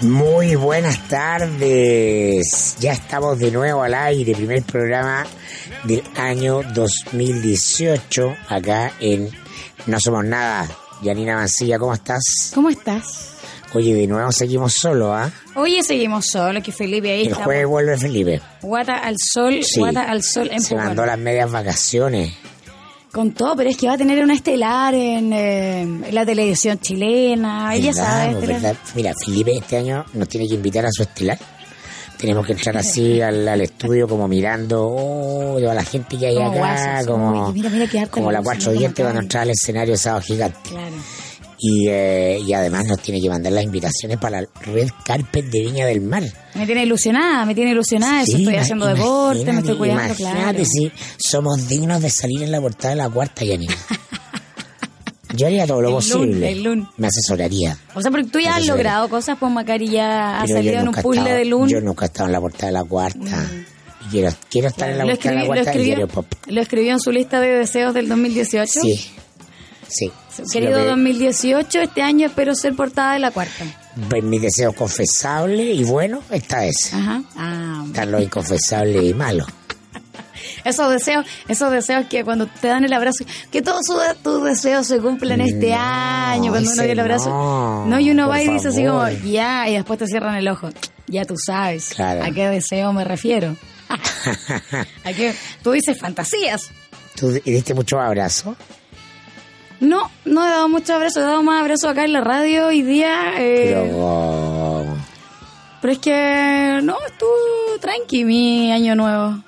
Muy 0.00 0.54
buenas 0.54 1.06
tardes. 1.08 2.76
Ya 2.80 2.92
estamos 2.92 3.38
de 3.38 3.50
nuevo 3.50 3.82
al 3.82 3.92
aire, 3.94 4.34
primer 4.34 4.62
programa 4.62 5.26
del 5.84 6.02
año 6.16 6.62
2018 6.74 8.34
acá 8.48 8.92
en 9.00 9.28
No 9.86 10.00
Somos 10.00 10.24
Nada. 10.24 10.66
Yanina 11.02 11.36
Mancilla, 11.36 11.78
¿cómo 11.78 11.92
estás? 11.94 12.50
¿Cómo 12.54 12.70
estás? 12.70 13.36
Oye, 13.74 13.94
de 13.94 14.06
nuevo 14.06 14.32
seguimos 14.32 14.72
solo, 14.74 15.14
¿ah? 15.14 15.30
Oye, 15.54 15.82
seguimos 15.82 16.26
solo, 16.26 16.60
que 16.62 16.72
Felipe 16.72 17.12
ahí 17.12 17.22
El 17.26 17.32
está. 17.32 17.44
jueves 17.44 17.66
vuelve 17.66 17.98
Felipe. 17.98 18.40
Guata 18.62 18.98
al 18.98 19.16
sol, 19.18 19.60
Sí. 19.62 19.80
guata 19.80 20.02
al 20.10 20.22
sol 20.22 20.48
en 20.50 20.60
Se 20.60 20.74
mandó 20.74 21.04
las 21.06 21.18
medias 21.18 21.50
vacaciones. 21.50 22.32
Con 23.12 23.32
todo, 23.32 23.56
pero 23.56 23.68
es 23.70 23.76
que 23.76 23.88
va 23.88 23.94
a 23.94 23.98
tener 23.98 24.22
una 24.22 24.34
estelar 24.34 24.94
en, 24.94 25.32
eh, 25.32 25.80
en 25.82 26.14
la 26.14 26.24
televisión 26.24 26.78
chilena. 26.78 27.74
Ella 27.74 27.92
sabe. 27.92 28.36
Mira, 28.94 29.12
Felipe 29.24 29.56
este 29.56 29.78
año 29.78 30.04
nos 30.14 30.28
tiene 30.28 30.46
que 30.46 30.54
invitar 30.54 30.86
a 30.86 30.90
su 30.92 31.02
estelar. 31.02 31.38
Tenemos 32.16 32.46
que 32.46 32.52
entrar 32.52 32.76
así 32.76 33.20
al, 33.22 33.48
al 33.48 33.60
estudio 33.62 34.06
como 34.06 34.28
mirando 34.28 34.86
oh, 34.86 35.56
a 35.56 35.74
la 35.74 35.82
gente 35.82 36.18
que 36.18 36.26
hay 36.26 36.34
Como 36.34 36.50
acá, 36.50 36.58
guasos, 36.58 37.06
como, 37.06 37.52
mira, 37.52 38.06
como 38.10 38.30
la 38.30 38.42
cuatro 38.42 38.72
dientes 38.72 38.94
Como 38.94 39.06
cuando 39.06 39.18
acá. 39.20 39.24
entra 39.24 39.40
al 39.42 39.50
escenario 39.50 39.96
sábado 39.96 40.22
gigante. 40.22 40.58
Claro. 40.68 40.96
Y, 41.62 41.88
eh, 41.88 42.38
y 42.46 42.52
además 42.54 42.86
nos 42.86 43.00
tiene 43.02 43.20
que 43.20 43.28
mandar 43.28 43.52
las 43.52 43.64
invitaciones 43.64 44.16
para 44.18 44.40
la 44.40 44.48
Red 44.62 44.88
Carpet 45.04 45.44
de 45.44 45.60
Viña 45.60 45.84
del 45.84 46.00
Mar. 46.00 46.22
Me 46.54 46.64
tiene 46.64 46.84
ilusionada, 46.84 47.44
me 47.44 47.54
tiene 47.54 47.72
ilusionada. 47.72 48.22
eso 48.22 48.38
estoy 48.38 48.56
haciendo 48.56 48.86
deporte, 48.86 49.52
me 49.52 49.58
estoy 49.60 49.76
cuidando, 49.76 50.04
imagínate 50.04 50.62
claro. 50.62 50.64
si 50.64 50.90
somos 51.18 51.68
dignos 51.68 52.00
de 52.00 52.08
salir 52.08 52.42
en 52.44 52.52
la 52.52 52.60
portada 52.62 52.90
de 52.90 52.96
la 52.96 53.10
cuarta, 53.10 53.44
Yanina. 53.44 53.74
Yo 55.36 55.46
haría 55.46 55.66
todo 55.66 55.80
lo 55.80 55.88
El 55.88 55.94
posible. 55.94 56.26
lun, 56.26 56.44
el 56.44 56.62
lun. 56.62 56.88
Me 56.96 57.06
asesoraría. 57.06 57.76
O 57.94 58.02
sea, 58.02 58.10
porque 58.10 58.26
tú 58.26 58.40
ya 58.40 58.56
has 58.56 58.66
logrado 58.66 59.08
cosas, 59.08 59.36
pues 59.38 59.52
Macari 59.52 59.88
ya 59.88 60.40
ha 60.40 60.46
salido 60.46 60.80
en 60.80 60.88
un 60.88 60.94
puzzle 60.94 61.20
estado- 61.20 61.38
de 61.38 61.44
lun. 61.44 61.68
Yo 61.68 61.80
nunca 61.80 62.04
he 62.04 62.08
estado 62.08 62.26
en 62.26 62.32
la 62.32 62.40
portada 62.40 62.66
de 62.66 62.72
la 62.72 62.84
cuarta. 62.84 63.46
Y 64.06 64.10
quiero, 64.10 64.30
quiero 64.50 64.68
estar 64.68 64.90
en 64.90 64.98
la 64.98 65.04
lo, 65.04 65.10
portada 65.12 65.30
de 65.30 65.36
la 65.36 65.42
escribió, 65.42 65.44
lo, 65.44 65.62
cuarta 65.62 65.72
del 65.72 65.84
diario 65.84 66.04
escribió, 66.06 66.22
Pop. 66.22 66.26
lo 66.48 66.60
escribió 66.62 66.92
en 66.94 67.00
su 67.00 67.12
lista 67.12 67.38
de 67.40 67.48
deseos 67.48 67.94
del 67.94 68.08
2018. 68.08 68.80
Sí. 68.82 69.10
Sí. 69.90 70.10
Querido 70.52 70.78
lo 70.78 70.84
que- 70.84 70.90
2018, 70.90 71.80
este 71.80 72.02
año 72.02 72.26
espero 72.26 72.54
ser 72.54 72.74
portada 72.74 73.14
de 73.14 73.18
la 73.18 73.30
cuarta. 73.30 73.64
pues, 74.08 74.22
mi 74.22 74.38
deseo 74.38 74.72
confesable 74.72 75.64
y 75.64 75.84
bueno 75.84 76.22
está 76.30 76.64
ese. 76.64 76.94
Ajá. 76.96 77.22
Ah, 77.36 77.82
Están 77.86 78.12
los 78.12 78.22
inconfesables 78.22 79.04
y 79.04 79.12
malos. 79.14 79.46
esos 80.64 80.90
deseos, 80.90 81.26
esos 81.48 81.70
deseos 81.72 82.06
que 82.06 82.24
cuando 82.24 82.46
te 82.46 82.68
dan 82.68 82.84
el 82.84 82.92
abrazo, 82.92 83.24
que 83.50 83.60
todos 83.62 83.82
tus 84.22 84.44
deseos 84.44 84.86
se 84.86 84.98
cumplen 85.00 85.40
este 85.40 85.70
No, 85.70 85.76
año, 85.78 86.50
cuando 86.52 86.70
uno 86.70 86.82
dio 86.82 86.92
el 86.92 87.00
abrazo. 87.00 87.84
no, 87.86 88.00
y 88.00 88.10
uno 88.10 88.28
va 88.28 88.40
y 88.42 88.48
dice 88.48 88.68
así 88.68 88.84
como, 88.84 89.08
ya, 89.26 89.68
y 89.68 89.74
después 89.74 89.98
te 89.98 90.06
cierran 90.06 90.36
el 90.36 90.48
ojo. 90.48 90.70
Ya 91.08 91.24
tú 91.24 91.34
sabes 91.36 91.88
Claro. 91.94 92.22
a 92.24 92.30
qué 92.30 92.48
deseo 92.48 92.92
me 92.92 93.04
refiero. 93.04 93.56
a 95.04 95.12
qué, 95.12 95.34
tú 95.62 95.72
dices 95.72 95.98
fantasías. 95.98 96.70
¿Tú 97.16 97.28
diste 97.44 97.74
muchos 97.74 97.98
abrazos? 98.00 98.56
No, 99.80 100.10
no 100.26 100.46
he 100.46 100.50
dado 100.50 100.68
muchos 100.68 100.90
abrazos, 100.90 101.18
he 101.22 101.26
dado 101.26 101.42
más 101.42 101.60
abrazos 101.62 101.90
acá 101.90 102.04
en 102.04 102.12
la 102.12 102.20
radio 102.20 102.66
hoy 102.66 102.82
día. 102.82 103.32
eh, 103.38 103.72
Pero... 103.74 104.84
Es 105.82 105.98
que 105.98 106.80
no, 106.82 106.96
estuvo 107.06 107.78
tranqui 107.80 108.24
mi 108.24 108.70
año 108.70 108.94
nuevo. 108.94 109.42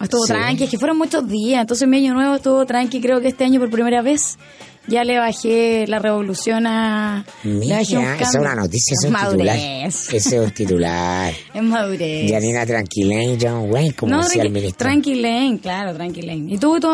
Estuvo 0.00 0.22
Sí. 0.24 0.32
tranqui, 0.32 0.64
es 0.64 0.70
que 0.70 0.78
fueron 0.78 0.96
muchos 0.96 1.28
días, 1.28 1.60
entonces 1.60 1.86
mi 1.86 1.98
año 1.98 2.14
nuevo 2.14 2.34
estuvo 2.36 2.64
tranqui. 2.64 3.02
Creo 3.02 3.20
que 3.20 3.28
este 3.28 3.44
año 3.44 3.60
por 3.60 3.68
primera 3.70 4.00
vez 4.00 4.38
ya 4.86 5.04
le 5.04 5.18
bajé 5.18 5.86
la 5.86 5.98
revolución 5.98 6.66
a. 6.66 7.24
Mira, 7.44 7.80
esa 7.80 8.16
es 8.18 8.34
una 8.34 8.54
noticia, 8.54 8.94
es 8.94 9.04
Es 9.04 9.10
un 9.10 9.14
titular. 9.14 9.56
madurez. 9.56 10.12
Ese 10.14 10.36
es 10.36 10.42
un 10.42 10.50
titular. 10.52 11.32
Es 11.54 11.62
madurez. 11.62 12.30
Yanina 12.30 12.66
Tranquilén, 12.66 13.38
John 13.40 13.70
Wayne, 13.70 13.92
como 13.94 14.12
no, 14.16 14.22
decía 14.22 14.42
el 14.42 14.50
ministro. 14.50 14.78
tranquilén, 14.86 15.58
claro, 15.58 15.94
tranquilén. 15.94 16.48
¿Y 16.50 16.58
tú, 16.58 16.78
tu, 16.80 16.88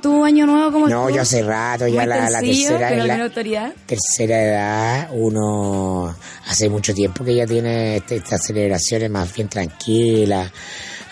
tu 0.00 0.24
año 0.24 0.46
nuevo 0.46 0.72
cómo 0.72 0.88
No, 0.88 1.02
estuvo? 1.08 1.16
yo 1.16 1.22
hace 1.22 1.42
rato, 1.42 1.86
ya 1.88 2.06
la, 2.06 2.30
la 2.30 2.40
tercera 2.40 2.90
es 2.90 2.96
la 2.98 3.04
tiene 3.04 3.22
autoridad. 3.22 3.72
tercera 3.86 4.42
edad, 4.42 5.08
uno 5.12 6.14
hace 6.46 6.68
mucho 6.68 6.94
tiempo 6.94 7.24
que 7.24 7.34
ya 7.34 7.46
tiene 7.46 7.96
este- 7.96 8.16
estas 8.16 8.44
celebraciones 8.46 9.10
más 9.10 9.34
bien 9.34 9.48
tranquilas, 9.48 10.50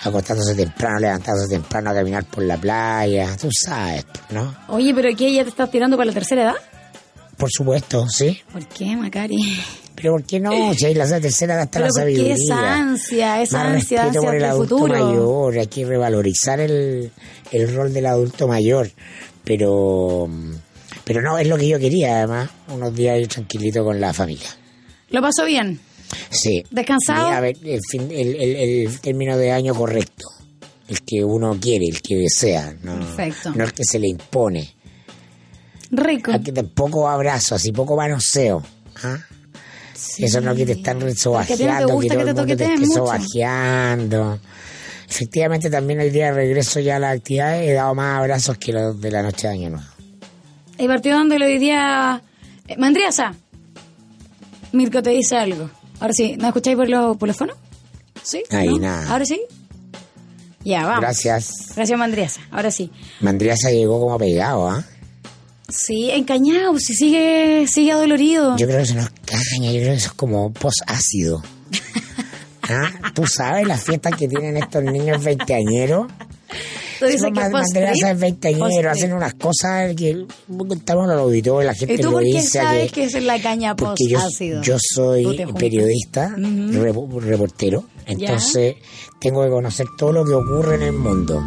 acostándose 0.02 0.54
temprano, 0.54 0.98
levantándose 0.98 1.48
temprano 1.48 1.90
a 1.90 1.94
caminar 1.94 2.24
por 2.24 2.42
la 2.44 2.56
playa, 2.56 3.36
tú 3.40 3.48
sabes, 3.52 4.04
¿no? 4.30 4.54
Oye, 4.68 4.92
pero 4.94 5.08
¿qué? 5.16 5.32
¿Ya 5.32 5.42
te 5.44 5.50
estás 5.50 5.70
tirando 5.70 5.96
para 5.96 6.06
la 6.06 6.12
tercera 6.12 6.42
edad? 6.42 6.54
Por 7.36 7.50
supuesto, 7.50 8.06
sí. 8.08 8.40
¿Por 8.52 8.66
qué, 8.66 8.96
Macari? 8.96 9.38
Pero 9.94 10.12
¿por 10.12 10.24
qué 10.24 10.40
no? 10.40 10.72
Si 10.74 10.94
la 10.94 11.20
tercera 11.20 11.54
edad 11.54 11.64
está 11.64 11.80
la 11.80 11.86
¿por 11.88 11.94
qué 11.94 12.00
sabiduría. 12.00 12.34
esa 12.34 12.74
ansia, 12.76 13.42
esa 13.42 13.58
Más 13.64 13.74
ansia 13.74 14.04
hacia 14.06 14.20
por 14.20 14.34
el 14.34 14.42
el 14.42 14.48
adulto 14.50 14.78
futuro? 14.78 14.92
mayor, 15.06 15.58
hay 15.58 15.66
que 15.66 15.84
revalorizar 15.84 16.60
el, 16.60 17.10
el 17.50 17.74
rol 17.74 17.92
del 17.92 18.06
adulto 18.06 18.48
mayor, 18.48 18.90
pero 19.44 20.28
pero 21.04 21.22
no 21.22 21.38
es 21.38 21.46
lo 21.48 21.56
que 21.58 21.68
yo 21.68 21.78
quería 21.78 22.18
además, 22.18 22.50
unos 22.68 22.94
días 22.94 23.26
tranquilito 23.28 23.84
con 23.84 24.00
la 24.00 24.12
familia. 24.14 24.48
¿Lo 25.10 25.20
pasó 25.20 25.44
bien? 25.44 25.80
Sí. 26.30 26.62
¿Descansado? 26.70 27.30
Y, 27.30 27.34
a 27.34 27.40
ver, 27.40 27.56
el, 27.64 27.80
fin- 27.88 28.10
el, 28.10 28.34
el- 28.36 28.86
el 28.86 29.00
término 29.00 29.36
de 29.36 29.52
año 29.52 29.74
correcto, 29.74 30.26
el 30.88 31.02
que 31.02 31.24
uno 31.24 31.56
quiere, 31.60 31.86
el 31.86 32.00
que 32.02 32.16
desea, 32.16 32.74
no, 32.82 32.98
Perfecto. 32.98 33.52
no 33.54 33.64
el 33.64 33.72
que 33.72 33.84
se 33.84 33.98
le 33.98 34.08
impone. 34.08 34.74
Rico. 35.92 36.32
Aquí 36.32 36.52
poco 36.52 37.08
abrazo, 37.08 37.54
así 37.56 37.72
poco 37.72 37.96
manoseo. 37.96 38.62
¿ah? 39.02 39.18
Eso 40.18 40.40
no 40.40 40.54
que 40.54 40.64
te 40.64 40.72
están 40.72 40.98
ti 40.98 41.04
no 41.04 41.10
te 41.10 41.16
sobajeando, 41.16 41.66
que 41.76 41.86
todo 41.86 42.00
que 42.00 42.06
el 42.06 42.10
te 42.12 42.16
mundo 42.34 42.46
te 42.56 42.64
esté 42.74 42.86
sobajeando. 42.86 44.38
Efectivamente, 45.08 45.68
también 45.70 46.00
el 46.00 46.12
día 46.12 46.26
de 46.26 46.32
regreso 46.32 46.78
ya 46.80 46.96
a 46.96 46.98
las 47.00 47.16
actividades 47.16 47.68
he 47.68 47.72
dado 47.72 47.94
más 47.96 48.18
abrazos 48.18 48.56
que 48.58 48.72
los 48.72 49.00
de 49.00 49.10
la 49.10 49.22
noche 49.22 49.48
de 49.48 49.54
Año 49.54 49.70
Nuevo. 49.70 49.84
El 50.78 50.86
partido 50.86 51.18
donde 51.18 51.36
hoy 51.44 51.58
día... 51.58 52.22
Eh, 52.68 52.76
Mandriasa. 52.78 53.34
Mirko 54.72 55.02
te 55.02 55.10
dice 55.10 55.36
algo. 55.36 55.68
Ahora 56.00 56.12
sí, 56.14 56.36
¿no 56.38 56.48
escucháis 56.48 56.76
por 56.76 56.88
los, 56.88 57.16
por 57.16 57.28
los 57.28 57.36
fonos? 57.36 57.56
¿Sí? 58.22 58.42
Ahí, 58.50 58.68
¿No? 58.68 58.78
nada. 58.78 59.10
¿Ahora 59.12 59.24
sí? 59.24 59.40
Ya, 60.64 60.84
vamos. 60.84 61.00
Gracias. 61.00 61.72
Gracias, 61.74 61.98
Mandriasa. 61.98 62.40
Ahora 62.50 62.70
sí. 62.70 62.90
Mandriasa 63.20 63.70
llegó 63.70 64.00
como 64.00 64.18
pegado, 64.18 64.68
¿ah? 64.68 64.84
Sí, 65.68 66.10
encañado, 66.10 66.78
si 66.78 66.94
sigue, 66.94 67.66
sigue 67.68 67.92
adolorido. 67.92 68.56
Yo 68.56 68.66
creo 68.66 68.78
que 68.78 68.84
eso 68.84 68.94
no 68.94 69.02
es 69.02 69.10
caña, 69.24 69.70
yo 69.72 69.78
creo 69.80 69.92
que 69.92 69.94
eso 69.98 70.08
es 70.08 70.12
como 70.14 70.52
post-ácido. 70.52 71.42
¿Ah? 72.68 73.12
¿Tú 73.14 73.26
sabes 73.26 73.66
las 73.66 73.82
fiestas 73.84 74.14
que 74.16 74.26
tienen 74.28 74.56
estos 74.56 74.82
niños 74.82 75.22
veinteañeros? 75.22 76.06
Tú 77.00 77.06
dices 77.06 77.22
Son 77.22 77.32
que 77.32 77.40
veinteañero, 78.14 78.64
post-trip. 78.66 78.86
hacen 78.86 79.12
unas 79.14 79.34
cosas 79.34 79.94
que 79.96 80.26
estamos 80.76 81.06
en 81.06 81.10
el 81.12 81.18
auditorio, 81.18 81.66
la 81.66 81.74
gente 81.74 81.94
¿Y 81.94 81.96
tú 81.96 82.02
lo 82.04 82.12
por 82.12 82.22
qué 82.22 82.28
dice. 82.28 82.58
sabes 82.60 82.92
que, 82.92 83.08
que 83.08 83.18
es 83.18 83.24
la 83.24 83.40
caña 83.42 83.74
porque 83.74 84.04
yo, 84.06 84.18
post-ácido? 84.18 84.62
yo 84.62 84.76
soy 84.78 85.24
periodista, 85.58 86.28
repo- 86.36 87.20
reportero, 87.20 87.84
entonces 88.06 88.74
tengo 89.18 89.42
que 89.42 89.50
conocer 89.50 89.86
todo 89.98 90.12
lo 90.12 90.24
que 90.24 90.34
ocurre 90.34 90.74
en 90.76 90.82
el 90.82 90.92
mundo. 90.92 91.42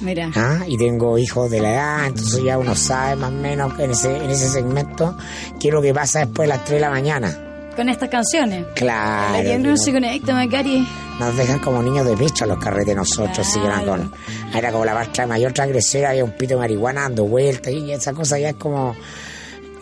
Mira. 0.00 0.30
¿ah? 0.34 0.64
Y 0.66 0.76
tengo 0.78 1.16
hijos 1.18 1.50
de 1.50 1.60
la 1.60 1.72
edad, 1.74 2.06
entonces 2.06 2.42
ya 2.44 2.58
uno 2.58 2.74
sabe 2.74 3.16
más 3.16 3.30
o 3.30 3.34
menos 3.34 3.78
en 3.78 3.90
ese, 3.92 4.16
en 4.16 4.30
ese 4.30 4.48
segmento 4.48 5.16
qué 5.60 5.68
es 5.68 5.74
lo 5.74 5.82
que 5.82 5.92
pasa 5.94 6.20
después 6.20 6.48
de 6.48 6.54
las 6.54 6.64
3 6.64 6.70
de 6.76 6.80
la 6.80 6.90
mañana. 6.90 7.51
Con 7.76 7.88
estas 7.88 8.08
canciones. 8.10 8.66
Claro. 8.74 9.32
la 9.36 9.42
que 9.42 9.58
no 9.58 9.70
no- 9.70 9.76
se 9.76 9.92
conecta, 9.92 10.34
Macari. 10.34 10.86
nos 11.18 11.36
dejan 11.36 11.58
como 11.60 11.82
niños 11.82 12.06
de 12.06 12.16
pecho 12.16 12.44
a 12.44 12.46
los 12.48 12.58
carretes 12.58 12.94
nosotros, 12.94 13.38
así 13.38 13.58
que 13.60 13.66
eran 13.66 13.84
Claro. 13.84 14.02
con, 14.10 14.12
era 14.58 14.70
como 14.72 14.84
la 14.84 14.94
marcha 14.94 15.26
mayor 15.26 15.52
transgresora, 15.52 16.10
había 16.10 16.24
un 16.24 16.32
pito 16.32 16.54
de 16.54 16.60
marihuana 16.60 17.02
dando 17.02 17.24
vueltas 17.24 17.72
y 17.72 17.90
esa 17.92 18.12
cosa 18.12 18.38
ya 18.38 18.50
es 18.50 18.56
como, 18.56 18.94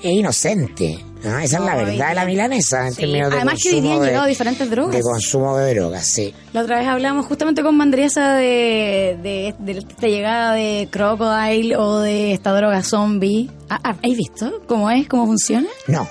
es 0.03 0.11
inocente. 0.13 1.05
Ah, 1.23 1.45
esa 1.45 1.59
es 1.59 1.65
la 1.65 1.77
verdad 1.77 2.09
de 2.09 2.15
la 2.15 2.25
milanesa 2.25 2.87
en 2.87 2.95
Sí. 2.95 3.01
términos 3.03 3.29
de 3.31 3.37
Además 3.37 3.55
que 3.63 3.75
hoy 3.75 3.81
día 3.83 3.95
han 3.95 4.03
llegado 4.03 4.27
diferentes 4.27 4.71
drogas. 4.71 4.95
De 4.97 5.03
consumo 5.03 5.57
de 5.59 5.75
drogas, 5.75 6.07
sí. 6.07 6.35
La 6.55 6.63
otra 6.63 6.79
vez 6.79 6.89
hablamos 6.89 7.27
justamente 7.27 7.63
con 7.63 7.77
Mandriesa 7.77 8.37
de, 8.37 9.19
de, 9.23 9.55
de 9.59 9.79
esta 9.79 10.07
llegada 10.07 10.55
de 10.55 10.89
Crocodile 10.91 11.77
o 11.77 11.99
de 11.99 12.33
esta 12.33 12.55
droga 12.55 12.83
zombie. 12.83 13.51
Ah, 13.69 13.79
ah, 13.85 13.91
¿Has 14.03 14.17
visto 14.17 14.63
cómo 14.67 14.91
es, 14.91 15.07
cómo 15.09 15.27
funciona? 15.27 15.69
No, 15.89 16.09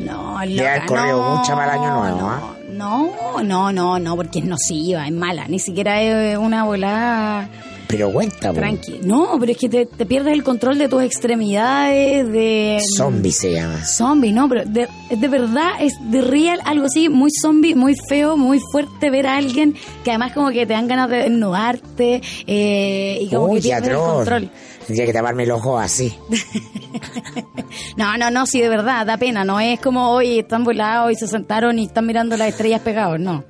No, 0.00 0.44
loca, 0.44 0.86
corrido 0.86 1.22
no, 1.22 1.36
mucha 1.36 1.54
para 1.54 1.74
el 1.74 1.80
año 1.80 1.94
nuevo, 1.94 2.18
no, 2.18 2.28
¿ah? 2.28 2.56
no, 2.70 3.42
no, 3.42 3.72
no, 3.72 3.98
no, 3.98 4.16
porque 4.16 4.40
es 4.40 4.44
nociva, 4.44 5.06
es 5.06 5.12
mala, 5.12 5.48
ni 5.48 5.58
siquiera 5.58 6.02
es 6.02 6.36
una 6.36 6.64
volada 6.64 7.48
pero 7.86 8.12
cuenta, 8.12 8.52
tranqui. 8.52 9.00
No, 9.04 9.36
pero 9.38 9.52
es 9.52 9.58
que 9.58 9.68
te, 9.68 9.86
te 9.86 10.06
pierdes 10.06 10.32
el 10.32 10.42
control 10.42 10.78
de 10.78 10.88
tus 10.88 11.02
extremidades, 11.02 12.30
de... 12.32 12.80
Zombie 12.96 13.32
se 13.32 13.52
llama. 13.52 13.84
Zombie, 13.84 14.32
no, 14.32 14.48
pero 14.48 14.64
de, 14.64 14.88
de 15.10 15.28
verdad 15.28 15.70
es 15.80 15.94
de 16.10 16.20
real 16.20 16.60
algo 16.64 16.86
así, 16.86 17.08
muy 17.08 17.30
zombie, 17.30 17.74
muy 17.74 17.94
feo, 18.08 18.36
muy 18.36 18.60
fuerte 18.72 19.10
ver 19.10 19.26
a 19.26 19.36
alguien 19.36 19.74
que 20.04 20.10
además 20.10 20.32
como 20.32 20.50
que 20.50 20.66
te 20.66 20.72
dan 20.72 20.88
ganas 20.88 21.08
de 21.10 21.16
desnudarte 21.18 22.22
eh, 22.46 23.18
y 23.20 23.28
como 23.28 23.46
Uy, 23.46 23.60
que 23.60 23.72
el 23.72 23.94
control. 23.94 24.50
Tendría 24.86 25.06
que 25.06 25.12
taparme 25.12 25.42
el 25.44 25.50
ojo 25.50 25.78
así. 25.78 26.16
No, 27.96 28.16
no, 28.18 28.30
no, 28.30 28.46
sí, 28.46 28.60
de 28.60 28.68
verdad, 28.68 29.06
da 29.06 29.16
pena, 29.16 29.44
no 29.44 29.58
es 29.58 29.80
como 29.80 30.10
hoy 30.10 30.40
están 30.40 30.64
volados 30.64 31.12
y 31.12 31.14
se 31.14 31.26
sentaron 31.26 31.78
y 31.78 31.86
están 31.86 32.06
mirando 32.06 32.36
las 32.36 32.48
estrellas 32.48 32.80
pegados, 32.82 33.18
no. 33.18 33.44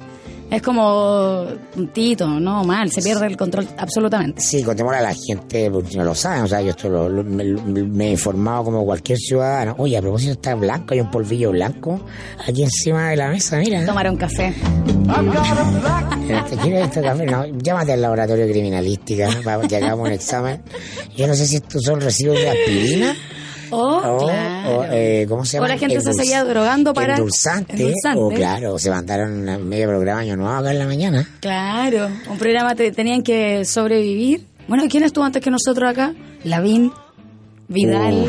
Es 0.50 0.62
como 0.62 1.42
un 1.76 1.88
tito, 1.92 2.26
no, 2.28 2.62
mal, 2.64 2.90
se 2.90 3.02
pierde 3.02 3.26
el 3.26 3.36
control 3.36 3.66
absolutamente. 3.78 4.40
Sí, 4.40 4.62
contémosle 4.62 4.98
a 4.98 5.02
la 5.02 5.14
gente, 5.14 5.68
porque 5.70 5.96
no 5.96 6.04
lo 6.04 6.14
saben, 6.14 6.44
o 6.44 6.46
sea, 6.46 6.60
yo 6.62 6.70
esto 6.70 6.88
lo- 6.88 7.08
lo- 7.08 7.24
me, 7.24 7.42
me 7.44 8.06
he 8.06 8.10
informado 8.12 8.64
como 8.64 8.84
cualquier 8.84 9.18
ciudadano. 9.18 9.74
Oye, 9.78 9.96
a 9.96 10.00
propósito 10.00 10.32
está 10.32 10.54
blanco, 10.54 10.94
hay 10.94 11.00
un 11.00 11.10
polvillo 11.10 11.50
blanco 11.50 12.00
aquí 12.46 12.62
encima 12.62 13.10
de 13.10 13.16
la 13.16 13.28
mesa, 13.28 13.58
mira. 13.58 13.84
Tomar 13.84 14.08
un 14.08 14.16
café. 14.16 14.54
¿Te 16.50 16.56
quieres 16.58 16.84
este 16.88 17.02
café? 17.02 17.26
No, 17.26 17.44
llámate 17.46 17.92
al 17.92 18.02
laboratorio 18.02 18.46
criminalística 18.48 19.28
¿no? 19.28 19.60
que 19.68 19.76
hagamos 19.76 20.06
un 20.06 20.12
examen. 20.14 20.62
Yo 21.16 21.26
no 21.26 21.34
sé 21.34 21.46
si 21.46 21.56
estos 21.56 21.82
son 21.82 22.00
residuos 22.00 22.38
de 22.38 22.48
aspirina 22.50 23.16
Oh, 23.70 23.96
o, 23.96 24.26
claro. 24.26 24.78
o, 24.78 24.84
eh, 24.90 25.26
¿cómo 25.28 25.44
se 25.44 25.58
O 25.58 25.60
llama? 25.62 25.74
la 25.74 25.78
gente 25.78 26.00
se 26.00 26.12
seguía 26.12 26.44
drogando 26.44 26.92
para- 26.94 27.14
Endulzante, 27.14 27.72
endulzante. 27.74 28.20
o 28.20 28.28
claro, 28.30 28.78
se 28.78 28.90
mandaron 28.90 29.68
medio 29.68 29.88
programa 29.88 30.20
año 30.20 30.36
nuevo 30.36 30.54
acá 30.54 30.70
en 30.72 30.78
la 30.78 30.86
mañana. 30.86 31.28
Claro, 31.40 32.08
un 32.30 32.38
programa 32.38 32.74
te 32.74 32.90
tenían 32.92 33.22
que 33.22 33.64
sobrevivir. 33.64 34.46
Bueno, 34.68 34.84
¿quién 34.88 35.02
estuvo 35.04 35.24
antes 35.24 35.42
que 35.42 35.50
nosotros 35.50 35.90
acá? 35.90 36.14
Lavín, 36.44 36.92
Vidal, 37.68 38.28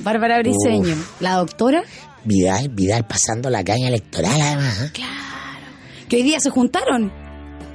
Bárbara 0.00 0.38
Briceño, 0.38 0.94
la 1.20 1.34
doctora, 1.34 1.82
Vidal, 2.24 2.68
Vidal 2.70 3.06
pasando 3.06 3.50
la 3.50 3.62
caña 3.64 3.88
electoral 3.88 4.40
además. 4.40 4.82
¿eh? 4.94 5.02
que 6.08 6.16
hoy 6.16 6.22
día 6.22 6.38
se 6.40 6.50
juntaron. 6.50 7.12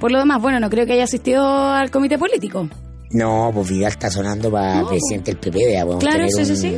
Por 0.00 0.10
lo 0.10 0.18
demás, 0.18 0.40
bueno, 0.42 0.58
no 0.58 0.68
creo 0.70 0.84
que 0.86 0.94
haya 0.94 1.04
asistido 1.04 1.44
al 1.46 1.90
comité 1.90 2.18
político. 2.18 2.68
No, 3.12 3.50
pues 3.52 3.68
Vidal 3.68 3.90
está 3.92 4.10
sonando 4.10 4.50
para 4.50 4.80
No. 4.80 4.88
presidente 4.88 5.32
del 5.32 5.40
PP, 5.40 5.72
ya 5.72 5.82
podemos 5.84 6.02
Claro, 6.04 6.26
tener 6.26 6.30
sí, 6.46 6.52
un, 6.52 6.56
sí, 6.56 6.56
sí. 6.56 6.76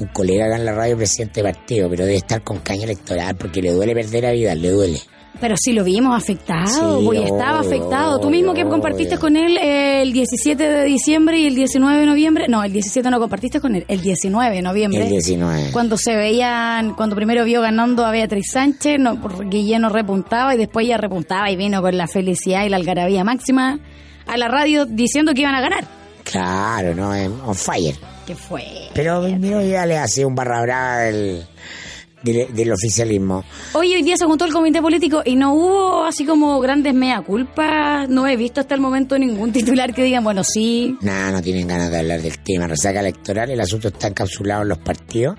un 0.00 0.06
colega 0.08 0.46
acá 0.46 0.56
en 0.56 0.64
la 0.64 0.72
radio 0.72 0.96
presidente 0.96 1.42
de 1.42 1.52
partido, 1.52 1.88
pero 1.88 2.04
debe 2.04 2.16
estar 2.16 2.42
con 2.42 2.58
caña 2.58 2.84
electoral 2.84 3.36
porque 3.36 3.62
le 3.62 3.72
duele 3.72 3.94
perder 3.94 4.26
a 4.26 4.32
Vidal, 4.32 4.60
le 4.60 4.70
duele. 4.70 4.98
Pero 5.40 5.54
sí 5.58 5.72
lo 5.72 5.82
vimos 5.82 6.14
afectado, 6.16 6.66
Sí, 7.00 7.16
estaba 7.24 7.60
obvio, 7.60 7.68
afectado. 7.70 8.20
Tú 8.20 8.28
mismo 8.30 8.52
que 8.52 8.60
obvio. 8.62 8.72
compartiste 8.72 9.16
con 9.18 9.34
él 9.36 9.56
eh, 9.56 10.02
el 10.02 10.12
17 10.12 10.62
de 10.62 10.84
diciembre 10.84 11.38
y 11.38 11.46
el 11.46 11.54
19 11.54 12.00
de 12.00 12.06
noviembre. 12.06 12.46
No, 12.48 12.62
el 12.62 12.70
17 12.72 13.10
no 13.10 13.18
compartiste 13.18 13.58
con 13.58 13.74
él, 13.74 13.84
el 13.88 14.02
19 14.02 14.54
de 14.56 14.62
noviembre. 14.62 15.02
El 15.04 15.08
19. 15.08 15.70
Cuando 15.72 15.96
se 15.96 16.14
veían, 16.14 16.94
cuando 16.94 17.16
primero 17.16 17.44
vio 17.44 17.60
ganando 17.62 18.04
a 18.04 18.10
Beatriz 18.12 18.44
Sánchez, 18.52 18.98
no, 19.00 19.20
por- 19.20 19.48
Guilleno 19.48 19.88
repuntaba 19.88 20.54
y 20.54 20.58
después 20.58 20.84
ella 20.86 20.98
repuntaba 20.98 21.50
y 21.50 21.56
vino 21.56 21.80
con 21.80 21.96
la 21.96 22.06
felicidad 22.06 22.64
y 22.66 22.68
la 22.68 22.76
algarabía 22.76 23.24
máxima 23.24 23.80
a 24.26 24.36
la 24.36 24.48
radio 24.48 24.86
diciendo 24.86 25.32
que 25.34 25.42
iban 25.42 25.54
a 25.54 25.60
ganar. 25.60 25.84
Claro, 26.24 26.94
no, 26.94 27.14
es 27.14 27.28
on 27.28 27.54
fire. 27.54 27.96
¿Qué 28.26 28.34
fue? 28.34 28.64
Pero 28.94 29.22
mira, 29.22 29.62
ya 29.64 29.84
le 29.86 29.98
ha 29.98 30.06
sido 30.06 30.28
un 30.28 30.34
barra 30.34 30.62
brava 30.62 30.98
del, 30.98 31.44
del, 32.22 32.54
del 32.54 32.72
oficialismo. 32.72 33.44
Hoy, 33.72 33.94
hoy 33.94 34.02
día 34.02 34.16
se 34.16 34.24
juntó 34.24 34.44
el 34.44 34.52
comité 34.52 34.80
político 34.80 35.22
y 35.24 35.34
no 35.34 35.54
hubo 35.54 36.04
así 36.04 36.24
como 36.24 36.60
grandes 36.60 36.94
mea 36.94 37.20
culpas. 37.22 38.08
No 38.08 38.26
he 38.28 38.36
visto 38.36 38.60
hasta 38.60 38.74
el 38.76 38.80
momento 38.80 39.18
ningún 39.18 39.52
titular 39.52 39.92
que 39.92 40.04
digan, 40.04 40.22
bueno, 40.22 40.44
sí, 40.44 40.96
Nada, 41.00 41.32
no 41.32 41.42
tienen 41.42 41.66
ganas 41.66 41.90
de 41.90 41.98
hablar 41.98 42.22
del 42.22 42.38
tema. 42.38 42.68
Resaca 42.68 43.00
electoral, 43.00 43.50
el 43.50 43.60
asunto 43.60 43.88
está 43.88 44.06
encapsulado 44.08 44.62
en 44.62 44.68
los 44.68 44.78
partidos. 44.78 45.36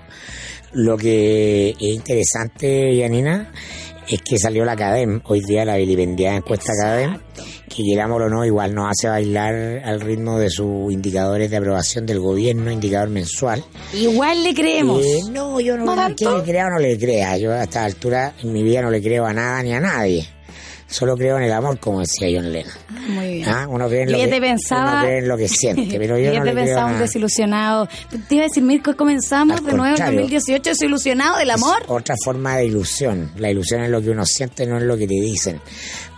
Lo 0.72 0.96
que 0.98 1.70
es 1.70 1.80
interesante, 1.80 2.96
Yanina, 2.96 3.52
es 4.08 4.22
que 4.22 4.38
salió 4.38 4.64
la 4.64 4.76
CADEM, 4.76 5.20
hoy 5.24 5.40
día 5.40 5.64
la 5.64 5.76
vilipendiada 5.76 6.36
encuesta 6.36 6.72
CADEM, 6.80 7.18
que 7.68 7.82
querámoslo 7.82 8.26
o 8.26 8.28
no, 8.28 8.44
igual 8.44 8.74
nos 8.74 8.90
hace 8.90 9.08
bailar 9.08 9.54
al 9.84 10.00
ritmo 10.00 10.38
de 10.38 10.50
sus 10.50 10.92
indicadores 10.92 11.50
de 11.50 11.56
aprobación 11.56 12.06
del 12.06 12.20
gobierno, 12.20 12.70
indicador 12.70 13.08
mensual. 13.08 13.64
igual 13.92 14.42
le 14.42 14.54
creemos. 14.54 15.04
Eh, 15.04 15.20
no, 15.30 15.60
yo 15.60 15.76
no, 15.76 15.84
¿No 15.84 16.16
que 16.16 16.24
le 16.24 16.42
crea 16.42 16.66
o 16.66 16.70
no 16.70 16.78
le 16.78 16.98
crea. 16.98 17.36
Yo 17.38 17.52
a 17.52 17.64
esta 17.64 17.84
altura 17.84 18.34
en 18.42 18.52
mi 18.52 18.62
vida 18.62 18.82
no 18.82 18.90
le 18.90 19.02
creo 19.02 19.24
a 19.24 19.32
nada 19.32 19.62
ni 19.62 19.72
a 19.72 19.80
nadie. 19.80 20.33
Solo 20.86 21.16
creo 21.16 21.38
en 21.38 21.44
el 21.44 21.52
amor, 21.52 21.78
como 21.80 22.00
decía 22.00 22.28
John 22.32 22.52
Lennon. 22.52 22.72
Muy 23.08 23.28
bien. 23.34 23.48
Ah, 23.48 23.66
Uno 23.68 23.88
cree 23.88 24.02
en 24.02 24.12
lo 24.12 24.18
que, 24.18 24.26
te 24.28 24.40
pensaba- 24.40 24.92
uno 24.92 25.02
cree 25.02 25.18
en 25.18 25.28
lo 25.28 25.36
que 25.36 25.48
siente, 25.48 25.94
pero 25.98 26.18
yo 26.18 26.32
no 26.38 26.44
te 26.44 26.52
pensaba 26.52 26.86
un 26.92 26.98
desilusionado. 26.98 27.88
Te 28.28 28.34
iba 28.34 28.44
a 28.44 28.48
decir, 28.48 28.62
Mirko, 28.62 28.94
comenzamos 28.96 29.58
Al 29.58 29.64
de 29.64 29.70
nuevo 29.72 29.86
en 29.86 29.90
contrario. 29.92 30.20
2018 30.20 30.70
desilusionado 30.70 31.38
del 31.38 31.50
amor. 31.50 31.82
Es 31.82 31.90
otra 31.90 32.14
forma 32.22 32.56
de 32.58 32.66
ilusión. 32.66 33.32
La 33.36 33.50
ilusión 33.50 33.82
es 33.82 33.90
lo 33.90 34.00
que 34.02 34.10
uno 34.10 34.24
siente, 34.26 34.66
no 34.66 34.76
es 34.76 34.84
lo 34.84 34.96
que 34.96 35.06
te 35.08 35.14
dicen. 35.14 35.60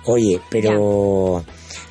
Oye, 0.04 0.40
pero 0.50 1.44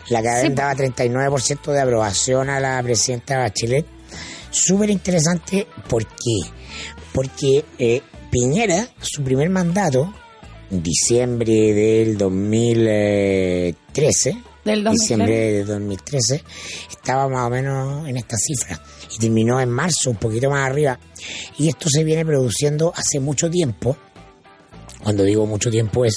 la 0.10 0.22
cadena 0.22 0.50
Sí, 0.50 0.54
daba 0.54 0.76
39% 0.76 1.72
de 1.72 1.82
aprobación 1.82 2.50
a 2.50 2.60
la 2.60 2.82
presidenta 2.84 3.38
Bachelet. 3.40 3.86
Súper 4.52 4.90
interesante, 4.90 5.68
¿por 5.90 6.06
qué? 6.06 6.40
Porque 7.14 7.66
eh, 7.80 8.02
Piñera, 8.32 8.88
su 9.02 9.24
primer 9.24 9.50
mandato, 9.50 10.14
diciembre 10.70 11.74
del 11.74 12.18
2013, 12.18 14.38
Del 14.64 14.84
2000, 14.84 15.00
diciembre 15.00 15.36
de 15.36 15.66
2013, 15.66 16.44
estaba 16.90 17.28
más 17.30 17.48
o 17.48 17.50
menos 17.50 18.08
en 18.08 18.18
esta 18.18 18.38
cifra. 18.38 18.82
Y 19.16 19.20
terminó 19.20 19.60
en 19.60 19.70
marzo, 19.70 20.10
un 20.10 20.18
poquito 20.18 20.50
más 20.50 20.68
arriba. 20.68 21.00
Y 21.58 21.70
esto 21.70 21.90
se 21.90 22.04
viene 22.04 22.26
produciendo 22.26 22.94
hace 22.96 23.20
mucho 23.20 23.50
tiempo. 23.50 23.98
Cuando 25.04 25.24
digo 25.24 25.46
mucho 25.46 25.70
tiempo 25.70 26.06
es 26.06 26.16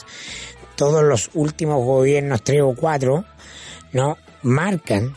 todos 0.77 1.03
los 1.03 1.31
últimos 1.35 1.85
gobiernos, 1.85 2.43
tres 2.43 2.63
o 2.63 2.75
cuatro, 2.75 3.25
¿no? 3.93 4.17
Marcan 4.43 5.15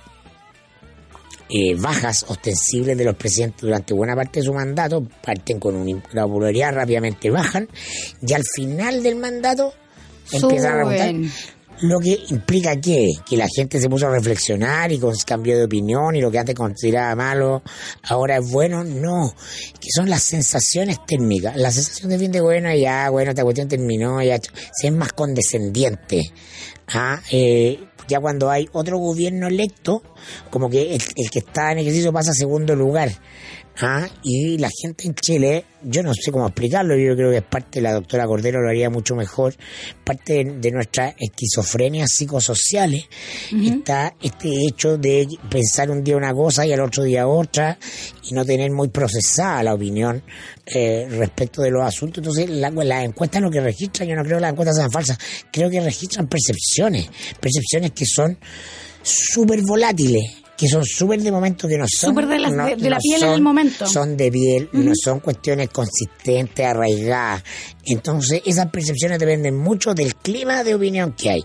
eh, 1.54 1.76
bajas 1.76 2.26
ostensibles 2.30 2.98
de 2.98 3.04
los 3.04 3.16
presidentes 3.16 3.62
durante 3.62 3.94
buena 3.94 4.16
parte 4.16 4.40
de 4.40 4.46
su 4.46 4.54
mandato, 4.54 5.06
parten 5.24 5.60
con 5.60 5.76
una 5.76 6.24
popularidad, 6.24 6.74
rápidamente 6.74 7.30
bajan, 7.30 7.68
y 8.26 8.34
al 8.34 8.44
final 8.56 9.04
del 9.04 9.18
mandato 9.18 9.74
empiezan 10.32 10.74
a 10.74 10.78
remontar. 10.78 11.10
Suben. 11.10 11.32
Lo 11.82 12.00
que 12.00 12.20
implica 12.30 12.80
que, 12.80 13.10
que 13.28 13.36
la 13.36 13.48
gente 13.48 13.82
se 13.82 13.90
puso 13.90 14.06
a 14.06 14.12
reflexionar 14.12 14.92
y 14.92 15.00
con, 15.00 15.16
cambió 15.26 15.58
de 15.58 15.64
opinión 15.64 16.16
y 16.16 16.22
lo 16.22 16.30
que 16.30 16.38
antes 16.38 16.54
consideraba 16.54 17.16
malo 17.16 17.64
ahora 18.04 18.38
es 18.38 18.52
bueno, 18.52 18.84
no, 18.84 19.34
que 19.80 19.88
son 19.90 20.08
las 20.08 20.22
sensaciones 20.22 21.00
térmicas. 21.08 21.58
La 21.58 21.72
sensación 21.72 22.12
de 22.12 22.20
fin 22.20 22.32
de 22.32 22.40
gobierno, 22.40 22.72
ya, 22.76 23.10
bueno, 23.10 23.32
esta 23.32 23.44
cuestión 23.44 23.68
terminó, 23.68 24.22
ya, 24.22 24.40
se 24.40 24.88
es 24.88 24.94
más 24.94 25.12
condescendiente. 25.14 26.32
Ah, 26.94 27.20
eh, 27.32 27.80
ya 28.12 28.20
cuando 28.20 28.50
hay 28.50 28.70
otro 28.74 28.98
gobierno 28.98 29.48
electo, 29.48 30.04
como 30.50 30.70
que 30.70 30.96
el, 30.96 31.02
el 31.16 31.30
que 31.32 31.40
está 31.40 31.72
en 31.72 31.80
ejercicio 31.80 32.12
pasa 32.12 32.32
a 32.32 32.36
segundo 32.36 32.76
lugar. 32.76 33.10
Ah, 33.80 34.08
y 34.22 34.58
la 34.58 34.70
gente 34.70 35.08
en 35.08 35.16
Chile, 35.16 35.66
yo 35.82 36.04
no 36.04 36.14
sé 36.14 36.32
cómo 36.32 36.46
explicarlo, 36.46 36.96
yo 36.98 37.16
creo 37.16 37.32
que 37.32 37.38
es 37.38 37.44
parte, 37.44 37.82
la 37.82 37.94
doctora 37.94 38.28
Cordero 38.28 38.62
lo 38.62 38.70
haría 38.70 38.90
mucho 38.90 39.16
mejor, 39.16 39.56
parte 40.04 40.34
de, 40.34 40.44
de 40.60 40.72
nuestras 40.72 41.16
esquizofrenias 41.18 42.10
psicosociales, 42.14 43.06
está 43.74 44.14
este 44.22 44.50
hecho 44.68 44.98
de 44.98 45.26
pensar 45.50 45.90
un 45.90 46.04
día 46.04 46.18
una 46.18 46.34
cosa 46.34 46.66
y 46.66 46.74
al 46.74 46.82
otro 46.82 47.04
día 47.04 47.28
otra, 47.28 47.80
y 48.30 48.34
no 48.36 48.46
tener 48.46 48.70
muy 48.72 48.90
procesada 48.90 49.64
la 49.64 49.74
opinión 49.74 50.22
eh, 50.66 51.08
respecto 51.10 51.62
de 51.62 51.72
los 51.72 51.82
asuntos. 51.84 52.20
Entonces, 52.20 52.50
la- 52.50 52.70
las 52.70 53.06
encuestas 53.06 53.42
lo 53.42 53.50
que 53.50 53.62
registran, 53.62 54.08
yo 54.10 54.16
no 54.16 54.24
creo 54.24 54.38
que 54.38 54.42
las 54.42 54.52
encuestas 54.52 54.76
sean 54.78 54.92
falsas, 54.92 55.18
creo 55.52 55.70
que 55.70 55.80
registran 55.82 56.28
percepciones, 56.28 57.10
percepciones 57.40 57.92
que 57.92 58.06
son 58.06 58.38
súper 59.02 59.62
volátiles, 59.68 60.41
que 60.62 60.68
son 60.68 60.86
súper 60.86 61.20
de 61.24 61.32
momento, 61.32 61.68
que 61.68 61.76
no 61.76 61.86
son... 61.88 62.12
Súper 62.12 62.28
de 62.28 62.38
la- 62.38 62.50
no- 62.52 62.66
de- 62.68 62.76
de 62.76 62.90
la 62.92 62.98
no 62.98 63.02
piel 63.02 63.16
en 63.16 63.20
son- 63.22 63.34
el 63.34 63.42
momento. 63.42 63.88
Son 63.88 64.16
de 64.16 64.32
piel, 64.32 64.70
no 64.74 64.92
son 64.96 65.20
cuestiones 65.20 65.70
consistentes, 65.70 66.64
arraigadas. 66.64 67.44
Entonces, 67.84 68.44
esas 68.46 68.68
percepciones 68.70 69.18
dependen 69.18 69.58
mucho 69.58 69.96
del 69.96 70.14
clima 70.16 70.64
de 70.64 70.76
opinión 70.76 71.14
que 71.14 71.32
hay. 71.32 71.44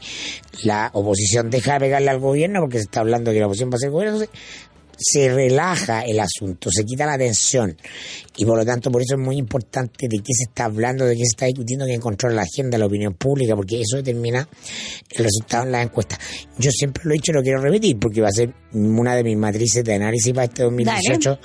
La 0.65 0.91
oposición 0.93 1.49
deja 1.49 1.73
de 1.75 1.81
pegarle 1.81 2.11
al 2.11 2.19
gobierno 2.21 2.61
porque 2.61 2.77
se 2.77 2.85
está 2.85 3.01
hablando 3.01 3.33
que 3.33 3.41
la 3.41 3.47
oposición 3.47 3.71
va 3.71 3.77
a 3.77 3.79
ser 3.79 3.91
gobierno, 3.91 4.19
entonces 4.19 4.39
se 4.97 5.29
relaja 5.29 6.03
el 6.03 6.19
asunto, 6.21 6.71
se 6.71 6.85
quita 6.85 7.07
la 7.07 7.19
tensión 7.19 7.77
y 8.37 8.45
por 8.45 8.59
lo 8.59 8.65
tanto 8.65 8.91
por 8.91 9.03
eso 9.03 9.15
es 9.15 9.21
muy 9.21 9.37
importante 9.37 10.09
de 10.09 10.19
qué 10.19 10.33
se 10.35 10.45
está 10.45 10.65
hablando, 10.65 11.05
de 11.05 11.15
qué 11.15 11.21
se 11.21 11.35
está 11.35 11.47
discutiendo, 11.47 11.85
quién 11.85 12.01
controla 12.01 12.37
la 12.37 12.43
agenda, 12.43 12.79
la 12.79 12.87
opinión 12.87 13.15
pública, 13.15 13.55
porque 13.55 13.81
eso 13.81 13.97
determina 13.97 14.49
el 15.11 15.25
resultado 15.25 15.65
en 15.65 15.73
las 15.73 15.85
encuestas. 15.85 16.19
Yo 16.59 16.71
siempre 16.71 17.05
lo 17.05 17.11
he 17.11 17.15
dicho 17.15 17.33
y 17.33 17.35
lo 17.35 17.43
quiero 17.43 17.61
repetir 17.61 17.99
porque 17.99 18.21
va 18.21 18.29
a 18.29 18.33
ser 18.33 18.53
una 18.73 19.15
de 19.15 19.25
mis 19.25 19.37
matrices 19.37 19.85
de 19.85 19.95
análisis 19.95 20.33
para 20.33 20.45
este 20.45 20.63
2018. 20.63 21.39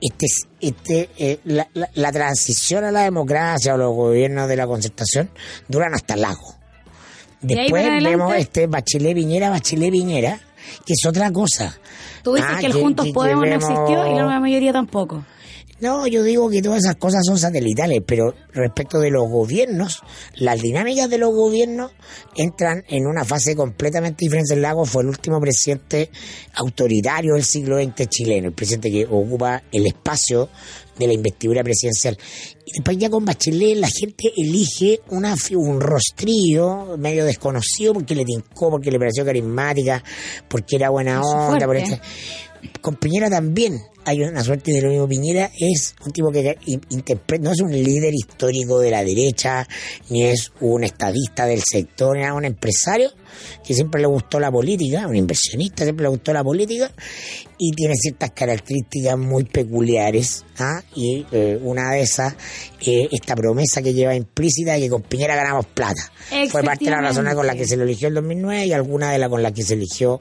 Este, 0.00 0.26
este, 0.60 1.08
eh, 1.16 1.38
la, 1.44 1.68
la, 1.94 2.10
transición 2.10 2.82
a 2.82 2.90
la 2.90 3.02
democracia 3.04 3.74
o 3.74 3.76
los 3.76 3.94
gobiernos 3.94 4.48
de 4.48 4.56
la 4.56 4.66
concertación 4.66 5.30
duran 5.68 5.94
hasta 5.94 6.14
el 6.14 6.22
lago. 6.22 6.56
Después 7.40 8.02
vemos 8.02 8.34
este 8.36 8.66
Bachelet 8.66 9.14
Viñera, 9.14 9.50
Bachelet 9.50 9.90
Viñera, 9.90 10.40
que 10.86 10.94
es 10.94 11.06
otra 11.06 11.30
cosa. 11.32 11.78
Tú 12.22 12.34
dices 12.34 12.50
ah, 12.54 12.58
que 12.60 12.66
el 12.66 12.72
Juntos 12.72 13.08
Podemos 13.08 13.46
no 13.46 13.54
existió 13.54 14.06
y 14.06 14.14
la 14.14 14.22
nueva 14.22 14.40
mayoría 14.40 14.72
tampoco. 14.72 15.24
No, 15.82 16.06
yo 16.06 16.22
digo 16.22 16.48
que 16.48 16.62
todas 16.62 16.84
esas 16.84 16.94
cosas 16.94 17.22
son 17.26 17.36
satelitales, 17.40 18.02
pero 18.06 18.32
respecto 18.52 19.00
de 19.00 19.10
los 19.10 19.28
gobiernos, 19.28 20.00
las 20.36 20.62
dinámicas 20.62 21.10
de 21.10 21.18
los 21.18 21.34
gobiernos 21.34 21.90
entran 22.36 22.84
en 22.88 23.04
una 23.04 23.24
fase 23.24 23.56
completamente 23.56 24.24
diferente. 24.24 24.54
El 24.54 24.62
Lago 24.62 24.84
fue 24.84 25.02
el 25.02 25.08
último 25.08 25.40
presidente 25.40 26.08
autoritario 26.54 27.34
del 27.34 27.42
siglo 27.42 27.82
XX 27.82 28.08
chileno, 28.08 28.46
el 28.46 28.54
presidente 28.54 28.92
que 28.92 29.06
ocupa 29.06 29.64
el 29.72 29.84
espacio 29.88 30.50
de 30.96 31.08
la 31.08 31.14
investidura 31.14 31.64
presidencial. 31.64 32.16
Y 32.64 32.74
después 32.74 32.96
ya 32.96 33.10
con 33.10 33.24
Bachelet 33.24 33.76
la 33.76 33.88
gente 33.88 34.32
elige 34.36 35.00
una, 35.10 35.34
un 35.56 35.80
rostrillo 35.80 36.96
medio 36.96 37.24
desconocido 37.24 37.94
porque 37.94 38.14
le 38.14 38.24
tincó, 38.24 38.70
porque 38.70 38.92
le 38.92 39.00
pareció 39.00 39.24
carismática, 39.24 40.00
porque 40.46 40.76
era 40.76 40.90
buena 40.90 41.22
onda. 41.22 41.66
Por 41.66 41.76
con 42.82 42.96
Piñera 42.96 43.30
también 43.30 43.80
hay 44.04 44.22
una 44.22 44.42
suerte 44.42 44.72
de 44.72 44.82
lo 44.82 44.90
mismo. 44.90 45.08
Piñera 45.08 45.50
es 45.58 45.94
un 46.04 46.12
tipo 46.12 46.30
que 46.30 46.56
interpreta, 46.90 47.44
no 47.44 47.52
es 47.52 47.60
un 47.60 47.72
líder 47.72 48.12
histórico 48.12 48.80
de 48.80 48.90
la 48.90 49.04
derecha, 49.04 49.66
ni 50.10 50.24
es 50.24 50.52
un 50.60 50.84
estadista 50.84 51.46
del 51.46 51.62
sector, 51.62 52.18
era 52.18 52.34
un 52.34 52.44
empresario 52.44 53.10
que 53.64 53.74
siempre 53.74 54.00
le 54.00 54.06
gustó 54.06 54.38
la 54.38 54.50
política, 54.50 55.06
un 55.06 55.16
inversionista, 55.16 55.84
siempre 55.84 56.04
le 56.04 56.10
gustó 56.10 56.32
la 56.32 56.44
política, 56.44 56.90
y 57.58 57.70
tiene 57.72 57.94
ciertas 57.94 58.30
características 58.32 59.16
muy 59.16 59.44
peculiares. 59.44 60.44
¿ah? 60.58 60.82
Y 60.94 61.24
eh, 61.32 61.58
una 61.62 61.92
de 61.92 62.02
esas, 62.02 62.34
eh, 62.84 63.08
esta 63.10 63.34
promesa 63.34 63.82
que 63.82 63.94
lleva 63.94 64.14
implícita 64.14 64.72
de 64.72 64.80
que 64.80 64.88
con 64.90 65.02
Piñera 65.02 65.36
ganamos 65.36 65.66
plata. 65.66 66.12
Fue 66.50 66.62
parte 66.62 66.86
de 66.86 66.90
la 66.90 67.00
razón 67.00 67.26
con 67.34 67.46
la 67.46 67.54
que 67.54 67.66
se 67.66 67.76
lo 67.76 67.84
eligió 67.84 68.08
en 68.08 68.14
2009 68.14 68.66
y 68.66 68.72
alguna 68.72 69.12
de 69.12 69.18
las 69.18 69.28
con 69.28 69.42
la 69.42 69.52
que 69.52 69.62
se 69.62 69.74
eligió 69.74 70.20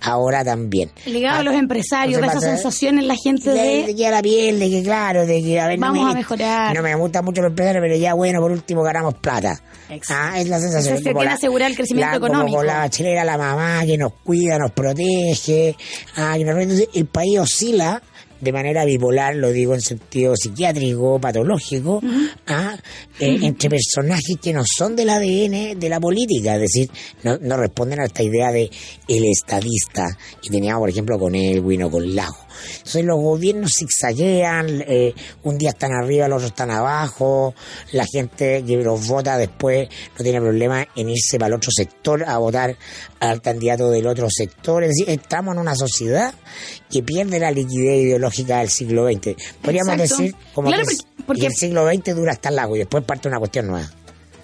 ahora 0.00 0.44
también. 0.44 0.90
Ligado 1.06 1.36
a 1.36 1.40
ah, 1.40 1.42
los 1.42 1.54
empresarios, 1.54 1.91
esa 1.92 2.40
sensación 2.40 2.98
en 2.98 3.08
la 3.08 3.16
gente 3.16 3.50
de... 3.50 3.86
De, 3.86 3.96
que 3.96 4.06
a 4.06 4.10
la 4.10 4.22
piel, 4.22 4.58
de 4.58 4.70
que 4.70 4.82
claro, 4.82 5.26
de 5.26 5.42
que 5.42 5.60
a 5.60 5.68
ver, 5.68 5.78
Vamos 5.78 6.10
a 6.10 6.14
mejorar. 6.14 6.74
No 6.74 6.82
me 6.82 6.94
gusta 6.94 7.22
mucho 7.22 7.42
los 7.42 7.50
empresarios, 7.50 7.82
pero 7.82 7.96
ya 7.96 8.14
bueno, 8.14 8.40
por 8.40 8.52
último 8.52 8.82
ganamos 8.82 9.14
plata. 9.14 9.60
Ah, 10.08 10.38
es 10.38 10.48
la 10.48 10.58
sensación. 10.58 10.98
se 10.98 11.12
quiere 11.12 11.30
asegurar 11.30 11.70
el 11.70 11.76
crecimiento 11.76 12.16
económico. 12.16 12.56
Como 12.56 12.64
la 12.64 12.78
bachelera, 12.78 13.24
la 13.24 13.36
mamá 13.36 13.84
que 13.84 13.98
nos 13.98 14.12
cuida, 14.24 14.58
nos 14.58 14.70
protege. 14.72 15.76
Ah, 16.16 16.36
entonces 16.36 16.88
el 16.94 17.06
país 17.06 17.38
oscila 17.38 18.02
de 18.42 18.52
manera 18.52 18.84
bipolar, 18.84 19.36
lo 19.36 19.52
digo 19.52 19.72
en 19.72 19.80
sentido 19.80 20.34
psiquiátrico, 20.36 21.20
patológico, 21.20 22.02
ah, 22.48 22.76
eh, 23.20 23.38
entre 23.40 23.70
personajes 23.70 24.36
que 24.42 24.52
no 24.52 24.64
son 24.66 24.96
del 24.96 25.10
ADN 25.10 25.78
de 25.78 25.88
la 25.88 26.00
política, 26.00 26.56
es 26.56 26.62
decir, 26.62 26.90
no, 27.22 27.38
no 27.38 27.56
responden 27.56 28.00
a 28.00 28.06
esta 28.06 28.24
idea 28.24 28.50
de 28.50 28.68
el 29.06 29.24
estadista 29.26 30.08
y 30.42 30.50
teníamos, 30.50 30.80
por 30.80 30.90
ejemplo, 30.90 31.18
con 31.20 31.36
Elwin 31.36 31.84
o 31.84 31.90
con 31.90 32.16
Lago. 32.16 32.51
Entonces 32.78 33.04
los 33.04 33.20
gobiernos 33.20 33.72
zigzaguean, 33.78 34.84
eh, 34.86 35.14
un 35.42 35.58
día 35.58 35.70
están 35.70 35.92
arriba, 35.92 36.26
el 36.26 36.32
otro 36.32 36.48
están 36.48 36.70
abajo, 36.70 37.54
la 37.92 38.06
gente 38.06 38.64
que 38.66 38.76
los 38.76 39.06
vota 39.06 39.36
después 39.36 39.88
no 40.18 40.22
tiene 40.22 40.40
problema 40.40 40.86
en 40.96 41.10
irse 41.10 41.38
para 41.38 41.48
el 41.48 41.54
otro 41.54 41.70
sector 41.74 42.24
a 42.24 42.38
votar 42.38 42.76
al 43.20 43.40
candidato 43.40 43.90
del 43.90 44.06
otro 44.06 44.28
sector. 44.30 44.82
Es 44.84 44.90
decir, 44.90 45.10
estamos 45.10 45.54
en 45.54 45.60
una 45.60 45.74
sociedad 45.74 46.34
que 46.90 47.02
pierde 47.02 47.38
la 47.38 47.50
liquidez 47.50 48.02
ideológica 48.02 48.58
del 48.58 48.70
siglo 48.70 49.06
XX. 49.06 49.34
Podríamos 49.60 49.96
decir 49.96 50.34
como 50.52 50.70
que, 50.70 50.82
porque... 51.26 51.46
el 51.46 51.52
siglo 51.52 51.86
XX 51.86 52.14
dura 52.14 52.32
hasta 52.32 52.48
el 52.48 52.56
lago 52.56 52.76
y 52.76 52.80
después 52.80 53.04
parte 53.04 53.28
una 53.28 53.38
cuestión 53.38 53.68
nueva 53.68 53.90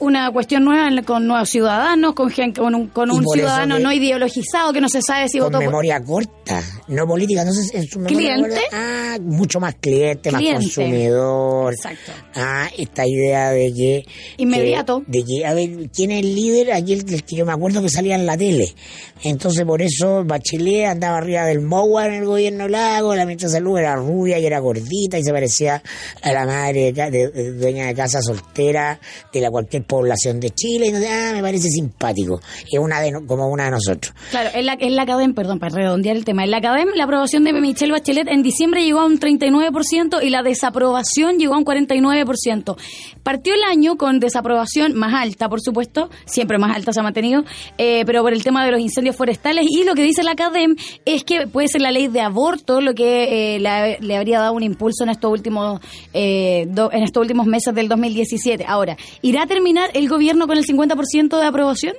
una 0.01 0.31
cuestión 0.31 0.65
nueva 0.65 0.89
con 1.03 1.27
nuevos 1.27 1.51
ciudadanos, 1.51 2.15
con, 2.15 2.31
con 2.53 2.75
un, 2.75 2.89
con 2.89 3.11
un 3.11 3.25
ciudadano 3.27 3.79
no 3.79 3.93
ideologizado 3.93 4.73
que 4.73 4.81
no 4.81 4.89
se 4.89 5.01
sabe 5.03 5.29
si 5.29 5.39
con 5.39 5.57
memoria 5.59 6.03
corta, 6.03 6.63
no 6.89 7.07
política. 7.07 7.43
Entonces, 7.43 7.75
en 7.75 7.87
su 7.87 8.01
¿Cliente? 8.01 8.61
ah, 8.73 9.19
mucho 9.21 9.61
más 9.61 9.75
cliente, 9.77 10.31
más 10.31 10.43
consumidor. 10.43 11.75
Exacto. 11.75 12.13
Ah, 12.35 12.69
esta 12.77 13.07
idea 13.07 13.51
de 13.51 13.73
que... 13.73 14.05
Inmediato. 14.39 15.03
de 15.07 15.23
que, 15.25 15.47
a 15.47 15.55
ver, 15.55 15.91
¿quién 15.95 16.11
es 16.11 16.21
el 16.21 16.35
líder? 16.35 16.73
Aquí 16.73 16.95
el, 16.95 17.05
que 17.05 17.37
yo 17.37 17.45
me 17.45 17.53
acuerdo 17.53 17.83
que 17.83 17.89
salía 17.89 18.15
en 18.15 18.27
la 18.27 18.37
tele. 18.37 18.75
Entonces, 19.23 19.65
por 19.65 19.83
eso 19.83 20.25
Bachelet 20.25 20.87
andaba 20.87 21.19
arriba 21.19 21.45
del 21.45 21.61
MOA 21.61 22.07
en 22.07 22.15
el 22.15 22.25
gobierno 22.25 22.69
Lago, 22.69 23.15
la 23.15 23.25
ministra 23.25 23.49
de 23.49 23.55
Salud 23.55 23.79
era 23.79 23.97
rubia 23.97 24.39
y 24.39 24.47
era 24.47 24.61
gordita 24.61 25.19
y 25.19 25.25
se 25.25 25.33
parecía 25.33 25.83
a 26.23 26.33
la 26.33 26.47
madre 26.47 26.93
de, 26.93 27.53
dueña 27.53 27.87
de 27.87 27.95
casa 27.95 28.21
soltera 28.23 29.01
de 29.33 29.41
la 29.41 29.51
cualquier 29.51 29.85
población 29.85 30.41
de 30.41 30.51
Chile 30.51 30.87
y 30.87 30.93
no 30.93 30.99
ah, 30.99 31.33
me 31.35 31.43
parece 31.43 31.69
simpático. 31.69 32.41
Es 32.71 32.79
una 32.79 33.01
de, 33.01 33.13
como 33.27 33.49
una 33.49 33.65
de 33.65 33.71
nosotros. 33.73 34.15
Claro, 34.31 34.51
en 34.55 34.67
la, 34.67 34.77
en 34.79 34.97
la 34.97 35.07
CADEM, 35.07 35.35
perdón, 35.35 35.59
para 35.59 35.75
redondear 35.75 36.17
el 36.17 36.25
tema, 36.25 36.45
en 36.45 36.51
la 36.51 36.61
La 36.95 37.05
aprobación 37.05 37.43
de 37.43 37.53
Michelle 37.53 37.91
Bachelet 37.91 38.29
en 38.29 38.45
diciembre 38.45 38.85
llegó 38.85 39.01
a 39.01 39.07
un 39.07 39.19
39% 39.19 40.23
y 40.23 40.31
la 40.31 40.45
desaprobación 40.45 41.37
llegó 41.37 41.55
a 41.55 41.59
un 41.59 41.65
49%. 41.65 42.77
Partió 43.25 43.55
el 43.55 43.65
año 43.65 43.97
con 43.97 44.21
desaprobación 44.21 44.95
más 44.95 45.13
alta, 45.13 45.49
por 45.49 45.61
supuesto, 45.61 46.09
siempre 46.25 46.57
más 46.57 46.77
alta 46.77 46.93
se 46.93 47.01
ha 47.01 47.03
mantenido, 47.03 47.43
eh, 47.79 48.05
pero 48.07 48.23
por 48.23 48.33
el 48.33 48.45
tema 48.45 48.65
de 48.65 48.71
los 48.71 48.81
incendios 48.81 49.17
forestales 49.17 49.67
y 49.69 49.83
lo 49.83 49.95
que 49.95 50.03
dice 50.03 50.23
la 50.23 50.37
CADEM 50.37 50.77
es 51.05 51.25
que 51.25 51.49
puede 51.49 51.67
ser 51.67 51.81
la 51.81 51.91
ley 51.91 52.07
de 52.07 52.21
aborto 52.21 52.81
lo 52.81 52.95
que 52.95 53.57
eh, 53.57 53.59
le 53.59 54.17
habría 54.17 54.39
dado 54.39 54.53
un 54.53 54.63
impulso 54.63 55.03
en 55.03 55.11
estos 55.11 55.33
últimos 55.33 55.81
eh, 56.13 56.69
en 56.93 57.03
estos 57.03 57.21
últimos 57.21 57.47
meses 57.47 57.75
del 57.75 57.89
2017. 57.89 58.65
Ahora, 58.69 58.97
¿irá 59.21 59.43
a 59.43 59.47
terminar 59.47 59.91
el 59.95 60.09
gobierno 60.09 60.47
con 60.47 60.57
el 60.57 60.65
50% 60.65 61.41
de 61.41 61.45
aprobación? 61.45 61.95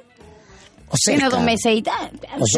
O 0.91 0.97
sea, 0.97 1.29
dos 1.29 1.41
meses 1.41 1.73
y 1.75 1.81
tal. 1.81 2.11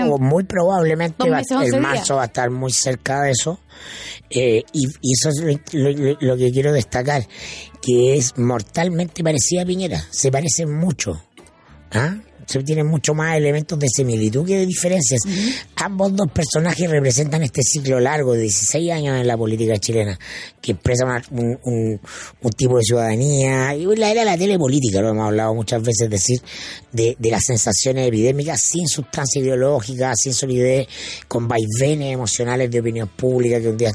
O 0.10 0.18
muy 0.18 0.44
probablemente 0.44 1.26
el 1.26 1.82
marzo 1.82 2.16
va 2.16 2.24
a 2.24 2.26
estar 2.26 2.50
muy 2.50 2.72
cerca 2.72 3.24
de 3.24 3.32
eso. 3.32 3.60
Eh, 4.30 4.64
y, 4.72 4.86
eso 5.12 5.30
es 5.30 5.60
lo, 6.22 6.38
que 6.38 6.52
quiero 6.52 6.72
destacar, 6.72 7.28
que 7.82 8.16
es 8.16 8.38
mortalmente 8.38 9.24
parecida 9.24 9.64
a 9.64 9.66
Piñera. 9.66 10.02
Se 10.10 10.32
parece 10.32 10.66
mucho. 10.66 11.22
¿Ah? 11.92 12.16
Se 12.52 12.64
tienen 12.64 12.88
mucho 12.88 13.14
más 13.14 13.38
elementos 13.38 13.80
de 13.80 13.88
similitud 13.88 14.46
que 14.46 14.58
de 14.60 14.66
diferencias. 14.66 15.22
Ambos 15.76 16.16
dos 16.16 16.28
personajes 16.32 16.90
representan 16.90 17.44
este 17.44 17.62
ciclo 17.64 18.00
largo 18.00 18.34
de 18.34 18.42
16 18.42 18.92
años 18.92 19.20
en 19.20 19.28
la 19.28 19.38
política 19.38 19.78
chilena, 19.78 20.18
que 20.62 20.74
expresa 20.74 21.06
un, 21.32 21.60
un, 21.64 22.00
tipo 22.56 22.78
de 22.78 22.84
ciudadanía, 22.84 23.76
y 23.76 23.86
la 23.96 24.12
era 24.12 24.24
la 24.24 24.38
telepolítica, 24.38 25.02
lo 25.02 25.10
hemos 25.10 25.28
hablado 25.28 25.54
muchas 25.56 25.82
veces, 25.82 26.10
decir, 26.10 26.42
de, 26.92 27.16
de 27.18 27.32
las 27.32 27.44
sensaciones 27.46 28.08
epidémicas 28.08 28.62
sin 28.62 28.88
sustancia 28.88 29.42
ideológica, 29.42 30.14
sin 30.16 30.34
solidez, 30.34 30.88
con 31.28 31.48
vaivenes 31.48 32.14
emocionales 32.14 32.70
de 32.70 32.80
opinión 32.80 33.08
pública 33.08 33.60
que 33.60 33.70
un 33.70 33.78
día 33.78 33.92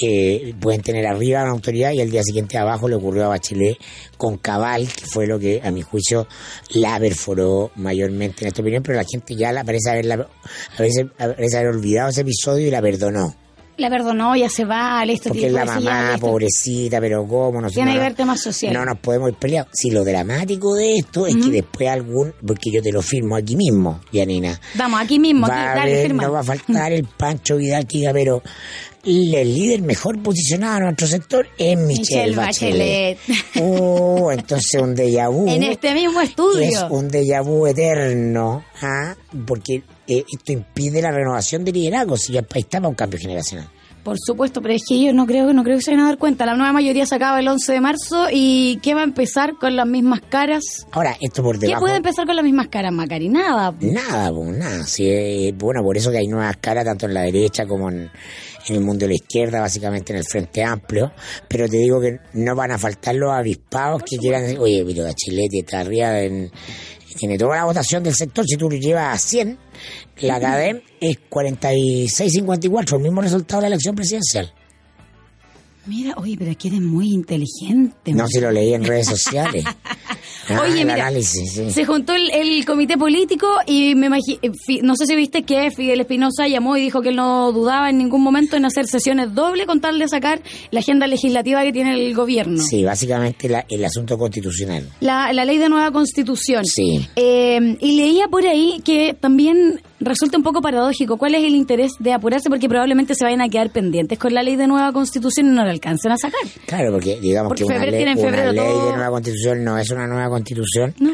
eh, 0.00 0.54
pueden 0.60 0.82
tener 0.82 1.06
arriba 1.06 1.42
una 1.42 1.50
autoridad 1.52 1.92
y 1.92 2.00
el 2.00 2.10
día 2.10 2.22
siguiente 2.22 2.58
abajo 2.58 2.88
le 2.88 2.96
ocurrió 2.96 3.24
a 3.24 3.28
Bachelet 3.28 3.78
con 4.16 4.38
Cabal, 4.38 4.88
que 4.88 5.06
fue 5.06 5.26
lo 5.26 5.38
que 5.38 5.60
a 5.62 5.70
mi 5.70 5.82
juicio 5.82 6.26
la 6.70 6.98
perforó 6.98 7.72
mayormente 7.76 8.44
en 8.44 8.48
esta 8.48 8.62
opinión, 8.62 8.82
pero 8.82 8.96
la 8.96 9.04
gente 9.04 9.34
ya 9.34 9.52
la 9.52 9.64
parece, 9.64 9.90
haberla, 9.90 10.28
parece 10.76 11.08
haber 11.18 11.68
olvidado 11.68 12.10
ese 12.10 12.22
episodio 12.22 12.68
y 12.68 12.70
la 12.70 12.80
perdonó. 12.80 13.41
La 13.78 13.88
perdonó, 13.88 14.36
ya 14.36 14.50
se 14.50 14.64
va, 14.64 15.04
listo. 15.04 15.30
Porque 15.30 15.46
es 15.46 15.52
la 15.52 15.64
mamá, 15.64 16.16
pobrecita, 16.20 17.00
pero 17.00 17.26
cómo, 17.26 17.60
no 17.60 17.70
Tiene 17.70 17.94
que 17.94 17.98
ver 17.98 18.14
temas 18.14 18.40
sociales. 18.40 18.78
No 18.78 18.84
nos 18.84 18.98
podemos 18.98 19.30
ir 19.30 19.36
peleados. 19.36 19.70
Si 19.72 19.90
lo 19.90 20.04
dramático 20.04 20.74
de 20.74 20.98
esto 20.98 21.26
es 21.26 21.36
que 21.36 21.50
después 21.50 21.88
algún, 21.88 22.34
porque 22.46 22.70
yo 22.70 22.82
te 22.82 22.92
lo 22.92 23.02
firmo 23.02 23.36
aquí 23.36 23.56
mismo, 23.56 24.00
Yanina. 24.12 24.60
Vamos, 24.74 25.00
aquí 25.00 25.18
mismo, 25.18 25.48
dale, 25.48 26.02
firma. 26.02 26.24
No 26.24 26.32
va 26.32 26.40
a 26.40 26.44
faltar 26.44 26.92
el 26.92 27.04
Pancho 27.04 27.56
Vidal 27.56 27.86
que 27.86 27.98
diga, 27.98 28.12
pero 28.12 28.42
el 29.04 29.54
líder 29.54 29.82
mejor 29.82 30.22
posicionado 30.22 30.76
en 30.78 30.82
nuestro 30.84 31.06
sector 31.08 31.46
es 31.58 31.76
Michelle, 31.76 32.36
Bachelet. 32.36 33.18
Uh, 33.56 34.30
entonces 34.30 34.80
un 34.80 34.94
déjà 34.94 35.28
vu. 35.28 35.48
En 35.48 35.62
este 35.62 35.92
mismo 35.94 36.20
estudio. 36.20 36.62
Es 36.62 36.84
un 36.90 37.08
déjà 37.10 37.42
vu 37.42 37.66
eterno, 37.66 38.64
¿ah? 38.80 39.14
porque 39.46 39.82
eh, 40.06 40.24
esto 40.30 40.52
impide 40.52 41.00
la 41.02 41.10
renovación 41.10 41.64
de 41.64 41.72
liderazgo 41.72 42.16
si 42.16 42.32
ya 42.32 42.40
está 42.40 42.86
un 42.86 42.94
cambio 42.94 43.18
generacional. 43.18 43.68
Por 44.02 44.16
supuesto, 44.18 44.60
pero 44.60 44.74
es 44.74 44.82
que 44.88 45.00
yo 45.00 45.12
no 45.12 45.26
creo, 45.26 45.52
no 45.52 45.62
creo 45.62 45.76
que 45.76 45.82
se 45.82 45.92
vayan 45.92 46.06
a 46.06 46.08
dar 46.08 46.18
cuenta. 46.18 46.44
La 46.44 46.56
nueva 46.56 46.72
mayoría 46.72 47.06
se 47.06 47.14
acaba 47.14 47.38
el 47.38 47.46
11 47.46 47.72
de 47.72 47.80
marzo 47.80 48.26
y 48.32 48.80
¿qué 48.82 48.94
va 48.94 49.02
a 49.02 49.04
empezar 49.04 49.54
con 49.60 49.76
las 49.76 49.86
mismas 49.86 50.20
caras? 50.28 50.64
Ahora, 50.90 51.16
esto 51.20 51.40
por 51.44 51.56
¿Qué 51.60 51.66
debajo... 51.66 51.82
puede 51.82 51.96
empezar 51.98 52.26
con 52.26 52.34
las 52.34 52.44
mismas 52.44 52.66
caras, 52.66 52.92
Macari? 52.92 53.28
Nada. 53.28 53.72
Nada, 53.80 54.32
pues 54.32 54.58
nada. 54.58 54.84
Sí, 54.86 55.06
eh, 55.06 55.54
bueno, 55.56 55.82
por 55.84 55.96
eso 55.96 56.10
que 56.10 56.18
hay 56.18 56.26
nuevas 56.26 56.56
caras 56.56 56.84
tanto 56.84 57.06
en 57.06 57.14
la 57.14 57.22
derecha 57.22 57.64
como 57.64 57.90
en, 57.90 58.10
en 58.68 58.74
el 58.74 58.80
mundo 58.80 59.04
de 59.04 59.10
la 59.10 59.14
izquierda, 59.14 59.60
básicamente 59.60 60.12
en 60.12 60.18
el 60.18 60.24
Frente 60.24 60.64
Amplio. 60.64 61.12
Pero 61.46 61.68
te 61.68 61.76
digo 61.76 62.00
que 62.00 62.18
no 62.32 62.56
van 62.56 62.72
a 62.72 62.78
faltar 62.78 63.14
los 63.14 63.30
avispados 63.32 64.02
que 64.02 64.16
quieran 64.16 64.42
decir, 64.42 64.58
oye, 64.58 64.84
pero 64.84 65.04
Bachelet 65.04 65.54
está 65.54 65.78
arriba 65.78 66.18
en, 66.22 66.50
tiene 67.16 67.38
toda 67.38 67.56
la 67.56 67.64
votación 67.64 68.02
del 68.02 68.14
sector. 68.14 68.44
Si 68.46 68.56
tú 68.56 68.68
lo 68.70 68.76
llevas 68.76 69.14
a 69.14 69.18
100, 69.18 69.58
la 70.20 70.40
CADEM 70.40 70.80
es 71.00 71.18
46-54, 71.30 72.96
el 72.96 73.02
mismo 73.02 73.22
resultado 73.22 73.60
de 73.62 73.68
la 73.68 73.74
elección 73.74 73.94
presidencial. 73.94 74.52
Mira, 75.86 76.14
oye, 76.16 76.36
pero 76.38 76.52
aquí 76.52 76.68
eres 76.68 76.80
muy 76.80 77.12
inteligente. 77.12 78.12
No, 78.12 78.28
si 78.28 78.40
lo 78.40 78.52
leí 78.52 78.72
en 78.72 78.84
redes 78.84 79.06
sociales. 79.08 79.64
Ah, 80.48 80.60
Oye, 80.62 80.84
mira, 80.84 80.94
análisis, 80.94 81.52
sí. 81.52 81.70
se 81.70 81.84
juntó 81.84 82.14
el, 82.14 82.30
el 82.30 82.64
comité 82.64 82.96
político 82.98 83.46
y 83.66 83.94
me 83.94 84.08
eh, 84.08 84.50
no 84.82 84.96
sé 84.96 85.06
si 85.06 85.14
viste 85.16 85.42
que 85.44 85.70
Fidel 85.70 86.00
Espinosa 86.00 86.48
llamó 86.48 86.76
y 86.76 86.80
dijo 86.82 87.00
que 87.02 87.10
él 87.10 87.16
no 87.16 87.52
dudaba 87.52 87.90
en 87.90 87.98
ningún 87.98 88.22
momento 88.22 88.56
en 88.56 88.64
hacer 88.64 88.86
sesiones 88.86 89.34
doble 89.34 89.66
con 89.66 89.80
tal 89.80 89.98
de 89.98 90.08
sacar 90.08 90.40
la 90.70 90.80
agenda 90.80 91.06
legislativa 91.06 91.62
que 91.62 91.72
tiene 91.72 91.94
el 91.94 92.14
gobierno. 92.14 92.62
Sí, 92.62 92.84
básicamente 92.84 93.48
la- 93.48 93.64
el 93.68 93.84
asunto 93.84 94.18
constitucional. 94.18 94.88
La, 95.00 95.32
la 95.32 95.44
ley 95.44 95.58
de 95.58 95.68
nueva 95.68 95.90
constitución. 95.92 96.64
Sí. 96.64 97.06
Eh, 97.16 97.76
y 97.80 97.92
leía 97.96 98.28
por 98.28 98.44
ahí 98.46 98.80
que 98.84 99.14
también 99.18 99.80
resulta 100.00 100.36
un 100.36 100.42
poco 100.42 100.60
paradójico. 100.60 101.16
¿Cuál 101.16 101.36
es 101.36 101.44
el 101.44 101.54
interés 101.54 101.92
de 102.00 102.12
apurarse? 102.12 102.48
Porque 102.50 102.68
probablemente 102.68 103.14
se 103.14 103.24
vayan 103.24 103.40
a 103.40 103.48
quedar 103.48 103.70
pendientes 103.70 104.18
con 104.18 104.34
la 104.34 104.42
ley 104.42 104.56
de 104.56 104.66
nueva 104.66 104.92
constitución 104.92 105.46
y 105.46 105.50
no 105.50 105.64
la 105.64 105.70
alcancen 105.70 106.10
a 106.10 106.16
sacar. 106.16 106.40
Claro, 106.66 106.90
porque 106.92 107.20
digamos 107.20 107.50
Porque 107.50 107.62
que 107.62 107.66
una 107.66 107.76
febrero- 107.84 107.92
ley, 107.96 108.02
una 108.14 108.16
febrero 108.16 108.52
ley 108.52 108.60
todo. 108.64 108.86
de 108.86 108.92
nueva 108.96 109.10
constitución 109.10 109.64
no 109.64 109.78
es 109.78 109.90
una 109.90 110.01
nueva 110.06 110.28
constitución, 110.28 110.94
¿No? 110.98 111.12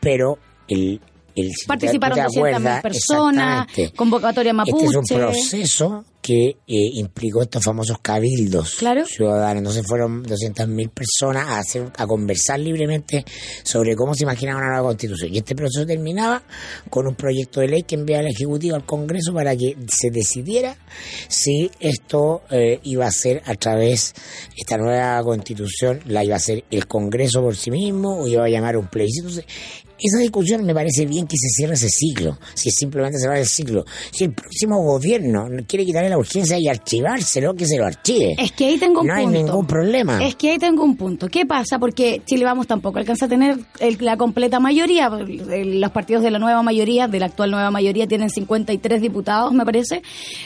pero 0.00 0.38
el... 0.68 1.00
el 1.36 1.52
Participaron 1.66 2.18
tú 2.18 2.24
te 2.32 2.40
200.000 2.40 2.48
acuerdas, 2.54 2.82
personas, 2.82 3.66
convocatoria 3.96 4.52
mapuche. 4.52 4.84
Este 4.86 4.88
es 4.88 4.96
un 4.96 5.18
proceso 5.18 6.04
que 6.24 6.48
eh, 6.48 6.56
implicó 6.94 7.42
estos 7.42 7.62
famosos 7.62 7.98
cabildos 8.00 8.76
Claro. 8.76 9.04
ciudadanos. 9.04 9.58
Entonces 9.58 9.84
fueron 9.86 10.24
200.000 10.24 10.88
personas 10.88 11.46
a, 11.48 11.58
hacer, 11.58 11.92
a 11.98 12.06
conversar 12.06 12.58
libremente 12.60 13.26
sobre 13.62 13.94
cómo 13.94 14.14
se 14.14 14.22
imaginaba 14.24 14.58
una 14.60 14.68
nueva 14.68 14.88
constitución. 14.88 15.34
Y 15.34 15.38
este 15.38 15.54
proceso 15.54 15.84
terminaba 15.84 16.42
con 16.88 17.06
un 17.06 17.14
proyecto 17.14 17.60
de 17.60 17.68
ley 17.68 17.82
que 17.82 17.96
enviaba 17.96 18.22
el 18.22 18.30
Ejecutivo 18.30 18.74
al 18.74 18.86
Congreso 18.86 19.34
para 19.34 19.54
que 19.54 19.76
se 19.86 20.10
decidiera 20.10 20.78
si 21.28 21.70
esto 21.78 22.40
eh, 22.50 22.80
iba 22.84 23.06
a 23.06 23.10
ser 23.10 23.42
a 23.44 23.54
través, 23.56 24.14
esta 24.56 24.78
nueva 24.78 25.22
constitución 25.22 26.00
la 26.06 26.24
iba 26.24 26.34
a 26.34 26.38
hacer 26.38 26.64
el 26.70 26.86
Congreso 26.86 27.42
por 27.42 27.54
sí 27.54 27.70
mismo 27.70 28.22
o 28.22 28.26
iba 28.26 28.46
a 28.46 28.48
llamar 28.48 28.78
un 28.78 28.86
plebiscito. 28.86 29.28
Entonces, 29.28 29.44
esa 30.00 30.18
discusión 30.18 30.64
me 30.64 30.74
parece 30.74 31.06
bien 31.06 31.26
que 31.26 31.36
se 31.36 31.48
cierre 31.48 31.74
ese 31.74 31.88
ciclo, 31.88 32.38
si 32.54 32.70
simplemente 32.70 33.18
cerrar 33.18 33.38
el 33.38 33.46
ciclo. 33.46 33.84
Si 34.10 34.24
el 34.24 34.32
próximo 34.32 34.82
gobierno 34.82 35.46
quiere 35.66 35.84
quitarle 35.84 36.08
la 36.10 36.18
urgencia 36.18 36.58
y 36.58 36.68
archivárselo, 36.68 37.54
que 37.54 37.66
se 37.66 37.78
lo 37.78 37.86
archive. 37.86 38.34
Es 38.38 38.52
que 38.52 38.66
ahí 38.66 38.78
tengo 38.78 39.00
un 39.02 39.06
no 39.06 39.14
hay 39.14 39.24
punto. 39.24 39.38
ningún 39.42 39.66
problema. 39.66 40.24
Es 40.24 40.34
que 40.36 40.50
ahí 40.50 40.58
tengo 40.58 40.82
un 40.84 40.96
punto. 40.96 41.28
¿Qué 41.28 41.46
pasa? 41.46 41.78
Porque 41.78 42.22
Chile 42.26 42.44
Vamos 42.44 42.66
tampoco 42.66 42.98
alcanza 42.98 43.26
a 43.26 43.28
tener 43.28 43.58
el- 43.80 43.98
la 44.00 44.16
completa 44.16 44.60
mayoría. 44.60 45.08
Los 45.08 45.90
partidos 45.92 46.22
de 46.22 46.30
la 46.30 46.38
nueva 46.38 46.62
mayoría, 46.62 47.08
de 47.08 47.20
la 47.20 47.26
actual 47.26 47.50
nueva 47.50 47.70
mayoría, 47.70 48.06
tienen 48.06 48.30
53 48.30 49.00
diputados, 49.00 49.52
me 49.52 49.64
parece, 49.64 50.02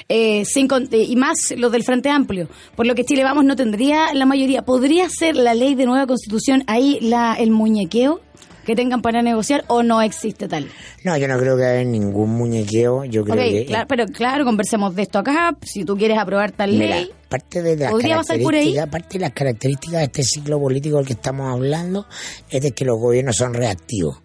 eh, 0.08 0.42
eh, 0.44 1.04
y 1.08 1.16
más 1.16 1.54
los 1.56 1.72
del 1.72 1.82
Frente 1.84 2.10
Amplio. 2.10 2.48
Por 2.76 2.86
lo 2.86 2.94
que 2.94 3.04
Chile 3.04 3.24
Vamos 3.24 3.44
no 3.44 3.56
tendría 3.56 4.12
la 4.14 4.26
mayoría. 4.26 4.62
¿Podría 4.62 5.08
ser 5.08 5.36
la 5.36 5.54
ley 5.54 5.74
de 5.74 5.86
nueva 5.86 6.06
constitución 6.06 6.64
ahí 6.66 6.98
la, 7.00 7.34
el 7.34 7.50
muñequeo 7.50 8.20
que 8.68 8.76
tengan 8.76 9.00
para 9.00 9.22
negociar 9.22 9.64
o 9.68 9.82
no 9.82 10.02
existe 10.02 10.46
tal? 10.46 10.68
No, 11.02 11.16
yo 11.16 11.26
no 11.26 11.38
creo 11.38 11.56
que 11.56 11.64
haya 11.64 11.84
ningún 11.84 12.30
muñequeo. 12.36 13.06
Yo 13.06 13.24
creo 13.24 13.36
que 13.36 13.64
claro, 13.64 13.86
pero 13.88 14.06
claro, 14.06 14.44
conversemos 14.44 14.94
de 14.94 15.02
esto 15.02 15.18
acá. 15.18 15.56
Si 15.62 15.86
tú 15.86 15.96
quieres 15.96 16.18
aprobar 16.18 16.52
tal 16.52 16.72
Mira, 16.72 16.96
ley, 16.96 17.10
parte 17.30 17.62
de 17.62 17.76
las 17.76 17.90
características, 17.90 18.88
parte 18.90 19.18
de 19.18 19.20
las 19.20 19.32
características 19.32 19.98
de 20.00 20.04
este 20.04 20.22
ciclo 20.22 20.60
político 20.60 20.98
del 20.98 21.06
que 21.06 21.14
estamos 21.14 21.50
hablando 21.50 22.06
es 22.50 22.60
de 22.60 22.72
que 22.72 22.84
los 22.84 22.98
gobiernos 22.98 23.36
son 23.36 23.54
reactivos. 23.54 24.18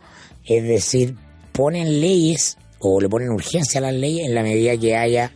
Es 0.43 0.61
decir, 0.61 1.15
ponen 1.53 2.01
leyes 2.01 2.57
o 2.79 2.99
le 2.99 3.07
ponen 3.07 3.29
urgencia 3.29 3.79
a 3.79 3.83
las 3.83 3.93
leyes 3.93 4.27
en 4.27 4.35
la 4.35 4.43
medida 4.43 4.75
que 4.75 4.97
haya 4.97 5.31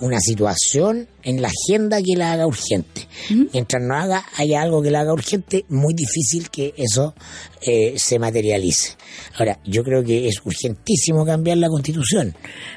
una 0.00 0.20
situación 0.20 1.08
en 1.22 1.42
la 1.42 1.48
agenda 1.48 2.02
que 2.02 2.16
la 2.16 2.32
haga 2.32 2.46
urgente. 2.46 3.06
Mientras 3.52 3.82
no 3.82 3.94
haga, 3.94 4.24
haya 4.36 4.62
algo 4.62 4.82
que 4.82 4.90
la 4.90 5.00
haga 5.00 5.12
urgente, 5.12 5.64
muy 5.68 5.94
difícil 5.94 6.50
que 6.50 6.74
eso 6.76 7.14
eh, 7.62 7.94
se 7.96 8.18
materialice. 8.18 8.96
Ahora, 9.38 9.58
yo 9.64 9.82
creo 9.82 10.04
que 10.04 10.28
es 10.28 10.40
urgentísimo 10.44 11.24
cambiar 11.24 11.58
la 11.58 11.68
constitución, 11.68 12.34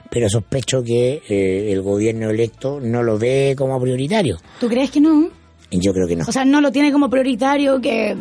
pero 0.09 0.29
sospecho 0.29 0.83
que 0.83 1.21
eh, 1.29 1.71
el 1.71 1.81
gobierno 1.81 2.29
electo 2.29 2.79
no 2.81 3.03
lo 3.03 3.17
ve 3.17 3.55
como 3.57 3.79
prioritario. 3.81 4.37
¿tú 4.59 4.67
crees 4.67 4.91
que 4.91 5.01
no? 5.01 5.29
Yo 5.71 5.93
creo 5.93 6.07
que 6.07 6.15
no. 6.15 6.25
O 6.27 6.31
sea, 6.31 6.45
no 6.45 6.61
lo 6.61 6.71
tiene 6.71 6.91
como 6.91 7.09
prioritario 7.09 7.79
que 7.79 8.15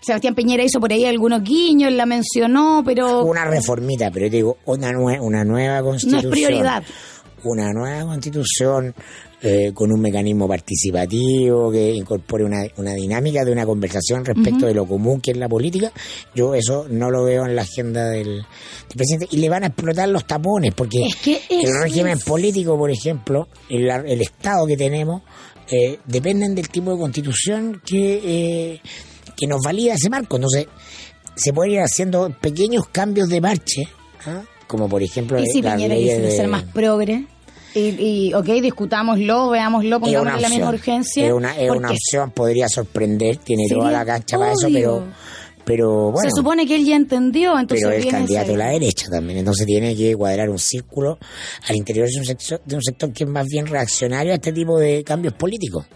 Sebastián 0.00 0.34
Piñera 0.36 0.62
hizo 0.62 0.78
por 0.78 0.92
ahí 0.92 1.04
algunos 1.04 1.42
guiños, 1.42 1.92
la 1.92 2.06
mencionó, 2.06 2.82
pero 2.86 3.24
una 3.24 3.44
reformita, 3.44 4.10
pero 4.12 4.26
yo 4.26 4.30
te 4.30 4.36
digo, 4.36 4.58
una, 4.64 4.92
nue- 4.92 5.18
una 5.20 5.44
nueva 5.44 5.78
no 5.80 5.86
constitución. 5.86 6.24
es 6.24 6.30
prioridad. 6.30 6.82
Una 7.44 7.72
nueva 7.72 8.04
constitución 8.04 8.94
eh, 9.40 9.70
con 9.72 9.92
un 9.92 10.00
mecanismo 10.00 10.48
participativo 10.48 11.70
que 11.70 11.92
incorpore 11.94 12.44
una, 12.44 12.58
una 12.76 12.92
dinámica 12.94 13.44
de 13.44 13.52
una 13.52 13.64
conversación 13.64 14.24
respecto 14.24 14.66
de 14.66 14.74
lo 14.74 14.86
común 14.86 15.20
que 15.20 15.30
es 15.30 15.36
la 15.36 15.48
política. 15.48 15.92
Yo 16.34 16.54
eso 16.54 16.86
no 16.90 17.10
lo 17.10 17.24
veo 17.24 17.46
en 17.46 17.54
la 17.54 17.62
agenda 17.62 18.08
del, 18.08 18.26
del 18.26 18.96
presidente. 18.96 19.28
Y 19.30 19.36
le 19.38 19.48
van 19.48 19.64
a 19.64 19.68
explotar 19.68 20.08
los 20.08 20.26
tapones, 20.26 20.74
porque 20.74 21.06
Es 21.06 21.16
que 21.16 21.40
el 21.50 21.80
régimen 21.82 22.18
es- 22.18 22.24
político, 22.24 22.76
por 22.76 22.90
ejemplo, 22.90 23.48
el, 23.68 23.88
el 23.88 24.20
Estado 24.20 24.66
que 24.66 24.76
tenemos, 24.76 25.22
eh, 25.70 25.98
dependen 26.06 26.54
del 26.54 26.68
tipo 26.70 26.92
de 26.92 26.98
constitución 26.98 27.80
que, 27.84 28.20
eh, 28.74 28.80
que 29.36 29.46
nos 29.46 29.60
valida 29.62 29.94
ese 29.94 30.10
marco. 30.10 30.36
Entonces, 30.36 30.66
se 31.36 31.52
pueden 31.52 31.74
ir 31.74 31.80
haciendo 31.80 32.34
pequeños 32.40 32.88
cambios 32.88 33.28
de 33.28 33.40
parche, 33.40 33.84
¿ah? 34.26 34.42
Como 34.68 34.88
por 34.88 35.02
ejemplo 35.02 35.40
Y 35.40 35.46
si 35.46 35.60
las 35.62 35.74
Piñera 35.74 35.96
de- 35.96 36.30
ser 36.30 36.46
más 36.46 36.62
progre, 36.62 37.26
y, 37.74 37.80
y 38.28 38.34
ok, 38.34 38.46
discutámoslo, 38.62 39.50
veámoslo, 39.50 39.96
es 39.96 40.00
pongámosle 40.02 40.20
una 40.32 40.40
la 40.40 40.48
misma 40.48 40.68
urgencia. 40.70 41.26
es 41.26 41.32
una, 41.32 41.56
es 41.58 41.70
una 41.70 41.88
porque 41.88 41.94
opción, 41.94 42.30
podría 42.30 42.68
sorprender, 42.68 43.38
tiene 43.38 43.64
toda 43.68 43.90
la 43.90 44.04
cancha 44.04 44.38
para 44.38 44.52
eso, 44.52 44.66
obvio. 44.68 44.78
pero, 44.78 45.04
pero 45.64 46.12
bueno, 46.12 46.30
se 46.30 46.34
supone 46.34 46.66
que 46.66 46.76
él 46.76 46.84
ya 46.86 46.96
entendió, 46.96 47.58
entonces 47.58 47.86
pero 47.86 47.96
es 47.98 48.06
candidato 48.06 48.52
de 48.52 48.56
la 48.58 48.68
derecha 48.70 49.08
también, 49.10 49.38
entonces 49.40 49.66
tiene 49.66 49.94
que 49.96 50.14
cuadrar 50.16 50.48
un 50.48 50.58
círculo 50.58 51.18
al 51.68 51.76
interior 51.76 52.08
de 52.08 52.18
un 52.20 52.24
sector, 52.24 52.62
de 52.64 52.76
un 52.76 52.82
sector 52.82 53.12
que 53.12 53.24
es 53.24 53.30
más 53.30 53.46
bien 53.46 53.66
reaccionario 53.66 54.32
a 54.32 54.36
este 54.36 54.52
tipo 54.52 54.78
de 54.78 55.04
cambios 55.04 55.34
políticos. 55.34 55.86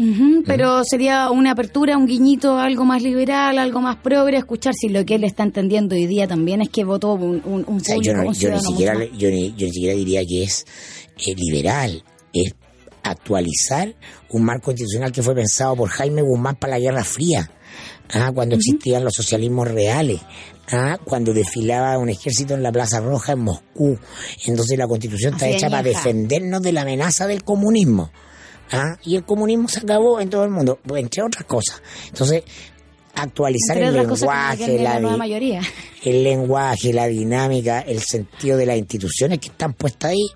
Ujú, 0.00 0.42
pero 0.46 0.82
sería 0.84 1.30
una 1.30 1.50
apertura, 1.50 1.98
un 1.98 2.06
guiñito, 2.06 2.58
algo 2.58 2.84
más 2.86 3.02
liberal, 3.02 3.58
algo 3.58 3.80
más 3.82 3.96
progre, 3.96 4.38
escuchar 4.38 4.72
si 4.74 4.88
lo 4.88 5.04
que 5.04 5.16
él 5.16 5.24
está 5.24 5.42
entendiendo 5.42 5.94
hoy 5.94 6.06
día 6.06 6.26
también 6.26 6.62
es 6.62 6.70
que 6.70 6.84
votó 6.84 7.12
un, 7.14 7.42
un, 7.44 7.64
un 7.66 7.76
O 7.76 7.80
sea, 7.80 7.96
público, 7.96 8.02
yo, 8.14 8.22
no- 8.22 8.28
un 8.28 8.34
yo 8.34 8.50
ni 8.50 8.60
siquiera, 8.60 8.94
yo, 9.16 9.30
ni, 9.30 9.54
yo 9.54 9.66
ni 9.66 9.72
siquiera 9.72 9.94
diría 9.94 10.22
que 10.24 10.42
es 10.44 10.64
eh, 11.26 11.34
liberal, 11.36 12.02
es 12.32 12.54
actualizar 13.02 13.94
un 14.30 14.44
marco 14.44 14.66
constitucional 14.66 15.12
que 15.12 15.22
fue 15.22 15.34
pensado 15.34 15.76
por 15.76 15.88
Jaime 15.90 16.22
Guzmán 16.22 16.56
para 16.56 16.74
la 16.74 16.80
Guerra 16.80 17.04
Fría, 17.04 17.50
ah, 18.14 18.30
cuando 18.34 18.56
existían 18.56 19.04
los 19.04 19.14
socialismos 19.14 19.68
reales, 19.68 20.20
ah, 20.72 20.98
cuando 21.04 21.32
desfilaba 21.34 21.98
un 21.98 22.08
ejército 22.08 22.54
en 22.54 22.62
la 22.62 22.72
Plaza 22.72 23.00
Roja 23.00 23.32
en 23.32 23.40
Moscú. 23.40 23.98
Entonces 24.46 24.78
la 24.78 24.86
constitución 24.88 25.34
está 25.34 25.48
hecha 25.48 25.68
para 25.68 25.82
defendernos 25.82 26.62
de 26.62 26.72
la 26.72 26.82
amenaza 26.82 27.26
del 27.26 27.42
comunismo. 27.44 28.10
Ah, 28.72 28.96
Y 29.04 29.16
el 29.16 29.24
comunismo 29.24 29.68
se 29.68 29.80
acabó 29.80 30.20
en 30.20 30.30
todo 30.30 30.44
el 30.44 30.50
mundo, 30.50 30.78
entre 30.94 31.22
otras 31.22 31.44
cosas. 31.44 31.82
Entonces, 32.08 32.44
actualizar 33.14 33.78
el 33.78 33.94
lenguaje, 33.94 34.78
la, 34.78 35.00
la 35.00 35.16
mayoría. 35.16 35.60
el 36.04 36.24
lenguaje, 36.24 36.92
la 36.92 37.06
dinámica, 37.06 37.80
el 37.80 38.00
sentido 38.00 38.56
de 38.56 38.66
las 38.66 38.76
instituciones 38.76 39.38
que 39.38 39.48
están 39.48 39.74
puestas 39.74 40.12
ahí, 40.12 40.26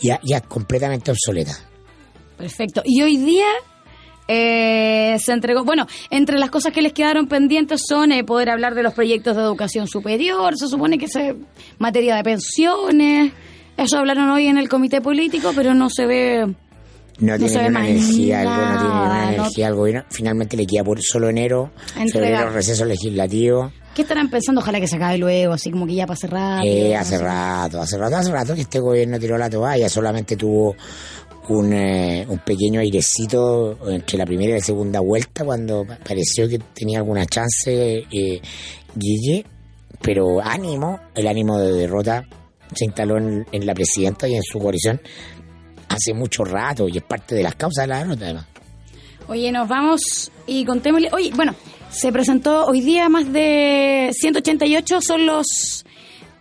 ya, 0.00 0.20
ya 0.24 0.38
es 0.38 0.42
completamente 0.42 1.10
obsoleta. 1.10 1.52
Perfecto. 2.36 2.82
Y 2.84 3.02
hoy 3.02 3.16
día 3.18 3.46
eh, 4.28 5.16
se 5.18 5.32
entregó, 5.32 5.64
bueno, 5.64 5.86
entre 6.10 6.38
las 6.38 6.50
cosas 6.50 6.72
que 6.72 6.82
les 6.82 6.92
quedaron 6.92 7.26
pendientes 7.26 7.82
son 7.86 8.12
eh, 8.12 8.24
poder 8.24 8.50
hablar 8.50 8.74
de 8.74 8.82
los 8.82 8.94
proyectos 8.94 9.36
de 9.36 9.42
educación 9.42 9.86
superior, 9.86 10.56
se 10.56 10.68
supone 10.68 10.98
que 10.98 11.08
se 11.08 11.36
materia 11.78 12.16
de 12.16 12.22
pensiones, 12.22 13.32
eso 13.76 13.98
hablaron 13.98 14.30
hoy 14.30 14.46
en 14.46 14.58
el 14.58 14.68
comité 14.68 15.00
político, 15.00 15.52
pero 15.54 15.74
no 15.74 15.90
se 15.90 16.06
ve 16.06 16.54
No, 17.18 17.36
No 17.36 17.46
tiene 17.46 17.68
una 17.68 17.88
energía, 17.88 18.40
algo, 18.40 18.56
no 18.56 18.80
tiene 18.80 18.94
una 18.94 19.34
energía 19.34 19.66
al 19.68 19.74
gobierno. 19.74 20.04
Finalmente 20.10 20.56
le 20.56 20.66
queda 20.66 20.82
por 20.82 21.00
solo 21.02 21.28
enero, 21.28 21.70
febrero, 22.10 22.50
receso 22.50 22.84
legislativo. 22.84 23.70
¿Qué 23.94 24.02
estarán 24.02 24.30
pensando? 24.30 24.60
Ojalá 24.62 24.80
que 24.80 24.88
se 24.88 24.96
acabe 24.96 25.18
luego, 25.18 25.52
así 25.52 25.70
como 25.70 25.86
que 25.86 25.94
ya 25.94 26.06
pase 26.06 26.26
rápido. 26.26 26.74
Eh, 26.74 26.96
hace 26.96 27.18
rato, 27.18 27.80
hace 27.80 27.98
rato, 27.98 28.16
hace 28.16 28.32
rato 28.32 28.54
que 28.54 28.62
este 28.62 28.80
gobierno 28.80 29.18
tiró 29.18 29.36
la 29.36 29.50
toalla, 29.50 29.88
solamente 29.90 30.34
tuvo 30.36 30.74
un, 31.50 31.72
eh, 31.74 32.24
un 32.26 32.38
pequeño 32.38 32.80
airecito 32.80 33.78
entre 33.90 34.16
la 34.16 34.24
primera 34.24 34.52
y 34.52 34.54
la 34.54 34.64
segunda 34.64 35.00
vuelta 35.00 35.44
cuando 35.44 35.84
pareció 36.06 36.48
que 36.48 36.58
tenía 36.58 36.98
alguna 36.98 37.26
chance 37.26 38.04
eh, 38.10 38.40
Guille, 38.94 39.44
pero 40.00 40.40
ánimo, 40.42 40.98
el 41.14 41.26
ánimo 41.26 41.58
de 41.58 41.72
derrota 41.72 42.24
se 42.74 42.86
instaló 42.86 43.18
en, 43.18 43.46
en 43.52 43.66
la 43.66 43.74
presidenta 43.74 44.26
y 44.26 44.34
en 44.36 44.42
su 44.42 44.58
coalición 44.58 45.00
hace 45.92 46.14
mucho 46.14 46.44
rato 46.44 46.88
y 46.88 46.98
es 46.98 47.02
parte 47.02 47.34
de 47.34 47.42
las 47.42 47.54
causas 47.54 47.84
de 47.84 47.88
la 47.88 47.98
derrota 47.98 48.24
además. 48.24 48.46
Oye, 49.28 49.52
nos 49.52 49.68
vamos 49.68 50.30
y 50.46 50.64
contémosle. 50.64 51.08
Oye, 51.12 51.30
bueno, 51.34 51.54
se 51.90 52.12
presentó 52.12 52.66
hoy 52.66 52.80
día 52.80 53.08
más 53.08 53.32
de 53.32 54.10
188 54.12 55.00
son 55.00 55.26
los 55.26 55.84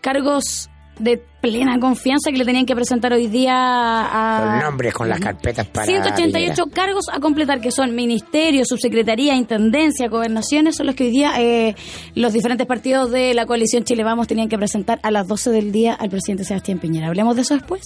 cargos 0.02 0.70
de 1.02 1.18
plena 1.42 1.80
confianza 1.80 2.32
que 2.32 2.38
le 2.38 2.46
tenían 2.46 2.66
que 2.66 2.76
presentar 2.76 3.12
hoy 3.14 3.28
día 3.28 3.54
a... 3.56 4.56
Los 4.56 4.64
nombres 4.66 4.94
con 4.94 5.10
las 5.10 5.20
carpetas 5.20 5.66
para... 5.68 5.88
188 5.88 6.54
Piñera. 6.54 6.76
cargos 6.76 7.06
a 7.12 7.20
completar, 7.20 7.60
que 7.60 7.72
son 7.72 7.96
ministerios, 7.96 8.68
subsecretaría, 8.68 9.36
intendencia, 9.36 10.08
gobernaciones, 10.08 10.76
son 10.76 10.86
los 10.86 10.96
que 10.96 11.06
hoy 11.06 11.10
día 11.10 11.34
eh, 11.40 11.76
los 12.14 12.34
diferentes 12.34 12.68
partidos 12.68 13.10
de 13.10 13.34
la 13.34 13.48
coalición 13.48 13.84
Chile 13.84 14.04
Vamos 14.04 14.28
tenían 14.28 14.50
que 14.50 14.58
presentar 14.58 15.00
a 15.02 15.10
las 15.10 15.28
12 15.28 15.50
del 15.50 15.72
día 15.72 15.94
al 15.94 16.10
presidente 16.10 16.44
Sebastián 16.44 16.78
Piñera. 16.78 17.08
¿Hablemos 17.08 17.36
de 17.36 17.42
eso 17.42 17.56
después? 17.56 17.82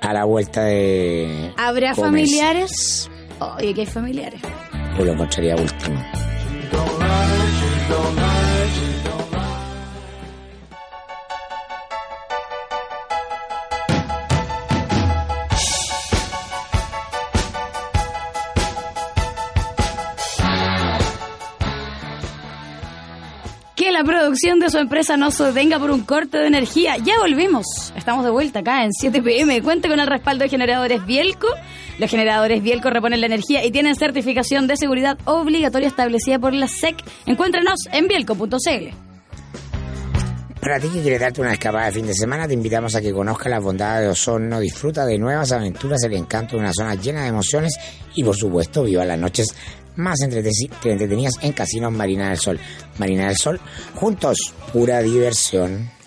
A 0.00 0.12
la 0.12 0.24
vuelta 0.24 0.62
de... 0.62 1.52
¿Habrá 1.56 1.92
Gómez. 1.92 2.30
familiares? 2.30 3.10
Oye, 3.40 3.74
que 3.74 3.80
hay 3.82 3.86
familiares. 3.86 4.40
Yo 4.98 5.04
lo 5.04 5.12
encontraría 5.12 5.54
último. 5.56 6.02
Que 23.76 23.92
la 23.92 24.02
producción 24.02 24.58
de 24.58 24.70
su 24.70 24.78
empresa 24.78 25.16
no 25.16 25.30
se 25.30 25.44
detenga 25.44 25.78
por 25.78 25.92
un 25.92 26.02
corte 26.02 26.38
de 26.38 26.46
energía. 26.48 26.96
Ya 26.96 27.18
volvimos. 27.20 27.87
Estamos 28.08 28.24
de 28.24 28.30
vuelta 28.30 28.60
acá 28.60 28.84
en 28.84 28.92
7 28.94 29.20
pm. 29.20 29.60
Cuente 29.60 29.86
con 29.86 30.00
el 30.00 30.06
respaldo 30.06 30.42
de 30.42 30.48
generadores 30.48 31.04
Bielco. 31.04 31.46
Los 31.98 32.10
generadores 32.10 32.62
Bielco 32.62 32.88
reponen 32.88 33.20
la 33.20 33.26
energía 33.26 33.62
y 33.66 33.70
tienen 33.70 33.96
certificación 33.96 34.66
de 34.66 34.78
seguridad 34.78 35.18
obligatoria 35.26 35.88
establecida 35.88 36.38
por 36.38 36.54
la 36.54 36.68
SEC. 36.68 36.96
Encuéntranos 37.26 37.80
en 37.92 38.08
bielco.cl. 38.08 38.96
Para 40.58 40.80
ti 40.80 40.88
que 40.88 41.02
quieres 41.02 41.20
darte 41.20 41.42
una 41.42 41.52
escapada 41.52 41.84
de 41.84 41.92
fin 41.92 42.06
de 42.06 42.14
semana, 42.14 42.48
te 42.48 42.54
invitamos 42.54 42.94
a 42.94 43.02
que 43.02 43.12
conozcas 43.12 43.50
las 43.50 43.62
bondades 43.62 44.04
de 44.04 44.08
Osorno, 44.08 44.58
disfruta 44.58 45.04
de 45.04 45.18
nuevas 45.18 45.52
aventuras, 45.52 46.02
el 46.04 46.14
encanto 46.14 46.56
de 46.56 46.62
una 46.62 46.72
zona 46.72 46.94
llena 46.94 47.24
de 47.24 47.28
emociones 47.28 47.78
y, 48.14 48.24
por 48.24 48.34
supuesto, 48.34 48.84
viva 48.84 49.04
las 49.04 49.18
noches 49.18 49.54
más 49.96 50.18
entretenidas 50.22 51.34
en 51.42 51.52
Casinos 51.52 51.92
Marina 51.92 52.30
del 52.30 52.38
Sol. 52.38 52.58
Marina 52.96 53.26
del 53.26 53.36
Sol, 53.36 53.60
juntos, 53.96 54.54
pura 54.72 55.02
diversión. 55.02 55.97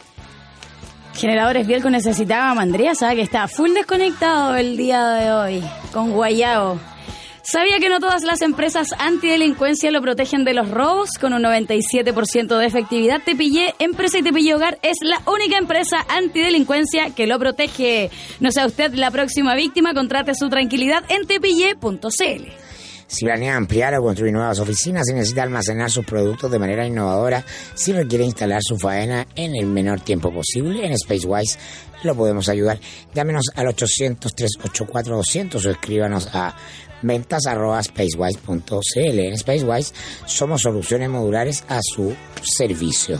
Generadores 1.22 1.68
Bielco 1.68 1.92
necesitaba 1.92 2.50
a 2.50 2.56
Mandría, 2.56 2.96
sabe 2.96 3.18
que 3.18 3.22
está 3.22 3.48
full 3.48 3.74
desconectado 3.74 4.56
el 4.56 4.76
día 4.76 5.08
de 5.10 5.32
hoy 5.32 5.64
con 5.94 6.10
Guayao. 6.14 6.80
¿Sabía 7.44 7.78
que 7.78 7.90
no 7.90 8.00
todas 8.00 8.24
las 8.24 8.42
empresas 8.42 8.88
antidelincuencia 8.98 9.92
lo 9.92 10.02
protegen 10.02 10.44
de 10.46 10.56
los 10.56 10.72
robos? 10.72 11.12
Con 11.22 11.34
un 11.34 11.44
97% 11.44 12.58
de 12.58 12.66
efectividad, 12.66 13.22
Tepillé, 13.24 13.76
Empresa 13.78 14.18
y 14.18 14.24
Tepillé 14.24 14.56
Hogar 14.56 14.80
es 14.82 14.98
la 15.04 15.22
única 15.32 15.60
empresa 15.60 16.04
antidelincuencia 16.10 17.12
que 17.12 17.28
lo 17.28 17.38
protege. 17.38 18.10
No 18.40 18.50
sea 18.50 18.66
usted 18.66 18.92
la 18.96 19.12
próxima 19.12 19.54
víctima, 19.54 19.94
contrate 19.94 20.34
su 20.34 20.50
tranquilidad 20.50 21.04
en 21.08 21.28
tepillé.cl. 21.28 22.71
Si 23.12 23.26
planea 23.26 23.58
ampliar 23.58 23.94
o 23.96 24.02
construir 24.02 24.32
nuevas 24.32 24.60
oficinas, 24.60 25.06
si 25.06 25.14
necesita 25.14 25.44
almacenar 25.44 25.92
sus 25.92 26.06
productos 26.06 26.50
de 26.50 26.60
manera 26.60 26.88
innovadora, 26.88 27.44
si 27.74 27.92
requiere 27.92 28.24
instalar 28.24 28.62
su 28.64 28.78
faena 28.78 29.28
en 29.36 29.54
el 29.54 29.66
menor 29.66 30.00
tiempo 30.00 30.34
posible, 30.34 30.86
en 30.86 30.98
Spacewise 30.98 31.58
lo 32.04 32.16
podemos 32.16 32.48
ayudar. 32.48 32.80
Llámenos 33.14 33.48
al 33.54 33.68
800-384-200 33.68 35.66
o 35.66 35.70
escríbanos 35.72 36.30
a 36.32 36.56
ventas 37.02 37.44
spacewise.cl. 37.44 39.20
En 39.20 39.38
Spacewise 39.38 39.94
somos 40.26 40.62
soluciones 40.62 41.10
modulares 41.10 41.66
a 41.68 41.82
su 41.82 42.16
servicio. 42.42 43.20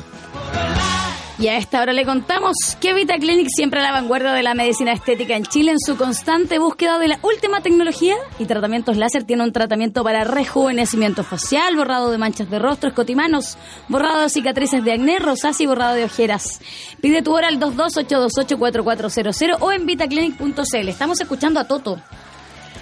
Y 1.42 1.48
a 1.48 1.58
esta 1.58 1.82
hora 1.82 1.92
le 1.92 2.06
contamos 2.06 2.56
que 2.80 2.94
Vita 2.94 3.18
Clinic 3.18 3.48
siempre 3.50 3.80
a 3.80 3.84
la 3.84 3.92
vanguardia 3.92 4.32
de 4.32 4.44
la 4.44 4.54
medicina 4.54 4.94
estética 4.94 5.36
en 5.36 5.44
Chile 5.44 5.72
en 5.72 5.80
su 5.80 5.98
constante 5.98 6.60
búsqueda 6.60 7.00
de 7.00 7.08
la 7.08 7.18
última 7.24 7.62
tecnología 7.62 8.16
y 8.38 8.46
tratamientos 8.46 8.96
láser 8.96 9.24
tiene 9.24 9.44
un 9.44 9.52
tratamiento 9.52 10.04
para 10.04 10.24
rejuvenecimiento 10.24 11.24
facial, 11.24 11.76
borrado 11.76 12.12
de 12.12 12.20
manchas 12.20 12.48
de 12.52 12.60
rostro, 12.60 12.90
escotimanos, 12.90 13.58
borrado 13.88 14.22
de 14.22 14.30
cicatrices 14.30 14.84
de 14.86 14.92
acné, 14.92 15.18
rosácea 15.18 15.64
y 15.64 15.68
borrado 15.68 15.96
de 15.96 16.04
ojeras. 16.04 16.62
Pide 17.02 17.24
tu 17.24 17.34
hora 17.34 17.48
al 17.48 17.60
228284400 17.60 19.58
o 19.62 19.72
en 19.72 19.88
vitaclinic.cl. 19.88 20.90
Estamos 20.90 21.20
escuchando 21.22 21.60
a 21.60 21.64
Toto. 21.64 22.00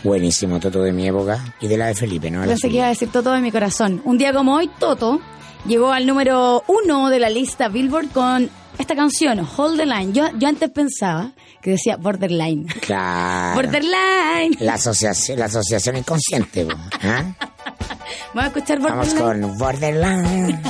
Buenísimo, 0.03 0.59
Toto 0.59 0.81
de 0.81 0.91
mi 0.91 1.07
época 1.07 1.55
y 1.61 1.69
de 1.69 1.77
la 1.77 1.87
de 1.87 1.95
Felipe, 1.95 2.29
¿no? 2.29 2.41
La 2.41 2.47
Pensé 2.47 2.67
que 2.67 2.75
iba 2.75 2.87
a 2.87 2.89
decir 2.89 3.09
Toto 3.09 3.31
de 3.31 3.39
mi 3.39 3.53
corazón. 3.53 4.01
Un 4.03 4.17
día 4.17 4.33
como 4.33 4.55
hoy, 4.55 4.69
Toto 4.79 5.21
llegó 5.65 5.91
al 5.91 6.05
número 6.05 6.63
uno 6.67 7.09
de 7.09 7.19
la 7.19 7.29
lista 7.29 7.67
Billboard 7.67 8.09
con 8.09 8.49
esta 8.77 8.95
canción, 8.95 9.45
Hold 9.57 9.77
the 9.79 9.85
Line. 9.85 10.13
Yo, 10.13 10.29
yo 10.37 10.47
antes 10.47 10.69
pensaba 10.69 11.31
que 11.61 11.71
decía 11.71 11.97
Borderline. 11.97 12.65
Claro. 12.81 13.55
Borderline. 13.61 14.57
La 14.61 14.75
asociación, 14.75 15.39
la 15.39 15.45
asociación 15.45 15.97
inconsciente, 15.97 16.67
¿ah? 17.03 17.23
Vamos 18.33 18.43
a 18.43 18.47
escuchar 18.47 18.79
Vamos 18.79 19.13
Borderline. 19.13 19.41
con 19.49 19.57
Borderline. 19.57 20.61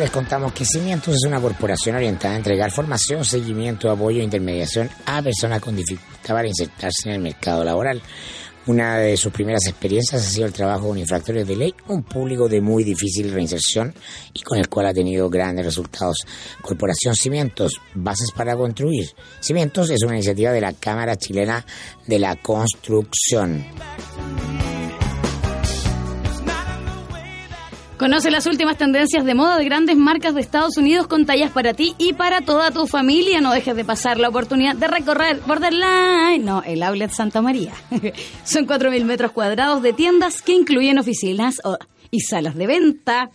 Les 0.00 0.10
contamos 0.10 0.54
que 0.54 0.64
Cimientos 0.64 1.14
es 1.14 1.24
una 1.26 1.40
corporación 1.40 1.94
orientada 1.94 2.34
a 2.34 2.38
entregar 2.38 2.70
formación, 2.70 3.22
seguimiento, 3.22 3.90
apoyo 3.90 4.20
e 4.20 4.24
intermediación 4.24 4.88
a 5.04 5.20
personas 5.20 5.60
con 5.60 5.76
dificultad 5.76 6.34
para 6.34 6.48
insertarse 6.48 7.08
en 7.08 7.16
el 7.16 7.20
mercado 7.20 7.62
laboral. 7.62 8.00
Una 8.66 8.96
de 8.96 9.16
sus 9.18 9.30
primeras 9.30 9.66
experiencias 9.66 10.22
ha 10.22 10.30
sido 10.30 10.46
el 10.46 10.54
trabajo 10.54 10.88
con 10.88 10.98
infractores 10.98 11.46
de 11.46 11.54
ley, 11.54 11.74
un 11.88 12.02
público 12.02 12.48
de 12.48 12.62
muy 12.62 12.82
difícil 12.82 13.30
reinserción 13.30 13.94
y 14.32 14.40
con 14.40 14.58
el 14.58 14.68
cual 14.68 14.86
ha 14.86 14.94
tenido 14.94 15.28
grandes 15.28 15.66
resultados. 15.66 16.16
Corporación 16.62 17.14
Cimientos, 17.14 17.78
bases 17.94 18.30
para 18.34 18.56
construir. 18.56 19.10
Cimientos 19.40 19.90
es 19.90 20.02
una 20.02 20.14
iniciativa 20.14 20.52
de 20.52 20.62
la 20.62 20.72
Cámara 20.72 21.16
Chilena 21.16 21.64
de 22.06 22.18
la 22.18 22.36
Construcción. 22.36 23.66
Conoce 28.00 28.30
las 28.30 28.46
últimas 28.46 28.78
tendencias 28.78 29.26
de 29.26 29.34
moda 29.34 29.58
de 29.58 29.64
grandes 29.66 29.94
marcas 29.94 30.34
de 30.34 30.40
Estados 30.40 30.78
Unidos 30.78 31.06
con 31.06 31.26
tallas 31.26 31.50
para 31.50 31.74
ti 31.74 31.94
y 31.98 32.14
para 32.14 32.40
toda 32.40 32.70
tu 32.70 32.86
familia. 32.86 33.42
No 33.42 33.52
dejes 33.52 33.76
de 33.76 33.84
pasar 33.84 34.18
la 34.18 34.30
oportunidad 34.30 34.74
de 34.74 34.88
recorrer 34.88 35.38
Borderline, 35.46 36.42
no, 36.42 36.62
el 36.62 36.82
Outlet 36.82 37.12
Santa 37.12 37.42
María. 37.42 37.74
Son 38.44 38.66
4.000 38.66 39.04
metros 39.04 39.32
cuadrados 39.32 39.82
de 39.82 39.92
tiendas 39.92 40.40
que 40.40 40.54
incluyen 40.54 40.98
oficinas 40.98 41.60
y 42.10 42.20
salas 42.20 42.54
de 42.54 42.66
venta. 42.66 43.28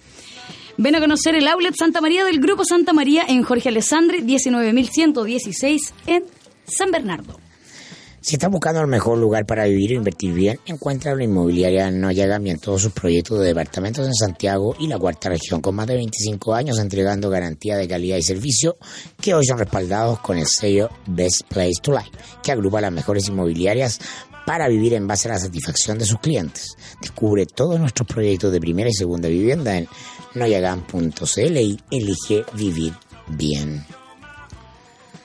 Ven 0.77 0.95
a 0.95 0.99
conocer 0.99 1.35
el 1.35 1.47
Outlet 1.47 1.75
Santa 1.75 2.01
María 2.01 2.25
del 2.25 2.39
Grupo 2.39 2.65
Santa 2.65 2.91
María 2.91 3.23
en 3.27 3.43
Jorge 3.43 3.69
Alessandri, 3.69 4.23
19.116 4.23 5.77
en 6.07 6.23
San 6.65 6.89
Bernardo. 6.89 7.39
Si 8.25 8.37
estás 8.37 8.49
buscando 8.49 8.81
el 8.81 8.87
mejor 8.87 9.19
lugar 9.19 9.45
para 9.45 9.65
vivir 9.65 9.91
o 9.91 9.97
invertir 9.97 10.33
bien, 10.33 10.59
encuentra 10.65 11.13
una 11.13 11.25
inmobiliaria 11.25 11.91
No 11.91 12.11
Yagami 12.11 12.49
en 12.49 12.57
todos 12.57 12.81
sus 12.81 12.91
proyectos 12.91 13.39
de 13.39 13.45
departamentos 13.45 14.07
en 14.07 14.15
Santiago 14.15 14.75
y 14.79 14.87
la 14.87 14.97
cuarta 14.97 15.29
región, 15.29 15.61
con 15.61 15.75
más 15.75 15.85
de 15.85 15.93
25 15.93 16.55
años 16.55 16.79
entregando 16.79 17.29
garantía 17.29 17.77
de 17.77 17.87
calidad 17.87 18.17
y 18.17 18.23
servicio, 18.23 18.77
que 19.21 19.35
hoy 19.35 19.45
son 19.45 19.59
respaldados 19.59 20.21
con 20.21 20.39
el 20.39 20.47
sello 20.47 20.89
Best 21.05 21.43
Place 21.47 21.79
to 21.83 21.91
Live, 21.91 22.09
que 22.41 22.51
agrupa 22.51 22.81
las 22.81 22.91
mejores 22.91 23.27
inmobiliarias 23.27 23.99
para 24.47 24.69
vivir 24.69 24.95
en 24.95 25.05
base 25.05 25.29
a 25.29 25.33
la 25.33 25.39
satisfacción 25.39 25.99
de 25.99 26.05
sus 26.05 26.17
clientes. 26.17 26.75
Descubre 26.99 27.45
todos 27.45 27.79
nuestros 27.79 28.07
proyectos 28.07 28.51
de 28.51 28.59
primera 28.59 28.89
y 28.89 28.93
segunda 28.93 29.29
vivienda 29.29 29.77
en 29.77 29.87
noyagam.cl 30.33 31.57
y 31.57 31.79
elige 31.91 32.43
vivir 32.55 32.93
bien. 33.27 33.85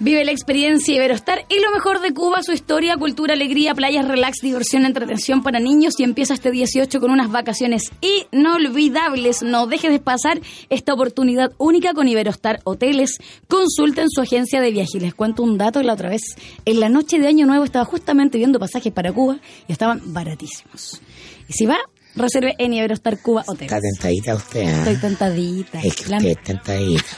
Vive 0.03 0.25
la 0.25 0.33
experiencia 0.33 0.95
Iberostar 0.95 1.45
y 1.51 1.61
lo 1.61 1.71
mejor 1.73 2.01
de 2.01 2.15
Cuba, 2.15 2.43
su 2.43 2.53
historia, 2.53 2.97
cultura, 2.97 3.35
alegría, 3.35 3.75
playas, 3.75 4.09
relax, 4.09 4.39
diversión, 4.41 4.87
entretención 4.87 5.43
para 5.43 5.61
niños 5.61 5.93
y 5.99 6.05
empieza 6.05 6.33
este 6.33 6.51
18 6.51 7.01
con 7.01 7.11
unas 7.11 7.31
vacaciones 7.31 7.91
inolvidables. 8.01 9.43
No 9.43 9.67
dejes 9.67 9.91
de 9.91 9.99
pasar 9.99 10.41
esta 10.71 10.95
oportunidad 10.95 11.53
única 11.59 11.93
con 11.93 12.09
Iberostar 12.09 12.61
Hoteles. 12.65 13.19
Consulta 13.47 14.01
en 14.01 14.09
su 14.09 14.23
agencia 14.23 14.63
de 14.63 14.71
viaje. 14.71 14.93
Y 14.95 15.01
les 15.01 15.13
cuento 15.13 15.43
un 15.43 15.59
dato 15.59 15.83
la 15.83 15.93
otra 15.93 16.09
vez. 16.09 16.23
En 16.65 16.81
la 16.81 16.89
noche 16.89 17.19
de 17.19 17.29
Año 17.29 17.45
Nuevo 17.45 17.65
estaba 17.65 17.85
justamente 17.85 18.39
viendo 18.39 18.59
pasajes 18.59 18.95
para 18.95 19.13
Cuba 19.13 19.39
y 19.69 19.73
estaban 19.73 20.01
baratísimos. 20.15 21.03
Y 21.47 21.53
si 21.53 21.67
va, 21.67 21.77
reserve 22.17 22.55
en 22.57 22.73
Iberostar 22.73 23.21
Cuba 23.21 23.45
Hoteles. 23.47 23.71
Está 23.71 23.81
tentadita 23.83 24.35
usted, 24.35 24.63
¿ah? 24.63 24.79
Estoy 24.79 24.97
tentadita. 24.97 25.81
Es 25.83 25.95
que 25.95 26.03
usted 26.05 26.25
es 26.27 26.43
tentadita. 26.43 27.05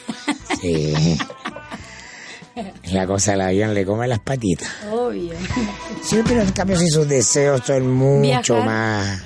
Sí. 0.60 0.92
La 2.92 3.06
cosa 3.06 3.32
del 3.32 3.40
avión 3.42 3.74
le 3.74 3.84
come 3.86 4.06
las 4.08 4.20
patitas. 4.20 4.68
Obvio. 4.90 5.32
Sí, 6.02 6.20
pero 6.26 6.42
en 6.42 6.52
cambio 6.52 6.76
si 6.78 6.88
sus 6.88 7.08
deseos 7.08 7.62
son 7.64 7.90
mucho 7.90 8.54
Viajar. 8.54 8.66
más 8.66 9.22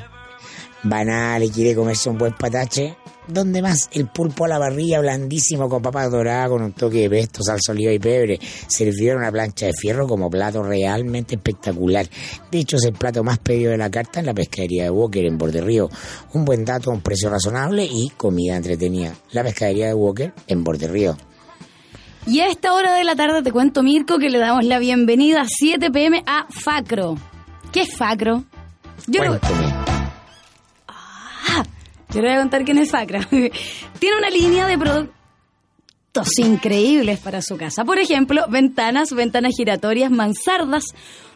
banales, 0.82 1.50
quiere 1.50 1.74
comerse 1.74 2.08
un 2.08 2.18
buen 2.18 2.32
patache, 2.34 2.96
¿dónde 3.26 3.60
más? 3.60 3.88
El 3.92 4.06
pulpo 4.06 4.44
a 4.44 4.48
la 4.48 4.58
parrilla, 4.58 5.00
blandísimo, 5.00 5.68
con 5.68 5.82
papas 5.82 6.10
doradas, 6.10 6.48
con 6.50 6.62
un 6.62 6.72
toque 6.72 7.00
de 7.02 7.10
pesto, 7.10 7.42
salsa 7.42 7.72
oliva 7.72 7.92
y 7.92 7.98
pebre, 7.98 8.38
servido 8.68 9.12
en 9.12 9.18
una 9.18 9.32
plancha 9.32 9.66
de 9.66 9.72
fierro 9.72 10.06
como 10.06 10.30
plato 10.30 10.62
realmente 10.62 11.34
espectacular. 11.34 12.06
De 12.50 12.58
hecho, 12.58 12.76
es 12.76 12.84
el 12.84 12.92
plato 12.92 13.24
más 13.24 13.38
pedido 13.38 13.72
de 13.72 13.78
la 13.78 13.90
carta 13.90 14.20
en 14.20 14.26
la 14.26 14.34
pescadería 14.34 14.84
de 14.84 14.90
Walker, 14.90 15.24
en 15.24 15.38
Borde 15.38 15.60
Río. 15.60 15.90
Un 16.34 16.44
buen 16.44 16.64
dato 16.64 16.90
un 16.90 17.00
precio 17.00 17.30
razonable 17.30 17.84
y 17.84 18.10
comida 18.16 18.56
entretenida. 18.56 19.14
La 19.32 19.42
pescadería 19.42 19.88
de 19.88 19.94
Walker, 19.94 20.32
en 20.46 20.62
Borde 20.62 20.86
Río. 20.86 21.16
Y 22.26 22.40
a 22.40 22.48
esta 22.48 22.72
hora 22.72 22.94
de 22.94 23.04
la 23.04 23.14
tarde 23.14 23.42
te 23.42 23.52
cuento, 23.52 23.84
Mirko, 23.84 24.18
que 24.18 24.30
le 24.30 24.38
damos 24.38 24.64
la 24.64 24.80
bienvenida 24.80 25.42
a 25.42 25.46
7 25.46 25.92
pm 25.92 26.24
a 26.26 26.46
Facro. 26.50 27.16
¿Qué 27.72 27.82
es 27.82 27.96
Facro? 27.96 28.42
Yo 29.06 29.20
Cuénteme. 29.20 29.74
Ah, 30.88 31.64
yo 32.08 32.20
le 32.20 32.28
voy 32.28 32.36
a 32.36 32.40
contar 32.40 32.64
quién 32.64 32.78
es 32.78 32.90
Facro. 32.90 33.20
Tiene 33.30 34.16
una 34.18 34.30
línea 34.30 34.66
de 34.66 34.76
productos 34.76 35.15
increíbles 36.38 37.18
para 37.20 37.42
su 37.42 37.56
casa. 37.56 37.84
Por 37.84 37.98
ejemplo, 37.98 38.44
ventanas, 38.48 39.12
ventanas 39.12 39.52
giratorias, 39.56 40.10
mansardas, 40.10 40.84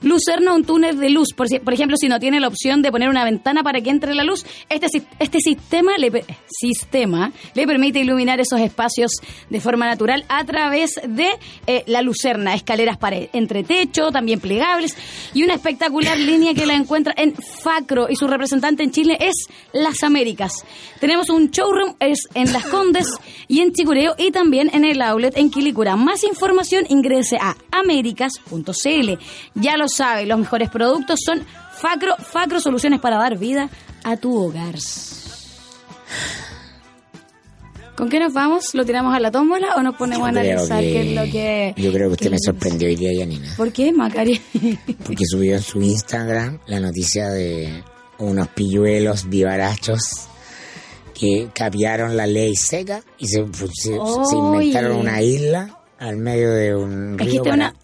lucerna, 0.03 0.55
un 0.55 0.65
túnel 0.65 0.99
de 0.99 1.11
luz. 1.11 1.29
Por, 1.37 1.49
si- 1.49 1.59
por 1.59 1.75
ejemplo, 1.75 1.97
si 1.99 2.09
no 2.09 2.19
tiene 2.19 2.41
la 2.41 2.49
opción 2.49 2.81
de 2.83 2.91
poner 2.91 3.09
una 3.11 3.25
ventana 3.25 3.63
para 3.63 3.81
que 3.81 3.91
entre 3.91 4.15
la 4.15 4.25
luz, 4.25 4.45
este, 4.69 4.87
este 5.19 5.41
sistema, 5.41 5.93
le, 5.99 6.25
sistema 6.49 7.33
le 7.55 7.67
permite 7.67 8.01
iluminar 8.01 8.41
esos 8.41 8.61
espacios 8.61 9.11
de 9.51 9.61
forma 9.61 9.87
natural 9.87 10.25
a 10.29 10.45
través 10.45 10.93
de 11.07 11.29
eh, 11.67 11.85
la 11.87 12.01
lucerna, 12.03 12.55
escaleras 12.55 12.97
para 12.97 13.17
entretecho, 13.33 14.11
también 14.11 14.41
plegables, 14.41 14.97
y 15.35 15.43
una 15.43 15.55
espectacular 15.55 16.17
línea 16.19 16.55
que 16.55 16.65
la 16.67 16.75
encuentra 16.75 17.13
en 17.17 17.35
Facro 17.35 18.09
y 18.09 18.17
su 18.17 18.27
representante 18.27 18.83
en 18.83 18.91
Chile 18.93 19.19
es 19.21 19.35
Las 19.73 20.03
Américas. 20.03 20.53
Tenemos 21.01 21.29
un 21.29 21.51
showroom 21.51 21.95
es 22.01 22.21
en 22.35 22.53
Las 22.53 22.65
Condes 22.67 23.07
y 23.49 23.61
en 23.61 23.73
Chicureo 23.73 24.15
y 24.19 24.31
también 24.31 24.70
en 24.73 24.85
el 24.85 25.01
outlet 25.03 25.37
en 25.37 25.51
Quilicura. 25.51 25.97
Más 25.97 26.25
información 26.25 26.85
ingrese 26.89 27.37
a 27.41 27.57
americas.cl. 27.73 29.11
Ya 29.55 29.77
lo 29.77 29.89
sabe, 29.89 30.27
los 30.27 30.39
mejores 30.39 30.71
productos 30.71 31.21
son 31.25 31.43
Facro, 31.75 32.17
Facro 32.17 32.61
Soluciones 32.61 33.01
para 33.01 33.17
dar 33.17 33.39
vida 33.39 33.69
a 34.05 34.17
tu 34.17 34.35
hogar. 34.37 34.77
¿Con 37.97 38.09
qué 38.09 38.19
nos 38.19 38.33
vamos? 38.33 38.75
¿Lo 38.75 38.87
tiramos 38.87 39.15
a 39.15 39.21
la 39.21 39.31
tómbola 39.31 39.75
o 39.77 39.83
nos 39.83 39.95
ponemos 39.97 40.25
a 40.27 40.31
analizar 40.31 40.81
que- 40.81 40.93
qué 40.93 41.01
es 41.11 41.15
lo 41.17 41.31
que... 41.31 41.75
Yo 41.77 41.93
creo 41.93 42.09
que 42.09 42.13
usted 42.15 42.31
me 42.31 42.39
sorprendió 42.43 42.89
hoy 42.89 42.97
día, 42.97 43.11
Yanina. 43.13 43.53
¿Por 43.59 43.73
qué, 43.73 43.93
Macari? 43.93 44.41
Porque 45.05 45.25
subió 45.27 45.55
en 45.57 45.63
su 45.63 45.83
Instagram 45.83 46.61
la 46.67 46.81
noticia 46.81 47.29
de 47.29 47.85
unos 48.19 48.49
pilluelos 48.49 49.29
vivarachos 49.29 50.01
que 51.21 51.49
capiaron 51.53 52.17
la 52.17 52.27
ley 52.27 52.57
seca 52.57 53.03
y 53.19 53.27
se, 53.27 53.41
inventaron 54.33 54.97
una 54.97 55.21
isla 55.21 55.79
al 55.99 56.17
medio 56.17 56.51
de 56.51 56.75
un 56.75 57.13
Es 57.13 57.19
que 57.19 57.25
río 57.25 57.35
es 57.35 57.41
para 57.43 57.55
una... 57.55 57.75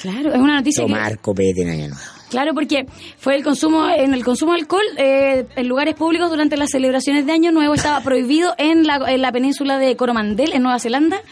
Claro, 0.00 0.34
es 0.34 0.38
una 0.38 0.56
noticia 0.58 0.84
que... 0.84 0.92
tomar 0.92 1.18
copete 1.20 1.62
en 1.62 1.70
Año 1.70 1.88
Nuevo. 1.88 2.02
Claro, 2.28 2.52
porque 2.52 2.84
fue 3.16 3.36
el 3.36 3.42
consumo, 3.44 3.88
en 3.88 4.12
el 4.12 4.22
consumo 4.22 4.52
de 4.52 4.58
alcohol 4.58 4.82
eh, 4.98 5.46
en 5.56 5.68
lugares 5.68 5.94
públicos 5.94 6.28
durante 6.28 6.56
las 6.56 6.70
celebraciones 6.70 7.24
de 7.24 7.32
Año 7.32 7.52
Nuevo 7.52 7.72
estaba 7.74 8.00
prohibido 8.04 8.54
en 8.58 8.86
la, 8.86 8.96
en 9.10 9.22
la 9.22 9.32
península 9.32 9.78
de 9.78 9.96
Coromandel, 9.96 10.52
en 10.52 10.62
Nueva 10.62 10.78
Zelanda, 10.78 11.22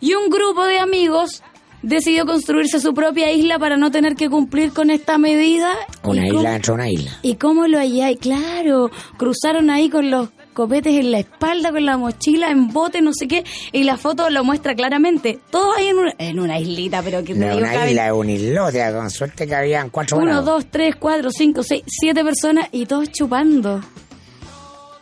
y 0.00 0.12
un 0.14 0.28
grupo 0.28 0.64
de 0.64 0.80
amigos 0.80 1.42
decidió 1.82 2.26
construirse 2.26 2.78
su 2.78 2.92
propia 2.92 3.32
isla 3.32 3.58
para 3.58 3.78
no 3.78 3.90
tener 3.90 4.16
que 4.16 4.28
cumplir 4.28 4.72
con 4.72 4.90
esta 4.90 5.16
medida. 5.16 5.72
Una 6.02 6.24
¿Y 6.24 6.26
isla 6.26 6.38
cómo- 6.40 6.50
dentro 6.50 6.74
de 6.74 6.80
una 6.82 6.90
isla. 6.90 7.10
¿Y 7.22 7.34
cómo 7.36 7.66
lo 7.68 7.78
hay? 7.78 8.16
Claro, 8.16 8.90
cruzaron 9.16 9.70
ahí 9.70 9.88
con 9.88 10.10
los 10.10 10.28
copetes 10.60 10.94
en 10.94 11.10
la 11.10 11.20
espalda, 11.20 11.72
con 11.72 11.86
la 11.86 11.96
mochila, 11.96 12.50
en 12.50 12.68
bote, 12.68 13.00
no 13.00 13.12
sé 13.14 13.26
qué, 13.26 13.44
y 13.72 13.84
la 13.84 13.96
foto 13.96 14.28
lo 14.28 14.44
muestra 14.44 14.74
claramente. 14.74 15.38
Todo 15.50 15.74
ahí 15.74 15.86
en 15.86 15.98
una, 15.98 16.14
en 16.18 16.38
una 16.38 16.60
islita, 16.60 17.02
pero 17.02 17.24
que 17.24 17.32
No 17.34 17.56
una 17.56 17.72
caben 17.72 17.88
isla, 17.88 18.06
es 18.08 18.12
un 18.12 18.28
islote, 18.28 18.92
con 18.92 19.10
suerte 19.10 19.46
que 19.46 19.54
habían 19.54 19.88
cuatro 19.88 20.18
uno, 20.18 20.26
grados. 20.26 20.44
dos, 20.44 20.66
tres, 20.70 20.96
cuatro, 20.96 21.30
cinco, 21.30 21.62
seis, 21.62 21.82
siete 21.86 22.22
personas 22.22 22.68
y 22.72 22.84
todos 22.84 23.10
chupando. 23.10 23.80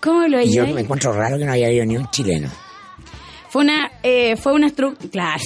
¿Cómo 0.01 0.29
lo 0.29 0.41
yo 0.43 0.65
me 0.69 0.83
encuentro 0.83 1.13
raro 1.13 1.37
que 1.39 1.45
no 1.45 1.51
haya 1.51 1.67
habido 1.67 1.85
ni 1.85 1.97
un 1.97 2.09
chileno. 2.11 2.49
Fue 3.51 3.63
una, 3.63 3.91
eh, 4.05 4.37
fue 4.37 4.53
una 4.53 4.69
estructura. 4.69 5.11
Claro. 5.11 5.43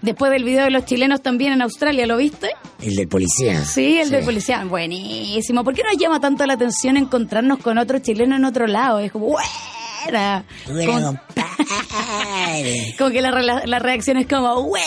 Después 0.00 0.32
del 0.32 0.44
video 0.44 0.64
de 0.64 0.70
los 0.70 0.84
chilenos 0.84 1.22
también 1.22 1.52
en 1.52 1.62
Australia, 1.62 2.06
¿lo 2.06 2.16
viste? 2.16 2.50
El 2.80 2.96
del 2.96 3.08
policía. 3.08 3.64
Sí, 3.64 3.98
el 3.98 4.10
del 4.10 4.24
policía. 4.24 4.64
Buenísimo. 4.64 5.62
¿Por 5.64 5.74
qué 5.74 5.82
nos 5.82 5.96
llama 5.96 6.20
tanto 6.20 6.46
la 6.46 6.54
atención 6.54 6.96
encontrarnos 6.96 7.58
con 7.58 7.78
otro 7.78 7.98
chileno 7.98 8.36
en 8.36 8.44
otro 8.44 8.66
lado? 8.66 8.98
Es 9.00 9.12
como, 9.12 9.26
¡buena! 9.26 10.44
Bueno, 10.66 11.20
Como, 12.98 13.10
que 13.10 13.20
la, 13.22 13.30
rela- 13.30 13.64
la 13.66 13.78
reacción 13.78 14.16
es 14.16 14.26
como, 14.26 14.62
¡buena! 14.64 14.86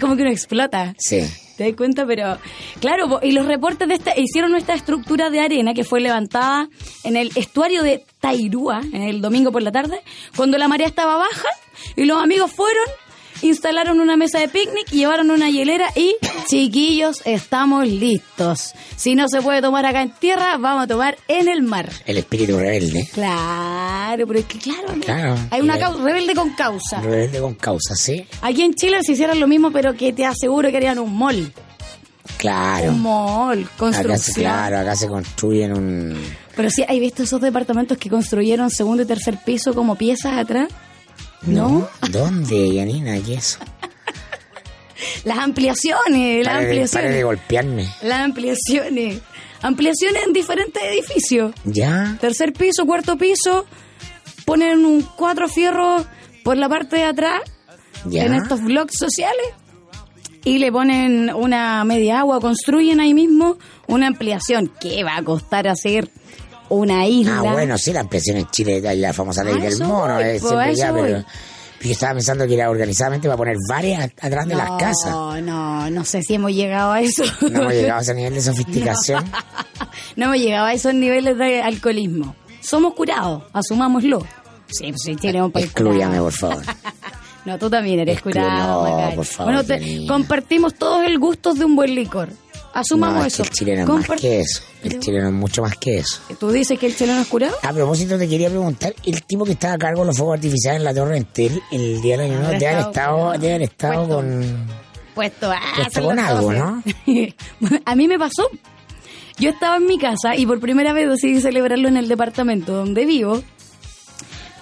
Como 0.00 0.14
que 0.16 0.22
uno 0.22 0.30
explota. 0.30 0.94
Sí. 0.98 1.20
¿Te 1.56 1.64
das 1.64 1.76
cuenta? 1.76 2.06
Pero, 2.06 2.38
claro, 2.80 3.20
y 3.22 3.32
los 3.32 3.46
reportes 3.46 3.86
de 3.88 3.94
esta, 3.94 4.18
hicieron 4.18 4.54
esta 4.54 4.74
estructura 4.74 5.28
de 5.28 5.40
arena 5.40 5.74
que 5.74 5.84
fue 5.84 6.00
levantada 6.00 6.68
en 7.04 7.16
el 7.16 7.30
estuario 7.36 7.82
de 7.82 8.04
Tairúa, 8.20 8.80
en 8.92 9.02
el 9.02 9.20
domingo 9.20 9.52
por 9.52 9.62
la 9.62 9.70
tarde, 9.72 10.00
cuando 10.36 10.56
la 10.56 10.66
marea 10.68 10.86
estaba 10.86 11.16
baja, 11.16 11.48
y 11.96 12.04
los 12.04 12.22
amigos 12.22 12.50
fueron 12.52 12.84
instalaron 13.40 14.00
una 14.00 14.16
mesa 14.16 14.38
de 14.38 14.48
picnic, 14.48 14.90
llevaron 14.90 15.30
una 15.30 15.48
hielera 15.50 15.88
y, 15.96 16.14
chiquillos, 16.48 17.22
estamos 17.24 17.86
listos. 17.88 18.74
Si 18.96 19.14
no 19.14 19.26
se 19.28 19.40
puede 19.42 19.62
tomar 19.62 19.86
acá 19.86 20.02
en 20.02 20.10
tierra, 20.10 20.56
vamos 20.58 20.84
a 20.84 20.86
tomar 20.86 21.16
en 21.28 21.48
el 21.48 21.62
mar. 21.62 21.88
El 22.06 22.18
espíritu 22.18 22.58
rebelde. 22.58 23.08
Claro, 23.12 24.26
pero 24.26 24.38
es 24.38 24.44
que 24.46 24.58
claro, 24.58 24.94
¿no? 24.94 25.02
Claro. 25.02 25.36
hay 25.50 25.60
una 25.60 25.78
causa, 25.78 26.02
rebelde 26.02 26.34
con 26.34 26.50
causa. 26.50 27.00
Rebelde 27.00 27.40
con 27.40 27.54
causa, 27.54 27.94
¿sí? 27.96 28.26
Aquí 28.42 28.62
en 28.62 28.74
Chile 28.74 28.98
se 29.02 29.12
hicieran 29.12 29.40
lo 29.40 29.46
mismo, 29.48 29.70
pero 29.72 29.94
que 29.94 30.12
te 30.12 30.24
aseguro 30.26 30.70
que 30.70 30.76
harían 30.76 30.98
un 30.98 31.16
mall. 31.16 31.52
Claro. 32.36 32.90
Un 32.92 33.02
mall, 33.02 33.62
Acá 33.62 33.72
construcción. 33.76 34.18
se, 34.18 34.40
claro, 34.40 34.78
acá 34.78 34.96
se 34.96 35.08
construyen 35.08 35.72
un... 35.72 36.16
Pero 36.54 36.70
sí, 36.70 36.84
¿hay 36.86 37.00
visto 37.00 37.22
esos 37.22 37.40
departamentos 37.40 37.96
que 37.98 38.10
construyeron 38.10 38.70
segundo 38.70 39.02
y 39.02 39.06
tercer 39.06 39.38
piso 39.44 39.74
como 39.74 39.96
piezas 39.96 40.36
atrás? 40.36 40.68
¿No? 41.44 41.88
¿Dónde, 42.10 42.72
Yanina? 42.74 43.20
¿Qué 43.22 43.34
es 43.34 43.56
eso? 43.56 43.58
Las 45.24 45.38
ampliaciones, 45.38 46.44
las 46.44 46.54
Pare 46.54 46.66
de, 46.66 46.88
pare 46.88 47.08
de 47.10 47.20
ampliaciones. 47.20 47.24
golpearme. 47.24 47.88
Las 48.02 48.20
ampliaciones. 48.20 49.20
Ampliaciones 49.60 50.22
en 50.26 50.32
diferentes 50.32 50.82
edificios. 50.82 51.52
¿Ya? 51.64 52.16
Tercer 52.20 52.52
piso, 52.52 52.84
cuarto 52.86 53.16
piso, 53.16 53.66
ponen 54.44 54.84
un 54.84 55.02
cuatro 55.02 55.48
fierros 55.48 56.04
por 56.44 56.56
la 56.56 56.68
parte 56.68 56.96
de 56.96 57.04
atrás 57.04 57.40
¿Ya? 58.04 58.24
en 58.24 58.34
estos 58.34 58.60
blogs 58.62 58.94
sociales 58.98 59.46
y 60.44 60.58
le 60.58 60.72
ponen 60.72 61.32
una 61.32 61.84
media 61.84 62.20
agua, 62.20 62.40
construyen 62.40 62.98
ahí 63.00 63.14
mismo 63.14 63.58
una 63.86 64.08
ampliación. 64.08 64.72
¿Qué 64.80 65.04
va 65.04 65.16
a 65.16 65.22
costar 65.22 65.68
hacer 65.68 66.10
una 66.76 67.06
isla? 67.06 67.38
Ah, 67.38 67.52
bueno, 67.52 67.76
sí, 67.78 67.92
la 67.92 68.00
ampliación 68.00 68.36
en 68.38 68.46
Chile, 68.50 68.80
la 68.96 69.12
famosa 69.12 69.42
ley 69.44 69.54
A 69.54 69.58
del 69.58 69.78
mono, 69.80 70.14
voy, 70.14 70.24
eh, 70.24 70.38
po, 70.40 70.48
siempre 70.48 70.70
a 70.70 70.72
ya, 70.74 70.92
pero 70.92 71.24
yo 71.80 71.92
estaba 71.92 72.14
pensando 72.14 72.46
que 72.46 72.54
era 72.54 72.70
organizadamente 72.70 73.26
para 73.28 73.36
poner 73.36 73.56
varias 73.68 74.00
a- 74.04 74.26
atrás 74.26 74.46
de 74.46 74.54
las 74.54 74.68
No, 74.70 74.78
casas. 74.78 75.42
no, 75.42 75.90
no 75.90 76.04
sé 76.04 76.22
si 76.22 76.34
hemos 76.34 76.52
llegado 76.52 76.92
a 76.92 77.00
eso. 77.00 77.24
No 77.50 77.62
hemos 77.62 77.72
llegado 77.72 77.98
a 77.98 78.02
ese 78.02 78.14
nivel 78.14 78.34
de 78.34 78.40
sofisticación. 78.42 79.24
No 80.16 80.26
hemos 80.26 80.36
llegado 80.38 80.66
a 80.66 80.72
esos 80.74 80.94
niveles 80.94 81.36
de 81.38 81.62
alcoholismo. 81.62 82.34
Somos 82.60 82.94
curados, 82.94 83.44
asumámoslo. 83.52 84.20
Sí, 84.68 84.92
pues 84.92 85.02
sí, 85.02 85.16
país 85.16 85.66
Exclúyame, 85.66 86.18
curado. 86.18 86.24
por 86.24 86.32
favor. 86.32 86.62
No, 87.44 87.58
tú 87.58 87.68
también 87.68 87.98
eres 87.98 88.18
Exclu- 88.18 88.34
curado, 88.34 88.86
no, 89.10 89.14
por 89.16 89.24
favor, 89.24 89.52
Bueno, 89.52 89.66
te- 89.66 89.80
Janina. 89.80 90.12
compartimos 90.12 90.74
todos 90.74 91.04
el 91.04 91.18
gusto 91.18 91.52
de 91.54 91.64
un 91.64 91.74
buen 91.74 91.92
licor. 91.92 92.28
Asumamos 92.74 93.20
No, 93.20 93.26
es 93.26 93.36
que 93.36 93.42
eso. 93.42 93.50
el 93.50 93.50
chileno 93.50 93.82
es 93.82 93.88
más 93.88 94.06
Compart- 94.06 94.20
que 94.20 94.40
eso. 94.40 94.62
El 94.82 94.98
chileno 95.00 95.26
es 95.28 95.32
mucho 95.34 95.62
más 95.62 95.76
que 95.76 95.98
eso. 95.98 96.20
¿Tú 96.40 96.50
dices 96.50 96.78
que 96.78 96.86
el 96.86 96.96
chileno 96.96 97.20
es 97.20 97.28
curado? 97.28 97.54
A 97.62 97.72
propósito, 97.72 98.16
te 98.18 98.28
quería 98.28 98.48
preguntar, 98.48 98.94
el 99.04 99.22
tipo 99.24 99.44
que 99.44 99.52
estaba 99.52 99.74
a 99.74 99.78
cargo 99.78 100.00
de 100.00 100.06
los 100.06 100.16
fuegos 100.16 100.36
artificiales 100.36 100.78
en 100.80 100.84
la 100.84 100.94
Torre 100.94 101.16
Entel 101.18 101.62
el 101.70 102.00
día 102.00 102.16
del 102.16 102.30
año 102.30 102.38
nuevo, 102.40 102.46
Habrá 102.54 102.58
debe 102.58 102.72
haber 102.72 102.86
estado 102.88 103.32
debe 103.32 103.48
haber 103.54 103.62
estado 103.62 103.94
Puesto. 104.06 104.14
con... 104.16 104.66
Puesto 105.14 105.52
a 105.52 105.60
Puesto 105.76 106.02
con 106.02 106.18
algo. 106.18 106.42
Bueno, 106.44 106.82
a 107.84 107.94
mí 107.94 108.08
me 108.08 108.18
pasó. 108.18 108.48
Yo 109.38 109.50
estaba 109.50 109.76
en 109.76 109.86
mi 109.86 109.98
casa 109.98 110.36
y 110.36 110.46
por 110.46 110.58
primera 110.60 110.92
vez 110.92 111.08
decidí 111.08 111.40
celebrarlo 111.40 111.88
en 111.88 111.96
el 111.98 112.08
departamento 112.08 112.72
donde 112.72 113.04
vivo, 113.06 113.42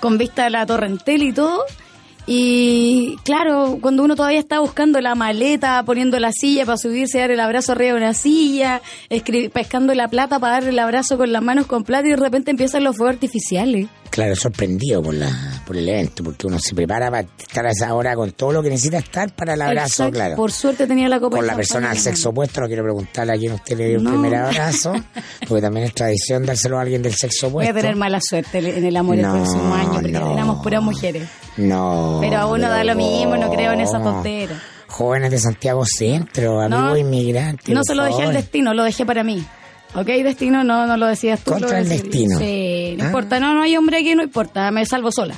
con 0.00 0.16
vista 0.18 0.46
a 0.46 0.50
la 0.50 0.66
torrentel 0.66 1.22
y 1.22 1.32
todo. 1.32 1.64
Y 2.26 3.16
claro, 3.24 3.78
cuando 3.80 4.04
uno 4.04 4.14
todavía 4.14 4.38
está 4.38 4.60
buscando 4.60 5.00
la 5.00 5.14
maleta, 5.14 5.82
poniendo 5.84 6.18
la 6.18 6.32
silla 6.32 6.64
para 6.64 6.76
subirse, 6.76 7.18
dar 7.18 7.30
el 7.30 7.40
abrazo 7.40 7.72
arriba 7.72 7.92
de 7.92 7.98
una 7.98 8.14
silla, 8.14 8.82
pescando 9.52 9.94
la 9.94 10.08
plata 10.08 10.38
para 10.38 10.54
dar 10.54 10.64
el 10.64 10.78
abrazo 10.78 11.16
con 11.16 11.32
las 11.32 11.42
manos 11.42 11.66
con 11.66 11.84
plata 11.84 12.06
y 12.06 12.10
de 12.10 12.16
repente 12.16 12.50
empiezan 12.50 12.84
los 12.84 12.96
fuegos 12.96 13.14
artificiales. 13.14 13.88
Claro, 14.10 14.34
sorprendido 14.34 15.00
por 15.02 15.14
la 15.14 15.30
por 15.66 15.76
el 15.76 15.88
evento, 15.88 16.24
porque 16.24 16.46
uno 16.46 16.58
se 16.58 16.74
prepara 16.74 17.10
para 17.10 17.28
estar 17.38 17.64
a 17.64 17.70
esa 17.70 17.94
hora 17.94 18.16
con 18.16 18.32
todo 18.32 18.50
lo 18.52 18.62
que 18.62 18.68
necesita 18.70 18.98
estar 18.98 19.32
para 19.34 19.54
el 19.54 19.62
abrazo, 19.62 19.86
Exacto. 20.04 20.12
claro. 20.12 20.36
Por 20.36 20.50
suerte 20.50 20.86
tenía 20.88 21.08
la 21.08 21.20
copa 21.20 21.36
con 21.36 21.46
la 21.46 21.54
persona 21.54 21.94
la 21.94 22.00
sexo 22.00 22.30
opuesto, 22.30 22.60
no 22.60 22.66
quiero 22.66 22.82
preguntarle 22.82 23.32
a 23.34 23.36
quién 23.36 23.52
usted 23.52 23.78
le 23.78 23.86
dio 23.88 23.96
el 23.98 24.02
No. 24.04 24.10
primer 24.10 24.34
abrazo, 24.34 24.92
porque 25.48 25.62
también 25.62 25.86
es 25.86 25.94
tradición 25.94 26.44
dárselo 26.44 26.78
a 26.78 26.82
alguien 26.82 27.02
del 27.02 27.14
sexo 27.14 27.50
Voy 27.50 27.66
a 27.66 27.70
opuesto. 27.70 27.82
tener 27.82 27.96
mala 27.96 28.18
suerte 28.20 28.58
en 28.58 28.84
el 28.84 28.96
amor 28.96 29.14
el 29.16 29.22
No, 29.22 29.32
próximo 29.34 29.74
año 29.74 29.92
porque 29.92 30.10
no. 30.10 30.32
éramos 30.32 30.62
puras 30.62 30.82
mujeres. 30.82 31.28
No. 31.56 32.18
Pero 32.20 32.36
a 32.38 32.46
uno 32.46 32.68
da 32.68 32.82
lo 32.82 32.94
mismo, 32.96 33.36
no 33.36 33.48
creo 33.50 33.72
en 33.72 33.80
esas 33.80 34.02
tonteras. 34.02 34.58
Jóvenes 34.88 35.30
de 35.30 35.38
Santiago 35.38 35.84
Centro, 35.86 36.60
amigos 36.60 36.98
inmigrantes. 36.98 37.72
No 37.72 37.82
se 37.84 37.94
lo 37.94 38.02
dejé 38.04 38.24
al 38.24 38.32
destino, 38.32 38.74
lo 38.74 38.82
dejé 38.82 39.06
para 39.06 39.22
mí. 39.22 39.46
¿Ok, 39.94 40.06
destino? 40.06 40.62
No, 40.64 40.86
no 40.86 40.96
lo 40.96 41.06
decías 41.06 41.40
tú. 41.42 41.52
Contra 41.52 41.70
lo 41.70 41.76
el 41.78 41.88
destino. 41.88 42.38
Sí, 42.38 42.94
no 42.96 43.04
Ah. 43.04 43.06
importa. 43.06 43.40
No, 43.40 43.54
no 43.54 43.62
hay 43.62 43.76
hombre 43.76 43.98
aquí, 43.98 44.14
no 44.14 44.22
importa. 44.22 44.70
Me 44.70 44.84
salvo 44.86 45.10
sola. 45.10 45.34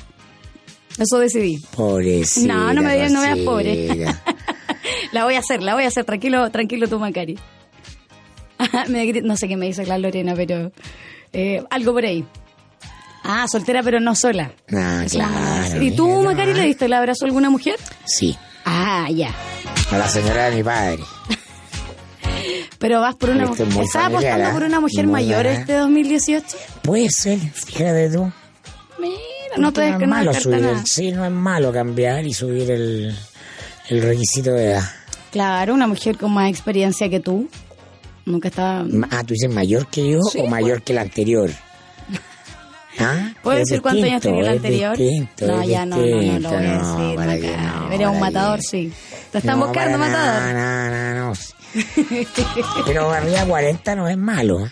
Eso 0.98 1.18
decidí. 1.18 1.58
Pobrecita. 1.74 2.52
No, 2.52 2.74
no 2.74 2.82
me 2.82 2.92
digas, 2.94 3.12
no 3.12 3.22
veas 3.22 3.38
pobre. 3.38 3.88
La 5.12 5.24
voy 5.24 5.34
a 5.34 5.38
hacer, 5.40 5.62
la 5.62 5.74
voy 5.74 5.84
a 5.84 5.88
hacer. 5.88 6.04
Tranquilo, 6.04 6.50
tranquilo 6.50 6.88
tú, 6.88 6.98
Macari. 6.98 7.38
No 9.22 9.36
sé 9.36 9.48
qué 9.48 9.56
me 9.56 9.66
dice 9.66 9.86
la 9.86 9.98
Lorena, 9.98 10.34
pero 10.36 10.70
eh, 11.32 11.62
algo 11.70 11.92
por 11.92 12.04
ahí. 12.04 12.24
Ah, 13.24 13.46
soltera 13.50 13.82
pero 13.82 14.00
no 14.00 14.14
sola. 14.14 14.52
Ah, 14.72 15.04
claro. 15.10 15.82
¿Y 15.82 15.92
tú, 15.94 16.06
mira 16.08 16.22
Macari, 16.30 16.54
le 16.54 16.62
diste 16.66 16.86
el 16.86 16.92
abrazo 16.92 17.24
a 17.24 17.28
alguna 17.28 17.50
mujer? 17.50 17.76
Sí, 18.04 18.36
Ah, 18.64 19.08
ya. 19.10 19.34
a 19.90 19.98
la 19.98 20.08
señora 20.08 20.50
de 20.50 20.56
mi 20.56 20.62
padre. 20.62 21.02
Pero 22.82 23.00
vas 23.00 23.14
por 23.14 23.30
una 23.30 23.46
mujer. 23.46 23.68
¿Estás 23.68 24.06
apostando 24.06 24.48
¿ah? 24.48 24.52
por 24.52 24.64
una 24.64 24.80
mujer 24.80 25.06
mayor 25.06 25.44
buena. 25.44 25.60
este 25.60 25.74
2018? 25.74 26.46
Puede 26.82 27.10
ser, 27.10 27.38
fíjate 27.38 28.10
tú. 28.10 28.32
Mira, 28.98 29.56
no 29.56 29.72
te 29.72 29.82
no 29.82 29.86
des 29.86 29.92
es 29.92 29.98
que 30.00 30.06
no 30.06 30.10
malo 30.10 30.34
subir 30.34 30.60
nada. 30.62 30.80
el, 30.80 30.86
sí, 30.86 31.12
no 31.12 31.24
es 31.24 31.30
malo 31.30 31.72
cambiar 31.72 32.26
y 32.26 32.34
subir 32.34 32.68
el, 32.72 33.16
el 33.88 34.02
requisito 34.02 34.50
de 34.50 34.72
edad. 34.72 34.82
Claro, 35.30 35.74
una 35.74 35.86
mujer 35.86 36.18
con 36.18 36.32
más 36.32 36.50
experiencia 36.50 37.08
que 37.08 37.20
tú. 37.20 37.48
Nunca 38.26 38.48
estaba... 38.48 38.84
Ah, 39.12 39.22
tú 39.22 39.34
dices 39.34 39.48
mayor 39.48 39.86
que 39.86 40.10
yo 40.10 40.20
Sí, 40.22 40.40
o 40.40 40.48
mayor 40.48 40.82
que 40.82 40.90
el 40.90 40.98
anterior. 40.98 41.50
¿Ah? 42.98 43.30
¿Puedo 43.44 43.58
decir 43.58 43.80
cuántos 43.80 44.06
años 44.06 44.22
distinto, 44.22 44.38
tenía 44.38 44.50
el 44.50 44.56
anterior? 44.56 44.96
distinto, 44.96 45.46
no, 45.46 45.62
ya 45.62 45.86
no, 45.86 45.98
no, 45.98 46.02
no, 46.02 46.08
distinto, 46.18 46.40
lo 46.40 46.48
voy 46.50 46.66
a 46.66 46.78
no, 46.78 47.30
decir. 47.30 47.56
no, 47.56 47.92
Eres 47.92 48.06
un 48.08 48.12
para 48.14 48.20
matador, 48.20 48.60
sí. 48.60 48.92
Te 49.32 49.38
están 49.38 49.58
No, 49.58 49.66
buscando 49.66 49.98
matador. 49.98 50.52
nada, 50.54 51.14
no, 51.14 51.14
no, 51.14 51.28
no. 51.30 51.32
Pero 52.86 53.10
arriba 53.10 53.40
de 53.40 53.46
40 53.48 53.94
no 53.96 54.08
es 54.08 54.16
malo. 54.18 54.68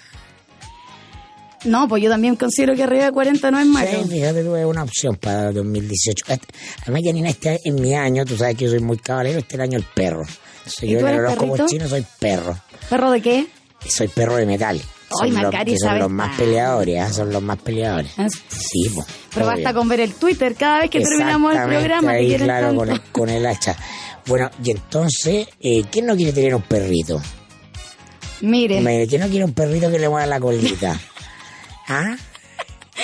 No, 1.64 1.86
pues 1.88 2.02
yo 2.02 2.08
también 2.08 2.36
considero 2.36 2.74
que 2.74 2.82
arriba 2.82 3.04
de 3.06 3.12
40 3.12 3.50
no 3.50 3.58
es 3.58 3.66
malo. 3.66 3.88
Sí, 3.90 4.08
fíjate 4.10 4.42
tú, 4.44 4.56
es 4.56 4.64
una 4.64 4.82
opción 4.82 5.16
para 5.16 5.52
2018. 5.52 6.24
Este- 6.28 6.46
Además, 6.82 7.02
Janina, 7.04 7.28
este 7.28 7.60
en 7.64 7.74
mi 7.80 7.94
año, 7.94 8.24
tú 8.24 8.36
sabes 8.36 8.56
que 8.56 8.64
yo 8.64 8.70
soy 8.70 8.80
muy 8.80 8.96
caballero, 8.98 9.38
este 9.40 9.48
es 9.48 9.54
el 9.56 9.60
año 9.62 9.76
el 9.78 9.84
perro. 9.84 10.22
Entonces, 10.58 10.82
¿Y 10.84 10.88
yo 10.92 11.00
tú 11.00 11.06
eres 11.06 11.36
perrito? 11.36 11.66
chino 11.66 11.88
soy 11.88 12.06
perro. 12.18 12.56
¿Perro 12.88 13.10
de 13.10 13.20
qué? 13.20 13.46
Soy 13.86 14.08
perro 14.08 14.36
de 14.36 14.46
metal. 14.46 14.80
Ay, 15.22 15.30
Son 15.32 15.34
los- 15.34 15.42
Macari, 15.52 15.72
que 15.72 15.78
son 15.78 15.98
los 15.98 16.10
más 16.10 16.36
peleadores, 16.38 17.00
¿ah? 17.00 17.12
son 17.12 17.32
los 17.32 17.42
más 17.42 17.58
peleadores. 17.58 18.12
Ah, 18.16 18.26
Sí, 18.48 18.88
pues. 18.94 19.06
Pero 19.34 19.46
obvio. 19.46 19.56
basta 19.56 19.74
con 19.74 19.88
ver 19.88 20.00
el 20.00 20.14
Twitter 20.14 20.54
cada 20.54 20.78
vez 20.80 20.90
que 20.90 21.00
terminamos 21.00 21.54
el 21.56 21.62
programa. 21.64 22.12
Ahí, 22.12 22.36
claro, 22.36 22.74
con 22.74 22.88
el, 22.90 23.00
con 23.12 23.28
el 23.28 23.44
hacha. 23.44 23.76
Bueno, 24.30 24.48
y 24.64 24.70
entonces, 24.70 25.48
eh, 25.60 25.82
¿quién 25.90 26.06
no 26.06 26.14
quiere 26.16 26.32
tener 26.32 26.54
un 26.54 26.62
perrito? 26.62 27.20
Mire, 28.42 28.80
Me- 28.80 29.06
¿Quién 29.08 29.20
no 29.22 29.28
quiere 29.28 29.44
un 29.44 29.52
perrito 29.52 29.90
que 29.90 29.98
le 29.98 30.08
mueva 30.08 30.24
la 30.26 30.38
colita? 30.40 30.98
¿Ah? 31.88 32.16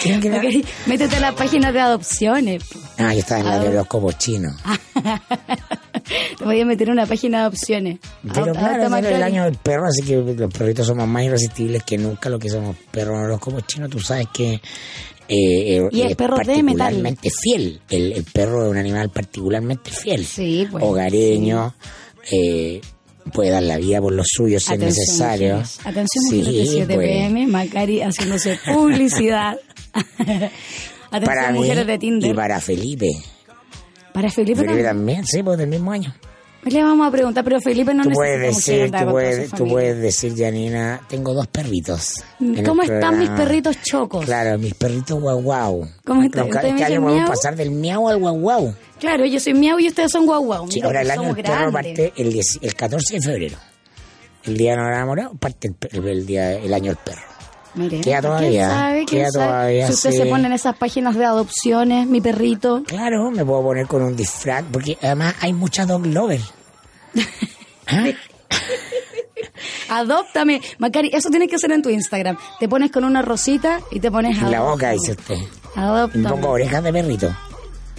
¿Quién 0.00 0.20
quiere? 0.20 0.36
Macari, 0.36 0.64
métete 0.86 1.16
a 1.16 1.20
la 1.20 1.32
página 1.34 1.72
de 1.72 1.80
adopciones. 1.80 2.62
po. 2.64 2.78
Ah, 2.98 3.12
yo 3.12 3.18
estaba 3.20 3.40
en 3.40 3.46
la 3.46 3.58
de 3.58 3.68
horóscopo 3.70 4.12
chino. 4.12 4.50
Te 6.38 6.44
voy 6.44 6.60
a 6.60 6.64
meter 6.64 6.86
en 6.88 6.92
una 6.92 7.06
página 7.06 7.40
de 7.42 7.46
opciones. 7.48 7.98
Pero 8.32 8.52
claro, 8.52 8.96
es 8.96 9.04
el 9.06 9.22
año 9.22 9.44
del 9.44 9.56
perro, 9.56 9.86
así 9.86 10.02
que 10.02 10.16
los 10.16 10.52
perritos 10.52 10.86
somos 10.86 11.08
más 11.08 11.24
irresistibles 11.24 11.82
que 11.82 11.98
nunca 11.98 12.28
lo 12.28 12.38
que 12.38 12.48
somos 12.50 12.76
perros 12.90 13.16
en 13.16 13.24
horóscopo 13.24 13.60
chino. 13.62 13.88
Tú 13.88 13.98
sabes 13.98 14.28
que 14.32 14.60
eh, 15.28 15.76
eh, 15.78 15.88
Y 15.92 16.00
el 16.02 16.10
es 16.10 16.16
perro 16.16 16.36
de 16.38 16.62
metal. 16.62 16.76
particularmente 16.78 17.30
fiel. 17.42 17.80
El, 17.90 18.12
el 18.12 18.24
perro 18.24 18.64
es 18.64 18.70
un 18.70 18.76
animal 18.78 19.10
particularmente 19.10 19.90
fiel. 19.90 20.24
Sí, 20.24 20.66
pues. 20.70 20.84
Hogareño, 20.84 21.74
eh, 22.30 22.80
puede 23.32 23.50
dar 23.50 23.62
la 23.62 23.76
vida 23.78 24.00
por 24.00 24.12
los 24.12 24.26
suyos 24.30 24.62
si 24.64 24.74
es 24.74 24.78
necesario. 24.78 25.48
mujeres. 25.56 25.78
Atención, 25.80 26.24
Sí, 26.30 26.36
mujeres 26.38 26.54
de 26.54 26.66
7 26.66 26.94
pues. 26.94 27.08
pm, 27.08 27.46
Macari 27.48 28.00
haciéndose 28.02 28.58
publicidad. 28.72 29.56
Atención, 30.18 30.50
Para 31.24 31.52
mí 31.52 31.58
mujeres 31.60 31.86
de 31.86 31.98
Tinder. 31.98 32.30
y 32.30 32.34
para 32.34 32.60
Felipe. 32.60 33.06
Para 34.12 34.30
Felipe, 34.30 34.56
Felipe 34.60 34.82
también. 34.82 34.86
también, 34.86 35.26
sí, 35.26 35.42
pues 35.42 35.58
del 35.58 35.68
mismo 35.68 35.92
año. 35.92 36.14
Le 36.68 36.82
vamos 36.82 37.06
a 37.06 37.10
preguntar, 37.12 37.44
pero 37.44 37.60
Felipe 37.60 37.94
no 37.94 38.02
Tú 38.02 38.08
necesita 38.10 38.16
puedes 38.18 38.56
decir, 38.56 38.90
tú 38.90 39.10
puedes, 39.10 39.50
tú 39.50 39.68
puedes 39.68 40.00
decir, 40.02 40.34
Janina, 40.36 41.00
tengo 41.08 41.32
dos 41.32 41.46
perritos. 41.46 42.14
¿Cómo 42.64 42.82
están 42.82 43.18
mis 43.20 43.30
perritos 43.30 43.80
chocos? 43.82 44.24
Claro, 44.24 44.58
mis 44.58 44.74
perritos 44.74 45.20
guau 45.20 45.40
guau. 45.42 45.88
¿Cómo 46.04 46.24
está? 46.24 46.42
Nunca- 46.42 46.58
¿Ustedes 46.58 46.74
me 46.74 46.80
Este 46.80 46.92
año 46.92 47.02
podemos 47.02 47.22
miau? 47.22 47.28
pasar 47.30 47.54
del 47.54 47.70
miau 47.70 48.08
al 48.08 48.18
guau 48.18 48.36
guau. 48.40 48.74
Claro, 48.98 49.24
yo 49.26 49.38
soy 49.38 49.54
miau 49.54 49.78
y 49.78 49.86
ustedes 49.86 50.10
son 50.10 50.26
guau 50.26 50.42
guau. 50.44 50.68
Sí, 50.68 50.80
ahora 50.82 51.02
el 51.02 51.06
que 51.06 51.12
año 51.12 51.34
del 51.34 51.44
perro 51.44 51.70
parte 51.72 52.12
el, 52.16 52.32
10 52.32 52.58
el 52.62 52.74
14 52.74 53.14
de 53.14 53.20
febrero. 53.20 53.56
El 54.42 54.56
día 54.56 54.72
de 54.72 54.76
los 54.78 54.86
enamorados 54.88 55.38
parte 55.38 55.70
el, 55.92 56.26
día, 56.26 56.52
el 56.52 56.74
año 56.74 56.86
del 56.92 56.96
perro. 56.96 57.22
Mire, 57.76 58.00
Queda 58.00 58.20
¿quién 58.20 58.22
todavía, 58.22 58.70
sabe? 58.70 59.04
¿Quién 59.04 59.22
queda 59.22 59.30
todavía, 59.32 59.86
Si 59.86 59.92
usted 59.92 60.10
sí. 60.10 60.16
se 60.16 60.26
pone 60.26 60.46
en 60.46 60.52
esas 60.54 60.76
páginas 60.78 61.14
de 61.14 61.26
adopciones, 61.26 62.06
mi 62.08 62.20
perrito. 62.22 62.82
Claro, 62.86 63.30
me 63.30 63.44
puedo 63.44 63.62
poner 63.62 63.86
con 63.86 64.02
un 64.02 64.16
disfraz, 64.16 64.64
porque 64.72 64.96
además 65.02 65.34
hay 65.40 65.52
muchas 65.52 65.86
dog 65.86 66.06
lovers. 66.06 66.54
¿Ah? 67.86 68.06
Adóptame. 69.88 70.60
Macari, 70.78 71.10
eso 71.12 71.30
tienes 71.30 71.48
que 71.48 71.56
hacer 71.56 71.72
en 71.72 71.82
tu 71.82 71.88
Instagram. 71.90 72.36
Te 72.58 72.68
pones 72.68 72.90
con 72.90 73.04
una 73.04 73.22
rosita 73.22 73.80
y 73.90 74.00
te 74.00 74.10
pones 74.10 74.36
En 74.38 74.50
la 74.50 74.60
boca, 74.62 74.90
dice 74.90 75.12
usted. 75.12 75.36
Me 75.74 75.82
Adóptame. 75.82 76.28
pongo 76.28 76.48
orejas 76.50 76.82
de 76.82 76.92
perrito. 76.92 77.34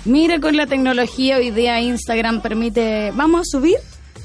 Mira, 0.05 0.39
con 0.39 0.55
la 0.55 0.67
tecnología 0.67 1.37
hoy 1.37 1.51
día 1.51 1.79
Instagram 1.81 2.41
permite... 2.41 3.11
Vamos 3.15 3.41
a 3.41 3.43
subir 3.45 3.75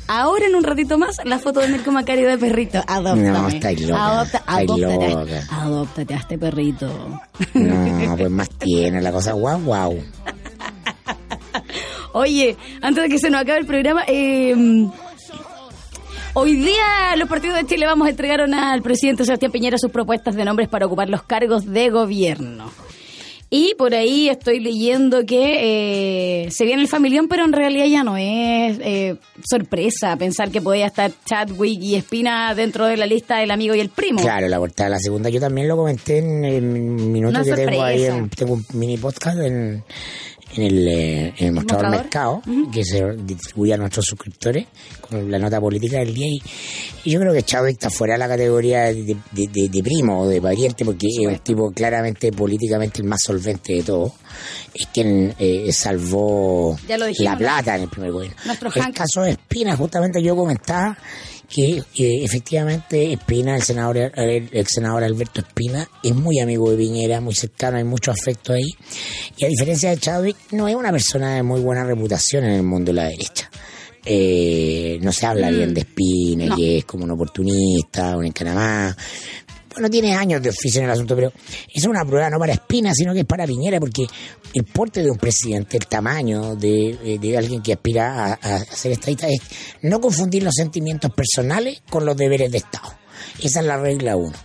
ahora 0.09 0.47
en 0.47 0.55
un 0.55 0.65
ratito 0.65 0.99
más 0.99 1.17
la 1.25 1.39
foto 1.39 1.61
de 1.61 1.69
Mirko 1.69 1.91
Macari 1.93 2.23
de 2.23 2.39
perrito. 2.39 2.79
Adóptame. 2.87 3.31
No, 3.31 3.49
estáis 3.49 3.81
loca, 3.89 4.07
Adopta, 4.11 4.39
estáis 4.39 4.71
adóptate, 4.71 5.11
loca. 5.11 5.43
adóptate 5.51 6.15
a 6.15 6.17
este 6.19 6.39
perrito. 6.39 7.21
No, 7.55 8.17
pues 8.17 8.31
más 8.31 8.49
tiene 8.51 9.01
la 9.01 9.13
cosa. 9.13 9.33
Guau, 9.33 9.61
guau. 9.63 9.99
Oye, 12.13 12.57
antes 12.81 13.03
de 13.05 13.09
que 13.09 13.19
se 13.19 13.31
nos 13.31 13.41
acabe 13.41 13.61
el 13.61 13.67
programa, 13.67 14.05
eh, 14.07 14.55
hoy 16.35 16.57
día 16.57 17.17
los 17.17 17.29
partidos 17.29 17.57
de 17.57 17.67
Chile 17.67 17.87
vamos 17.87 18.07
a 18.07 18.11
entregaron 18.11 18.55
al 18.55 18.83
presidente 18.83 19.25
Sebastián 19.25 19.53
Piñera 19.53 19.79
sus 19.79 19.91
propuestas 19.91 20.35
de 20.35 20.45
nombres 20.45 20.69
para 20.69 20.87
ocupar 20.87 21.09
los 21.09 21.23
cargos 21.23 21.67
de 21.67 21.91
gobierno. 21.91 22.71
Y 23.55 23.75
por 23.77 23.95
ahí 23.95 24.31
estoy 24.31 24.61
leyendo 24.61 25.27
que 25.27 26.47
eh, 26.47 26.51
se 26.51 26.65
viene 26.65 26.81
el 26.81 26.89
familión, 26.89 27.29
pero 27.29 27.45
en 27.45 27.53
realidad 27.53 27.85
ya 27.85 28.03
no 28.03 28.17
es 28.17 28.79
eh, 28.81 29.17
sorpresa 29.45 30.17
pensar 30.17 30.51
que 30.51 30.63
podía 30.63 30.87
estar 30.87 31.13
Chadwick 31.27 31.83
y 31.83 31.97
Espina 31.97 32.55
dentro 32.55 32.87
de 32.87 32.97
la 32.97 33.05
lista 33.05 33.37
del 33.37 33.51
amigo 33.51 33.75
y 33.75 33.81
el 33.81 33.91
primo. 33.91 34.23
Claro, 34.23 34.49
la 34.49 34.59
portada 34.59 34.89
de 34.89 34.95
la 34.95 35.01
segunda. 35.01 35.29
Yo 35.29 35.39
también 35.39 35.69
lo 35.69 35.77
comenté 35.77 36.17
en, 36.17 36.43
en 36.47 37.13
minutos 37.13 37.47
Una 37.47 37.57
que 37.57 37.67
tengo 37.67 37.83
ahí. 37.83 38.05
en- 38.05 38.31
tengo 38.31 38.55
un 38.55 38.65
mini 38.73 38.97
podcast 38.97 39.39
en, 39.41 39.85
en 40.55 40.63
el, 40.63 40.89
eh, 40.89 41.35
en 41.39 41.47
el 41.47 41.53
mostrador 41.53 41.87
¿Mostrador? 41.91 42.43
mercado 42.47 42.71
que 42.73 42.85
se 42.85 43.05
distribuye 43.25 43.75
a 43.75 43.77
nuestros 43.77 44.05
suscriptores 44.07 44.67
con 45.01 45.31
la 45.31 45.39
nota 45.39 45.61
política 45.61 45.99
del 45.99 46.13
día. 46.15 46.27
Y, 46.29 46.43
y 47.05 47.11
yo 47.11 47.21
creo 47.21 47.33
que 47.33 47.43
Chadwick 47.43 47.73
está 47.75 47.91
fuera 47.91 48.15
de 48.15 48.19
la 48.19 48.29
categoría 48.29 48.85
de, 48.85 49.17
de- 49.33 49.49
de- 49.49 49.69
de 49.69 49.83
primo 49.83 50.23
o 50.23 50.29
de 50.29 50.41
pariente 50.41 50.85
porque 50.85 51.07
es 51.09 51.27
un 51.27 51.39
tipo 51.39 51.71
claramente 51.73 52.33
políticamente 52.33 53.01
el 53.03 53.09
más 53.09 53.21
solvente 53.25 53.75
de 53.75 53.83
todos. 53.83 54.13
Es 54.75 54.87
quien 54.87 55.35
eh, 55.39 55.71
salvó 55.73 56.77
dijimos, 57.07 57.19
la 57.19 57.33
¿no? 57.33 57.39
plata 57.39 57.77
en 57.77 57.83
el 57.83 57.89
primer 57.89 58.13
gobierno. 58.13 58.37
Nuestro 58.45 58.69
el 58.75 58.83
Hank. 58.83 58.97
caso 58.97 59.23
de 59.23 59.31
Espina, 59.33 59.77
justamente 59.77 60.23
yo 60.23 60.37
comentaba 60.37 60.97
que 61.53 62.25
efectivamente 62.25 63.13
Espina, 63.13 63.55
el 63.57 63.63
senador, 63.63 63.97
el, 63.99 64.49
el 64.51 64.67
senador 64.67 65.05
Alberto 65.05 65.41
Espina, 65.41 65.87
es 66.03 66.15
muy 66.15 66.41
amigo 66.41 66.71
de 66.71 66.77
Piñera, 66.79 67.21
muy 67.21 67.35
cercano, 67.35 67.77
hay 67.77 67.85
mucho 67.85 68.11
afecto 68.11 68.53
ahí. 68.55 68.71
Y 69.37 69.45
a 69.45 69.49
diferencia 69.49 69.91
de 69.91 69.99
Chadwick, 69.99 70.37
no 70.53 70.67
es 70.69 70.75
una 70.75 70.91
persona 70.91 71.35
de 71.37 71.43
muy 71.43 71.61
buena 71.61 71.85
reputación 71.85 72.45
en 72.45 72.53
el 72.53 72.63
mundo 72.63 72.91
de 72.93 72.97
la 72.97 73.05
derecha. 73.05 73.51
Eh, 74.05 74.99
no 75.01 75.13
se 75.13 75.27
habla 75.27 75.51
bien 75.51 75.73
de 75.75 75.83
Espina, 75.83 76.47
Mm. 76.47 76.49
No. 76.49 76.57
que 76.57 76.79
es 76.79 76.85
como 76.85 77.05
un 77.05 77.11
oportunista, 77.13 78.17
un 78.17 78.25
encanamá. 78.27 78.97
Bueno, 79.75 79.89
tiene 79.89 80.15
años 80.15 80.43
de 80.43 80.51
oficio 80.51 80.81
en 80.81 80.87
el 80.87 80.91
asunto, 80.91 81.15
pero 81.15 81.33
es 81.73 81.85
una 81.85 82.05
prueba 82.05 82.29
no 82.29 82.39
para 82.39 82.53
Espina, 82.53 82.93
sino 82.95 83.15
que 83.15 83.21
es 83.21 83.27
para 83.27 83.47
Piñera, 83.47 83.81
porque 83.81 84.07
el 84.53 84.65
porte 84.65 85.03
de 85.03 85.11
un 85.11 85.17
presidente, 85.17 85.79
el 85.79 85.87
tamaño 85.87 86.57
de, 86.57 86.91
eh, 87.03 87.19
de 87.19 87.39
alguien 87.39 87.63
que 87.63 87.73
aspira 87.73 88.25
a, 88.25 88.33
a 88.35 88.65
ser 88.65 88.93
estadista 88.93 89.29
es 89.29 89.41
no 89.83 90.01
confundir 90.01 90.43
los 90.43 90.55
sentimientos 90.55 91.11
personales 91.13 91.83
con 91.89 92.05
los 92.05 92.17
deberes 92.17 92.53
de 92.53 92.59
Estado. 92.59 92.93
Esa 93.43 93.61
es 93.61 93.67
la 93.67 93.79
regla 93.79 94.17
uno. 94.17 94.37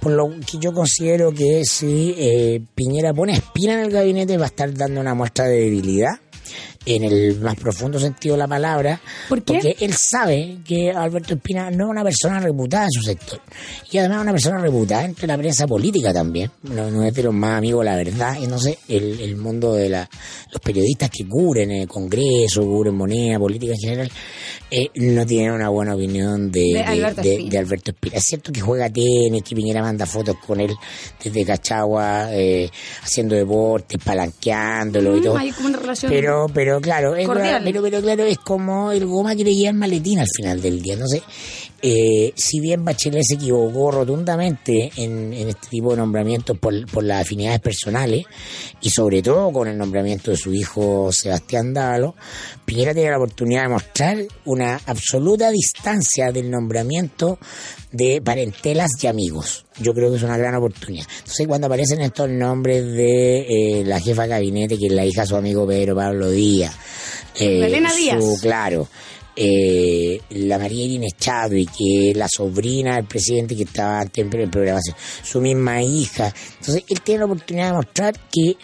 Por 0.00 0.12
lo 0.12 0.30
que 0.30 0.58
yo 0.58 0.72
considero 0.72 1.32
que 1.32 1.62
si 1.64 2.14
eh, 2.16 2.62
Piñera 2.74 3.12
pone 3.12 3.34
Espina 3.34 3.74
en 3.74 3.80
el 3.80 3.90
gabinete 3.90 4.38
va 4.38 4.44
a 4.44 4.48
estar 4.48 4.72
dando 4.72 5.00
una 5.00 5.14
muestra 5.14 5.44
de 5.44 5.60
debilidad 5.60 6.12
en 6.86 7.04
el 7.04 7.38
más 7.40 7.56
profundo 7.56 8.00
sentido 8.00 8.34
de 8.34 8.38
la 8.38 8.48
palabra, 8.48 9.00
¿Por 9.28 9.42
qué? 9.42 9.52
porque 9.54 9.76
él 9.80 9.92
sabe 9.92 10.58
que 10.64 10.90
Alberto 10.90 11.34
Espina 11.34 11.70
no 11.70 11.84
es 11.84 11.90
una 11.90 12.02
persona 12.02 12.40
reputada 12.40 12.84
en 12.84 12.90
su 12.90 13.02
sector. 13.02 13.40
Y 13.90 13.98
además 13.98 14.18
es 14.18 14.22
una 14.22 14.32
persona 14.32 14.58
reputada 14.58 15.04
entre 15.04 15.26
la 15.26 15.36
prensa 15.36 15.66
política 15.66 16.12
también. 16.12 16.50
No, 16.62 16.90
no 16.90 17.04
es 17.04 17.12
de 17.12 17.22
los 17.24 17.34
más 17.34 17.58
amigos, 17.58 17.84
la 17.84 17.96
verdad. 17.96 18.36
Y 18.40 18.46
sé, 18.58 18.78
el, 18.88 19.20
el 19.20 19.36
mundo 19.36 19.74
de 19.74 19.88
la, 19.90 20.08
los 20.52 20.60
periodistas 20.62 21.10
que 21.10 21.26
cubren 21.28 21.70
el 21.70 21.86
Congreso, 21.88 22.62
cubren 22.62 22.94
moneda, 22.94 23.38
política 23.38 23.72
en 23.74 23.78
general, 23.78 24.10
eh, 24.70 24.86
no 24.94 25.26
tienen 25.26 25.52
una 25.52 25.68
buena 25.68 25.94
opinión 25.94 26.50
de, 26.50 26.60
De 26.60 26.72
de- 26.72 26.82
Alberto 26.84 27.22
de- 27.22 27.30
Espina. 27.32 27.50
de 27.50 27.58
Alberto 27.58 27.90
Espina. 27.90 28.16
Es 28.16 28.24
cierto 28.24 28.52
que 28.52 28.60
juega 28.60 28.88
tenis, 28.88 29.42
que 29.42 29.54
Piñera 29.54 29.82
manda 29.82 30.06
fotos 30.06 30.36
con 30.46 30.60
él 30.60 30.74
desde 31.22 31.44
Cachagua, 31.44 32.28
eh, 32.32 32.70
haciendo 33.02 33.34
deportes, 33.34 33.98
palanqueándolo 34.02 35.16
y 35.16 35.20
Mm, 35.20 35.24
todo. 35.24 35.36
hay 35.36 35.50
como 35.52 35.68
una 35.68 35.78
relación 35.78 36.10
Pero, 36.10 36.46
pero 36.52 36.69
claro, 36.78 37.16
es, 37.16 37.26
pero, 37.64 37.80
pero 37.80 38.02
claro, 38.02 38.24
es 38.24 38.36
como 38.36 38.92
el 38.92 39.06
goma 39.06 39.34
que 39.34 39.44
le 39.44 39.54
lleva 39.54 39.70
el 39.70 39.76
maletín 39.76 40.18
al 40.18 40.28
final 40.36 40.60
del 40.60 40.82
día. 40.82 40.92
Entonces, 40.92 41.22
eh, 41.82 42.32
si 42.36 42.60
bien 42.60 42.84
Bachelet 42.84 43.22
se 43.26 43.34
equivocó 43.34 43.90
rotundamente 43.90 44.90
en, 44.96 45.32
en 45.32 45.48
este 45.48 45.68
tipo 45.68 45.90
de 45.92 45.96
nombramientos 45.98 46.58
por, 46.58 46.86
por 46.90 47.04
las 47.04 47.22
afinidades 47.22 47.60
personales, 47.60 48.24
y 48.80 48.90
sobre 48.90 49.22
todo 49.22 49.52
con 49.52 49.68
el 49.68 49.76
nombramiento 49.78 50.30
de 50.30 50.36
su 50.36 50.52
hijo 50.52 51.10
Sebastián 51.12 51.72
Dávalo, 51.74 52.14
Piñera 52.64 52.94
tiene 52.94 53.10
la 53.10 53.16
oportunidad 53.18 53.62
de 53.62 53.68
mostrar 53.68 54.18
una 54.44 54.80
absoluta 54.86 55.50
distancia 55.50 56.30
del 56.32 56.50
nombramiento 56.50 57.38
de 57.92 58.20
parentelas 58.22 58.90
y 59.02 59.06
amigos. 59.08 59.64
Yo 59.80 59.92
creo 59.92 60.10
que 60.10 60.16
es 60.18 60.22
una 60.22 60.36
gran 60.36 60.54
oportunidad. 60.54 61.06
Entonces, 61.18 61.46
cuando 61.48 61.66
aparecen 61.66 62.00
estos 62.02 62.28
nombres 62.30 62.84
de 62.92 63.80
eh, 63.80 63.84
la 63.84 63.98
jefa 64.00 64.22
de 64.22 64.28
gabinete, 64.28 64.78
que 64.78 64.86
es 64.86 64.92
la 64.92 65.04
hija 65.04 65.22
de 65.22 65.26
su 65.26 65.36
amigo 65.36 65.66
Pedro 65.66 65.96
Pablo 65.96 66.30
Díaz, 66.30 66.74
eh, 67.40 67.64
Elena 67.66 67.92
Díaz. 67.94 68.22
su- 68.22 68.38
claro, 68.40 68.86
eh, 69.42 70.20
la 70.32 70.58
María 70.58 70.84
Irene 70.84 71.08
Chadwick, 71.18 71.70
que 71.74 72.10
es 72.10 72.16
la 72.16 72.28
sobrina 72.28 72.96
del 72.96 73.06
presidente 73.06 73.56
que 73.56 73.62
estaba 73.62 74.00
antes 74.00 74.22
en 74.22 74.38
en 74.38 74.50
programación, 74.50 74.94
su 75.22 75.40
misma 75.40 75.82
hija. 75.82 76.30
Entonces, 76.58 76.84
él 76.86 77.00
tiene 77.00 77.20
la 77.20 77.24
oportunidad 77.24 77.68
de 77.68 77.72
mostrar 77.72 78.14
que 78.30 78.56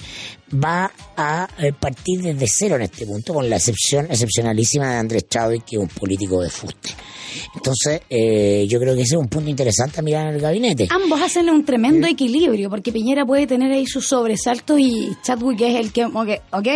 va 0.62 0.92
a 1.16 1.48
eh, 1.60 1.72
partir 1.72 2.20
desde 2.20 2.46
cero 2.46 2.76
en 2.76 2.82
este 2.82 3.06
punto, 3.06 3.32
con 3.32 3.48
la 3.48 3.56
excepción 3.56 4.04
excepcionalísima 4.10 4.90
de 4.90 4.96
Andrés 4.96 5.26
Chadwick, 5.30 5.64
que 5.64 5.76
es 5.76 5.82
un 5.82 5.88
político 5.88 6.42
de 6.42 6.50
fuste. 6.50 6.90
Entonces, 7.54 8.02
eh, 8.10 8.66
yo 8.68 8.78
creo 8.78 8.94
que 8.94 9.00
ese 9.00 9.14
es 9.14 9.20
un 9.20 9.28
punto 9.28 9.48
interesante 9.48 10.00
a 10.00 10.02
mirar 10.02 10.28
en 10.28 10.34
el 10.34 10.40
gabinete. 10.42 10.88
Ambos 10.90 11.22
hacen 11.22 11.48
un 11.48 11.64
tremendo 11.64 12.06
equilibrio, 12.06 12.68
porque 12.68 12.92
Piñera 12.92 13.24
puede 13.24 13.46
tener 13.46 13.72
ahí 13.72 13.86
sus 13.86 14.06
sobresaltos 14.06 14.78
y 14.78 15.16
Chadwick 15.22 15.62
es 15.62 15.76
el 15.76 15.90
que, 15.90 16.04
ok, 16.04 16.28
ok, 16.52 16.68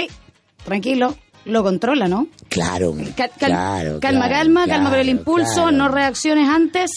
tranquilo, 0.65 1.15
lo 1.45 1.63
controla, 1.63 2.09
¿no? 2.09 2.27
Claro, 2.49 2.95
Cal- 3.17 3.31
cal- 3.39 3.51
claro. 3.51 4.01
calma, 4.01 4.27
claro, 4.29 4.35
calma, 4.35 4.67
calma 4.67 4.91
con 4.91 4.99
el 4.99 5.09
impulso, 5.09 5.55
claro. 5.55 5.73
no 5.73 5.89
reacciones 5.89 6.49
antes, 6.49 6.91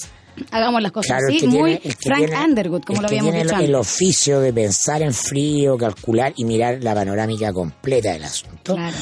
hagamos 0.52 0.82
las 0.82 0.92
cosas 0.92 1.22
así, 1.28 1.40
que 1.40 1.48
muy 1.48 1.78
tiene- 1.78 1.96
Frank 2.02 2.26
tiene- 2.26 2.44
Underwood, 2.46 2.82
como 2.84 3.02
lo 3.02 3.08
habíamos 3.08 3.34
dicho 3.34 3.56
el, 3.58 3.66
el 3.66 3.76
oficio 3.76 4.40
de 4.40 4.52
pensar 4.54 5.02
en 5.02 5.14
frío, 5.14 5.78
calcular 5.78 6.34
y 6.36 6.46
mirar 6.46 6.80
la 6.84 6.94
panorámica 6.94 7.54
completa 7.54 8.14
del 8.14 8.24
asunto. 8.24 8.76
Claro. 8.76 8.98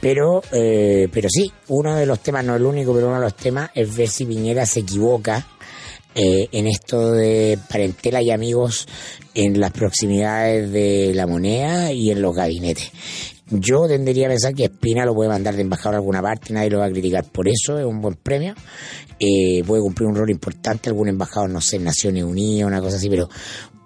Pero, 0.00 0.42
eh, 0.52 1.08
pero 1.10 1.28
sí, 1.30 1.50
uno 1.68 1.96
de 1.96 2.04
los 2.04 2.20
temas, 2.20 2.44
no 2.44 2.54
el 2.56 2.62
único, 2.64 2.92
pero 2.92 3.06
uno 3.06 3.16
de 3.16 3.22
los 3.22 3.34
temas 3.36 3.70
es 3.74 3.94
ver 3.96 4.08
si 4.08 4.26
Piñera 4.26 4.66
se 4.66 4.80
equivoca 4.80 5.46
eh, 6.14 6.46
en 6.52 6.66
esto 6.68 7.10
de 7.10 7.58
parentela 7.68 8.22
y 8.22 8.30
amigos 8.30 8.86
en 9.34 9.58
las 9.58 9.72
proximidades 9.72 10.70
de 10.70 11.12
la 11.14 11.26
moneda 11.26 11.90
y 11.90 12.10
en 12.12 12.22
los 12.22 12.34
gabinetes. 12.36 12.92
Yo 13.60 13.86
tendería 13.86 14.26
a 14.26 14.30
pensar 14.30 14.54
que 14.54 14.64
Espina 14.64 15.04
lo 15.04 15.14
puede 15.14 15.28
mandar 15.28 15.54
de 15.54 15.62
embajador 15.62 15.94
a 15.94 15.98
alguna 15.98 16.20
parte, 16.20 16.52
nadie 16.52 16.70
lo 16.70 16.78
va 16.78 16.86
a 16.86 16.90
criticar 16.90 17.24
por 17.24 17.48
eso, 17.48 17.78
es 17.78 17.84
un 17.84 18.00
buen 18.00 18.16
premio. 18.16 18.54
Eh, 19.18 19.62
puede 19.64 19.82
cumplir 19.82 20.08
un 20.08 20.16
rol 20.16 20.30
importante, 20.30 20.88
algún 20.88 21.08
embajador, 21.08 21.50
no 21.50 21.60
sé, 21.60 21.78
Naciones 21.78 22.24
Unidas, 22.24 22.66
una 22.66 22.80
cosa 22.80 22.96
así, 22.96 23.08
pero 23.08 23.28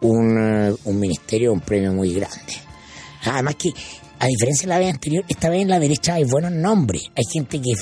un, 0.00 0.38
eh, 0.38 0.74
un 0.84 0.98
ministerio 0.98 1.52
un 1.52 1.60
premio 1.60 1.92
muy 1.92 2.14
grande. 2.14 2.54
Además 3.24 3.56
que, 3.56 3.72
a 4.20 4.26
diferencia 4.26 4.66
de 4.66 4.68
la 4.74 4.78
vez 4.78 4.92
anterior, 4.94 5.24
esta 5.28 5.48
vez 5.48 5.62
en 5.62 5.68
la 5.68 5.78
derecha 5.78 6.14
hay 6.14 6.24
buenos 6.24 6.52
nombres. 6.52 7.02
Hay 7.16 7.24
gente 7.32 7.60
que 7.60 7.72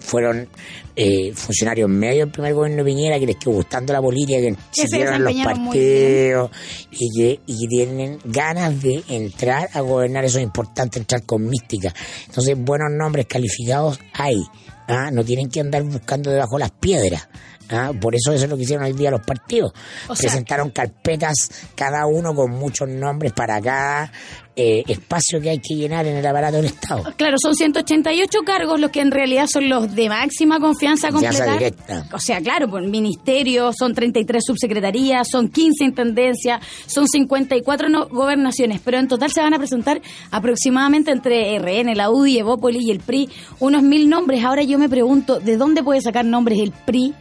fueron 0.00 0.48
eh, 0.96 1.32
funcionarios 1.34 1.88
medio 1.88 2.20
del 2.24 2.30
primer 2.30 2.54
gobierno 2.54 2.82
de 2.82 2.90
Piñera, 2.90 3.18
que 3.18 3.26
les 3.26 3.36
quedó 3.36 3.52
gustando 3.52 3.92
la 3.92 4.00
política, 4.02 4.38
que 4.40 4.56
se 4.72 4.86
siguieron 4.88 5.22
los 5.24 5.32
partidos 5.44 6.50
y 6.90 7.08
que, 7.16 7.40
y 7.46 7.68
tienen 7.68 8.18
ganas 8.24 8.80
de 8.82 9.02
entrar 9.08 9.68
a 9.72 9.80
gobernar. 9.80 10.24
Eso 10.24 10.38
es 10.38 10.44
importante, 10.44 10.98
entrar 10.98 11.22
con 11.24 11.46
mística. 11.46 11.94
Entonces, 12.26 12.56
buenos 12.58 12.90
nombres 12.92 13.26
calificados 13.26 13.98
hay. 14.12 14.42
¿ah? 14.88 15.10
No 15.12 15.24
tienen 15.24 15.48
que 15.48 15.60
andar 15.60 15.82
buscando 15.84 16.30
debajo 16.30 16.58
las 16.58 16.70
piedras. 16.72 17.28
¿ah? 17.70 17.92
Por 18.00 18.14
eso 18.14 18.32
eso 18.32 18.44
es 18.44 18.50
lo 18.50 18.56
que 18.56 18.64
hicieron 18.64 18.84
hoy 18.84 18.92
día 18.92 19.10
los 19.10 19.24
partidos. 19.24 19.72
O 20.08 20.14
sea- 20.14 20.28
Presentaron 20.28 20.70
carpetas, 20.70 21.34
cada 21.74 22.06
uno 22.06 22.34
con 22.34 22.50
muchos 22.50 22.88
nombres 22.88 23.32
para 23.32 23.60
cada 23.60 24.12
eh, 24.56 24.84
espacio 24.86 25.40
que 25.40 25.50
hay 25.50 25.58
que 25.58 25.74
llenar 25.74 26.06
en 26.06 26.16
el 26.16 26.24
aparato 26.26 26.56
del 26.58 26.66
Estado. 26.66 27.02
Claro, 27.16 27.36
son 27.42 27.54
188 27.56 28.38
cargos 28.46 28.78
los 28.80 28.90
que 28.90 29.00
en 29.00 29.10
realidad 29.10 29.46
son 29.52 29.68
los 29.68 29.92
de 29.94 30.08
máxima 30.08 30.60
confianza 30.60 31.10
completar. 31.10 31.58
directa. 31.58 32.06
O 32.12 32.18
sea, 32.20 32.40
claro, 32.40 32.68
por 32.70 32.86
ministerios, 32.86 33.74
son 33.78 33.94
33 33.94 34.42
subsecretarías, 34.46 35.28
son 35.28 35.48
15 35.48 35.84
intendencias, 35.84 36.60
son 36.86 37.08
54 37.08 37.88
no- 37.88 38.06
gobernaciones, 38.08 38.80
pero 38.84 38.98
en 38.98 39.08
total 39.08 39.32
se 39.32 39.40
van 39.40 39.54
a 39.54 39.58
presentar 39.58 40.00
aproximadamente 40.30 41.10
entre 41.10 41.56
RN, 41.58 41.94
la 41.96 42.10
UDI, 42.10 42.38
Evópolis 42.38 42.82
y 42.82 42.90
el 42.92 43.00
PRI 43.00 43.28
unos 43.58 43.82
mil 43.82 44.08
nombres. 44.08 44.44
Ahora 44.44 44.62
yo 44.62 44.78
me 44.78 44.88
pregunto, 44.88 45.40
¿de 45.40 45.56
dónde 45.56 45.82
puede 45.82 46.00
sacar 46.00 46.24
nombres 46.24 46.60
el 46.60 46.70
PRI? 46.72 47.12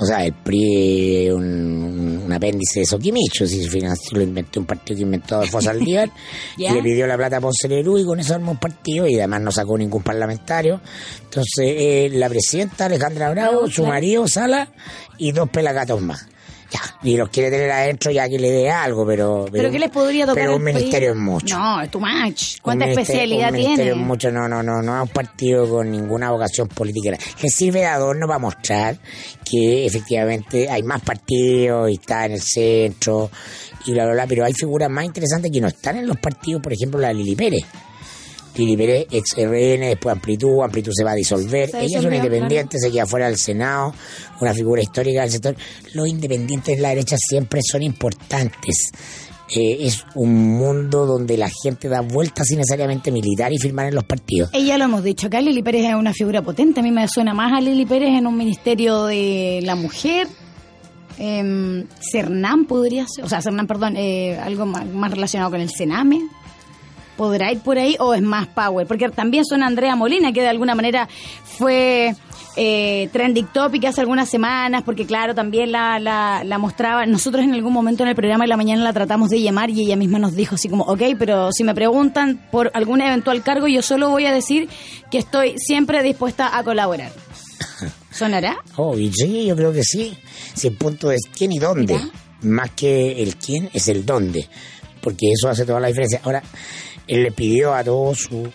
O 0.00 0.04
sea, 0.06 0.24
el 0.24 0.32
PRI 0.32 1.30
un, 1.30 1.44
un- 1.44 2.13
un 2.24 2.32
apéndice 2.32 2.80
de 2.80 2.86
Soquimicho, 2.86 3.46
si 3.46 3.68
financió, 3.68 4.18
lo 4.18 4.24
inventó 4.24 4.60
un 4.60 4.66
partido 4.66 4.96
que 4.96 5.02
inventó 5.02 5.36
Adolfo 5.36 5.60
Saldívar, 5.60 6.10
y 6.56 6.68
le 6.68 6.82
pidió 6.82 7.06
la 7.06 7.16
plata 7.16 7.36
a 7.36 7.40
Ponce 7.40 7.68
Lerú 7.68 7.98
y 7.98 8.04
con 8.04 8.20
eso 8.20 8.34
armó 8.34 8.52
un 8.52 8.58
partido 8.58 9.06
y 9.06 9.16
además 9.16 9.42
no 9.42 9.52
sacó 9.52 9.76
ningún 9.78 10.02
parlamentario. 10.02 10.80
Entonces, 11.24 11.74
eh, 11.76 12.10
la 12.12 12.28
presidenta 12.28 12.86
Alejandra 12.86 13.30
Bravo, 13.30 13.66
su 13.66 13.82
claro. 13.82 13.88
marido 13.88 14.28
Sala 14.28 14.68
y 15.18 15.32
dos 15.32 15.48
pelagatos 15.50 16.00
más. 16.00 16.26
Ya, 16.74 16.80
y 17.04 17.16
los 17.16 17.28
quiere 17.28 17.52
tener 17.52 17.70
adentro 17.70 18.10
ya 18.10 18.28
que 18.28 18.36
le 18.36 18.50
dé 18.50 18.68
algo, 18.68 19.06
pero... 19.06 19.46
¿Pero 19.52 19.70
qué 19.70 19.78
les 19.78 19.90
podría 19.90 20.26
tocar 20.26 20.42
Pero 20.42 20.56
un 20.56 20.64
ministerio 20.64 21.10
es 21.10 21.16
mucho. 21.16 21.56
No, 21.56 21.80
es 21.80 21.88
too 21.88 22.00
much. 22.00 22.60
¿Cuánta 22.62 22.86
Un 22.86 22.90
especialidad 22.90 23.50
un 23.50 23.54
ministerio 23.54 23.84
tiene? 23.92 24.00
es 24.00 24.06
mucho, 24.08 24.32
no, 24.32 24.48
no, 24.48 24.60
no, 24.60 24.82
no 24.82 24.96
es 24.96 25.02
un 25.02 25.14
partido 25.14 25.68
con 25.68 25.88
ninguna 25.88 26.32
vocación 26.32 26.66
política. 26.66 27.16
Que 27.40 27.48
sirve 27.48 27.80
de 27.80 27.86
adorno 27.86 28.26
para 28.26 28.40
mostrar 28.40 28.98
que 29.48 29.86
efectivamente 29.86 30.68
hay 30.68 30.82
más 30.82 31.00
partidos 31.02 31.90
y 31.90 31.94
está 31.94 32.26
en 32.26 32.32
el 32.32 32.42
centro 32.42 33.30
y 33.86 33.92
bla, 33.92 34.06
bla, 34.06 34.14
bla, 34.14 34.26
pero 34.26 34.44
hay 34.44 34.52
figuras 34.52 34.90
más 34.90 35.04
interesantes 35.04 35.52
que 35.52 35.60
no 35.60 35.68
están 35.68 35.98
en 35.98 36.08
los 36.08 36.16
partidos, 36.16 36.60
por 36.60 36.72
ejemplo 36.72 36.98
la 36.98 37.12
Lili 37.12 37.36
Pérez. 37.36 37.64
Lili 38.56 38.76
Pérez, 38.76 39.06
ex 39.10 39.34
RN, 39.36 39.86
después 39.86 40.12
Amplitud, 40.12 40.62
Amplitud 40.62 40.92
se 40.94 41.04
va 41.04 41.12
a 41.12 41.14
disolver. 41.14 41.70
Se 41.70 41.82
Ella 41.82 41.98
es 41.98 42.04
una 42.04 42.16
independiente, 42.16 42.78
se 42.78 42.90
queda 42.90 43.06
fuera 43.06 43.26
del 43.26 43.36
Senado, 43.36 43.92
una 44.40 44.54
figura 44.54 44.82
histórica 44.82 45.22
del 45.22 45.30
sector. 45.30 45.56
Los 45.92 46.08
independientes 46.08 46.76
de 46.76 46.82
la 46.82 46.90
derecha 46.90 47.16
siempre 47.18 47.60
son 47.62 47.82
importantes. 47.82 48.92
Eh, 49.54 49.78
es 49.80 50.04
un 50.14 50.56
mundo 50.56 51.04
donde 51.04 51.36
la 51.36 51.50
gente 51.62 51.88
da 51.88 52.00
vueltas 52.00 52.46
sin 52.46 52.58
necesariamente 52.58 53.12
militar 53.12 53.52
y 53.52 53.58
firmar 53.58 53.86
en 53.88 53.94
los 53.94 54.04
partidos. 54.04 54.50
Ella 54.52 54.78
lo 54.78 54.84
hemos 54.84 55.04
dicho 55.04 55.26
acá, 55.26 55.40
Lili 55.40 55.62
Pérez 55.62 55.84
es 55.84 55.94
una 55.94 56.12
figura 56.12 56.42
potente. 56.42 56.80
A 56.80 56.82
mí 56.82 56.90
me 56.90 57.06
suena 57.08 57.34
más 57.34 57.52
a 57.52 57.60
Lili 57.60 57.84
Pérez 57.84 58.16
en 58.16 58.26
un 58.26 58.36
ministerio 58.36 59.04
de 59.04 59.60
la 59.62 59.74
mujer. 59.74 60.28
Eh, 61.18 61.84
Cernán 62.00 62.64
podría 62.64 63.06
ser, 63.06 63.24
o 63.24 63.28
sea, 63.28 63.42
Cernán, 63.42 63.66
perdón, 63.66 63.96
eh, 63.96 64.36
algo 64.38 64.66
más, 64.66 64.86
más 64.86 65.10
relacionado 65.10 65.50
con 65.50 65.60
el 65.60 65.70
Sename. 65.70 66.22
¿Podrá 67.16 67.52
ir 67.52 67.60
por 67.60 67.78
ahí 67.78 67.96
o 67.98 68.14
es 68.14 68.22
más 68.22 68.46
power? 68.48 68.86
Porque 68.86 69.08
también 69.08 69.44
suena 69.44 69.66
Andrea 69.66 69.94
Molina, 69.96 70.32
que 70.32 70.42
de 70.42 70.48
alguna 70.48 70.74
manera 70.74 71.08
fue 71.44 72.14
eh, 72.56 73.08
trending 73.12 73.46
topic 73.48 73.84
hace 73.84 74.00
algunas 74.00 74.28
semanas, 74.28 74.82
porque 74.84 75.06
claro, 75.06 75.34
también 75.34 75.72
la, 75.72 75.98
la, 75.98 76.42
la 76.44 76.58
mostraba. 76.58 77.06
Nosotros 77.06 77.44
en 77.44 77.52
algún 77.52 77.72
momento 77.72 78.02
en 78.02 78.10
el 78.10 78.14
programa 78.14 78.44
de 78.44 78.48
la 78.48 78.56
mañana 78.56 78.82
la 78.82 78.92
tratamos 78.92 79.30
de 79.30 79.40
llamar 79.40 79.70
y 79.70 79.82
ella 79.82 79.96
misma 79.96 80.18
nos 80.18 80.34
dijo 80.34 80.54
así 80.54 80.68
como, 80.68 80.84
ok, 80.84 81.02
pero 81.18 81.50
si 81.52 81.64
me 81.64 81.74
preguntan 81.74 82.40
por 82.50 82.70
algún 82.74 83.00
eventual 83.00 83.42
cargo, 83.42 83.66
yo 83.66 83.82
solo 83.82 84.10
voy 84.10 84.26
a 84.26 84.32
decir 84.32 84.68
que 85.10 85.18
estoy 85.18 85.54
siempre 85.58 86.02
dispuesta 86.02 86.56
a 86.56 86.62
colaborar. 86.62 87.12
¿Sonará? 88.10 88.58
Oh, 88.76 88.96
y 88.96 89.12
sí, 89.12 89.46
yo 89.46 89.56
creo 89.56 89.72
que 89.72 89.82
sí. 89.82 90.16
Si 90.54 90.68
el 90.68 90.76
punto 90.76 91.10
es 91.10 91.22
quién 91.36 91.52
y 91.52 91.58
dónde, 91.58 91.98
más 92.42 92.70
que 92.70 93.22
el 93.22 93.36
quién, 93.36 93.70
es 93.72 93.88
el 93.88 94.06
dónde. 94.06 94.48
Porque 95.00 95.32
eso 95.32 95.48
hace 95.48 95.66
toda 95.66 95.80
la 95.80 95.88
diferencia. 95.88 96.20
Ahora, 96.22 96.42
él 97.06 97.22
le 97.22 97.32
pidió 97.32 97.74
a 97.74 97.84
todos 97.84 98.18
su. 98.18 98.48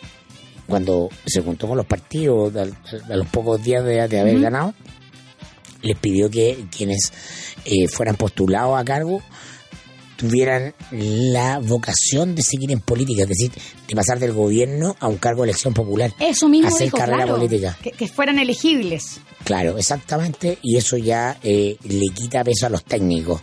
Cuando 0.68 1.10
se 1.26 1.41
juntó 1.41 1.68
con 1.68 1.78
los 1.78 1.86
partidos, 1.88 2.56
a, 2.56 2.62
a 2.62 3.16
los 3.16 3.28
pocos 3.30 3.64
días 3.64 3.84
de, 3.84 4.08
de 4.08 4.20
haber 4.20 4.39
ganado, 4.39 4.76
les 5.82 5.97
pidió 5.97 6.30
que 6.30 6.66
quienes 6.70 7.12
eh, 7.66 7.88
fueran 7.88 8.16
postulados 8.16 8.80
a 8.80 8.86
cargo 8.86 9.22
tuvieran 10.16 10.74
la 10.91 11.60
vocación 11.60 12.36
de 12.36 12.41
seguir 12.43 12.72
en 12.72 12.82
política, 12.82 13.24
es 13.24 13.30
decir, 13.30 13.52
de 13.88 13.95
pasar 13.95 14.20
del 14.20 14.34
gobierno 14.34 14.97
a 15.00 15.08
un 15.08 15.16
cargo 15.16 15.43
de 15.43 15.52
elección 15.52 15.74
popular. 15.74 16.14
Eso 16.20 16.50
mismo 16.50 16.68
Hacer 16.68 16.88
dijo, 16.88 16.97
carrera 16.97 17.24
claro, 17.24 17.36
política. 17.36 17.78
Que, 17.82 17.91
que 17.91 18.08
fueran 18.10 18.38
elegibles. 18.38 19.22
Claro, 19.45 19.78
exactamente, 19.78 20.58
y 20.62 20.76
eso 20.76 20.97
ya 20.97 21.39
eh, 21.41 21.78
le 21.84 22.14
quita 22.14 22.43
peso 22.43 22.66
a 22.66 22.70
los 22.70 22.84
técnicos. 22.84 23.39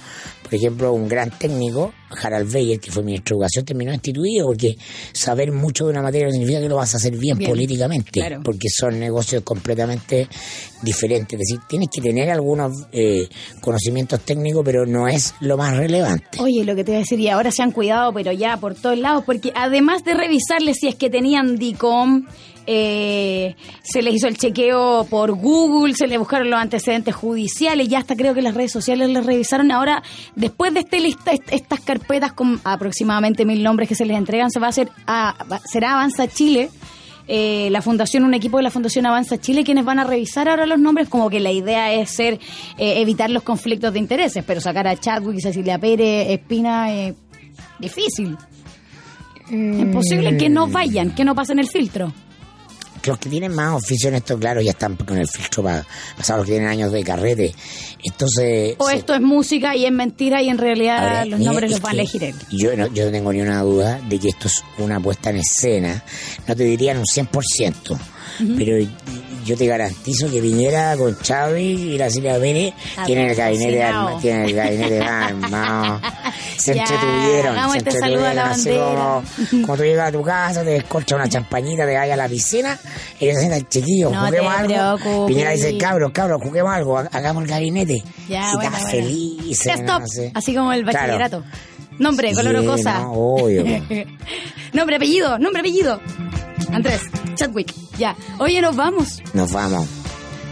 Por 0.46 0.54
ejemplo, 0.54 0.92
un 0.92 1.08
gran 1.08 1.30
técnico, 1.30 1.92
Harald 2.22 2.52
Beyer, 2.52 2.78
que 2.78 2.92
fue 2.92 3.02
ministro 3.02 3.34
de 3.34 3.38
Educación, 3.38 3.64
terminó 3.64 3.90
destituido 3.90 4.46
porque 4.46 4.76
saber 5.12 5.50
mucho 5.50 5.86
de 5.86 5.90
una 5.90 6.02
materia 6.02 6.28
no 6.28 6.32
significa 6.32 6.60
que 6.60 6.68
lo 6.68 6.76
vas 6.76 6.94
a 6.94 6.98
hacer 6.98 7.16
bien, 7.16 7.36
Bien, 7.36 7.50
políticamente, 7.50 8.12
claro. 8.12 8.42
porque 8.44 8.68
son 8.68 9.00
negocios 9.00 9.42
completamente 9.42 10.28
diferentes. 10.82 11.40
Es 11.40 11.46
decir, 11.48 11.60
tienes 11.68 11.88
que 11.92 12.00
tener 12.00 12.30
algunos 12.30 12.86
eh, 12.92 13.28
conocimientos 13.60 14.20
técnicos, 14.20 14.64
pero 14.64 14.86
no 14.86 15.08
es 15.08 15.34
lo 15.40 15.56
más 15.56 15.76
relevante. 15.76 16.38
Oye, 16.38 16.64
lo 16.64 16.76
que 16.76 16.84
te 16.84 16.92
iba 16.92 16.98
a 16.98 17.00
decir, 17.00 17.18
y 17.18 17.28
ahora 17.28 17.50
se 17.50 17.64
han 17.64 17.72
cuidado, 17.72 18.12
pero 18.12 18.30
ya 18.30 18.56
por 18.58 18.76
todos 18.76 18.96
lados, 18.96 19.24
porque 19.26 19.52
además 19.56 20.04
de 20.04 20.14
revisarles 20.14 20.76
si 20.80 20.86
es 20.86 20.94
que 20.94 21.10
tenían 21.10 21.56
DICOM, 21.56 22.26
eh, 22.66 23.54
se 23.82 24.02
les 24.02 24.14
hizo 24.14 24.26
el 24.28 24.36
chequeo 24.36 25.06
por 25.08 25.32
Google, 25.32 25.94
se 25.94 26.06
les 26.06 26.18
buscaron 26.18 26.50
los 26.50 26.58
antecedentes 26.60 27.14
judiciales, 27.14 27.88
ya 27.88 27.98
hasta 27.98 28.16
creo 28.16 28.34
que 28.34 28.42
las 28.42 28.54
redes 28.54 28.72
sociales 28.72 29.08
les 29.10 29.24
revisaron. 29.24 29.70
Ahora, 29.70 30.02
después 30.34 30.74
de 30.74 30.80
este 30.80 31.00
lista, 31.00 31.32
est- 31.32 31.52
estas 31.52 31.80
carpetas 31.80 32.32
con 32.32 32.60
aproximadamente 32.64 33.44
mil 33.44 33.62
nombres 33.62 33.88
que 33.88 33.94
se 33.94 34.04
les 34.06 34.16
entregan, 34.16 34.50
se 34.50 34.58
va 34.60 34.66
a 34.66 34.70
hacer, 34.70 34.88
a, 35.06 35.34
será 35.70 35.92
Avanza 35.92 36.26
Chile. 36.28 36.70
eh, 37.28 37.68
la 37.72 37.82
fundación, 37.82 38.22
un 38.24 38.34
equipo 38.34 38.56
de 38.58 38.62
la 38.62 38.70
Fundación 38.70 39.04
Avanza 39.04 39.36
Chile, 39.38 39.64
quienes 39.64 39.84
van 39.84 39.98
a 39.98 40.04
revisar 40.04 40.48
ahora 40.48 40.64
los 40.64 40.78
nombres, 40.78 41.08
como 41.08 41.28
que 41.28 41.40
la 41.40 41.50
idea 41.50 41.92
es 41.92 42.10
ser 42.14 42.34
eh, 42.78 43.00
evitar 43.00 43.30
los 43.30 43.42
conflictos 43.42 43.92
de 43.92 43.98
intereses, 43.98 44.44
pero 44.46 44.60
sacar 44.60 44.86
a 44.86 44.94
Chadwick, 44.96 45.40
Cecilia 45.40 45.76
Pérez, 45.76 46.28
Espina, 46.30 46.94
eh, 46.94 47.14
difícil. 47.80 48.36
Es 49.50 49.86
posible 49.94 50.36
que 50.36 50.48
no 50.48 50.66
vayan, 50.68 51.10
que 51.14 51.24
no 51.24 51.34
pasen 51.34 51.58
el 51.58 51.68
filtro. 51.68 52.12
Los 53.06 53.18
que 53.18 53.28
tienen 53.28 53.54
más 53.54 53.74
oficio 53.74 54.08
en 54.08 54.16
esto, 54.16 54.38
claro, 54.38 54.60
ya 54.60 54.70
están 54.72 54.96
con 54.96 55.16
el 55.18 55.28
filtro 55.28 55.62
pa- 55.62 55.86
pasado, 56.16 56.38
los 56.40 56.46
que 56.46 56.52
tienen 56.52 56.68
años 56.68 56.90
de 56.92 57.02
carrete. 57.04 57.54
Entonces... 58.02 58.74
O 58.78 58.88
se- 58.88 58.96
esto 58.96 59.14
es 59.14 59.20
música 59.20 59.74
y 59.76 59.86
es 59.86 59.92
mentira 59.92 60.42
y 60.42 60.48
en 60.48 60.58
realidad 60.58 61.26
los 61.26 61.40
nombres 61.40 61.70
es 61.70 61.76
los 61.78 61.84
va 61.84 61.90
a 61.90 61.92
elegir 61.92 62.24
él. 62.24 62.34
Yo 62.50 62.76
no, 62.76 62.86
yo 62.92 63.06
no 63.06 63.10
tengo 63.12 63.32
ni 63.32 63.40
una 63.40 63.62
duda 63.62 64.00
de 64.08 64.18
que 64.18 64.28
esto 64.28 64.48
es 64.48 64.62
una 64.78 65.00
puesta 65.00 65.30
en 65.30 65.36
escena. 65.36 66.02
No 66.46 66.56
te 66.56 66.64
dirían 66.64 66.98
un 66.98 67.04
100%, 67.04 67.98
pero 68.56 68.76
yo 69.46 69.56
te 69.56 69.66
garantizo 69.66 70.30
que 70.30 70.40
Piñera 70.40 70.96
con 70.96 71.16
Chávez 71.20 71.62
y 71.62 71.96
la 71.96 72.10
Silvia 72.10 72.38
Pérez 72.38 72.74
tienen 73.06 73.28
el 73.30 73.34
gabinete 73.36 73.70
cocinado. 73.78 74.08
arma, 74.08 74.20
tienen 74.20 74.44
el 74.44 74.54
gabinete 74.54 75.00
armado. 75.00 76.00
Se 76.58 76.74
Ya, 76.74 76.82
entretuvieron, 76.82 77.70
se 77.72 77.78
entretuvieron 77.78 78.38
así 78.38 78.70
como, 78.70 79.22
como 79.62 79.76
tú 79.76 79.82
llegas 79.84 80.08
a 80.08 80.12
tu 80.12 80.22
casa, 80.22 80.64
te 80.64 80.70
descorchas 80.70 81.16
una 81.18 81.28
champañita, 81.28 81.86
te 81.86 81.94
vayas 81.96 82.14
a 82.14 82.16
la 82.16 82.28
piscina, 82.28 82.78
y 83.20 83.24
ellos 83.26 83.38
sientan 83.38 83.68
chiquillos, 83.68 84.12
No 84.12 84.26
juguemos 84.26 84.52
te 84.66 84.74
algo. 84.76 84.98
preocupes. 84.98 85.26
Piñera 85.34 85.50
dice, 85.52 85.78
cabros, 85.78 86.10
cabros, 86.12 86.42
juguemos 86.42 86.72
algo, 86.74 86.98
ha- 86.98 87.08
hagamos 87.12 87.44
el 87.44 87.48
gabinete. 87.50 88.02
Ya, 88.28 88.50
y 88.52 88.54
bueno, 88.56 88.76
está 88.76 88.90
bueno. 88.90 89.06
feliz. 89.06 89.66
Stop, 89.66 90.02
así 90.34 90.54
como 90.54 90.72
el 90.72 90.84
Claro. 90.84 91.42
Nombre, 91.98 92.32
color 92.34 92.56
o 92.56 92.64
cosa. 92.66 93.00
no, 93.00 93.12
obvio. 93.12 93.64
nombre, 94.72 94.96
apellido, 94.96 95.38
nombre, 95.38 95.60
apellido. 95.60 96.00
Andrés, 96.72 97.02
Chadwick, 97.34 97.72
ya. 97.98 98.16
Oye, 98.38 98.60
nos 98.60 98.76
vamos. 98.76 99.22
Nos 99.34 99.52
vamos. 99.52 99.86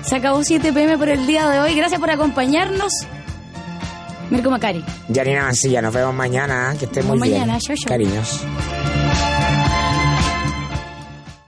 Se 0.03 0.17
acabó 0.17 0.43
7 0.45 0.73
pm 0.73 0.97
por 0.99 1.09
el 1.09 1.27
día 1.27 1.49
de 1.49 1.61
hoy. 1.61 1.75
Gracias 1.75 1.99
por 2.01 2.11
acompañarnos. 2.11 2.93
Mirko 4.31 4.51
Macari. 4.51 4.83
Yanina 5.09 5.43
Mancilla, 5.45 5.83
nos 5.83 5.93
vemos 5.93 6.15
mañana, 6.15 6.73
¿eh? 6.73 6.79
que 6.79 6.85
estén 6.87 7.07
Nos 7.07 7.19
muy 7.19 7.29
vemos 7.29 7.29
bien. 7.29 7.41
mañana, 7.41 7.59
chau, 7.61 7.77
chau. 7.77 7.89
Cariños. 7.89 8.41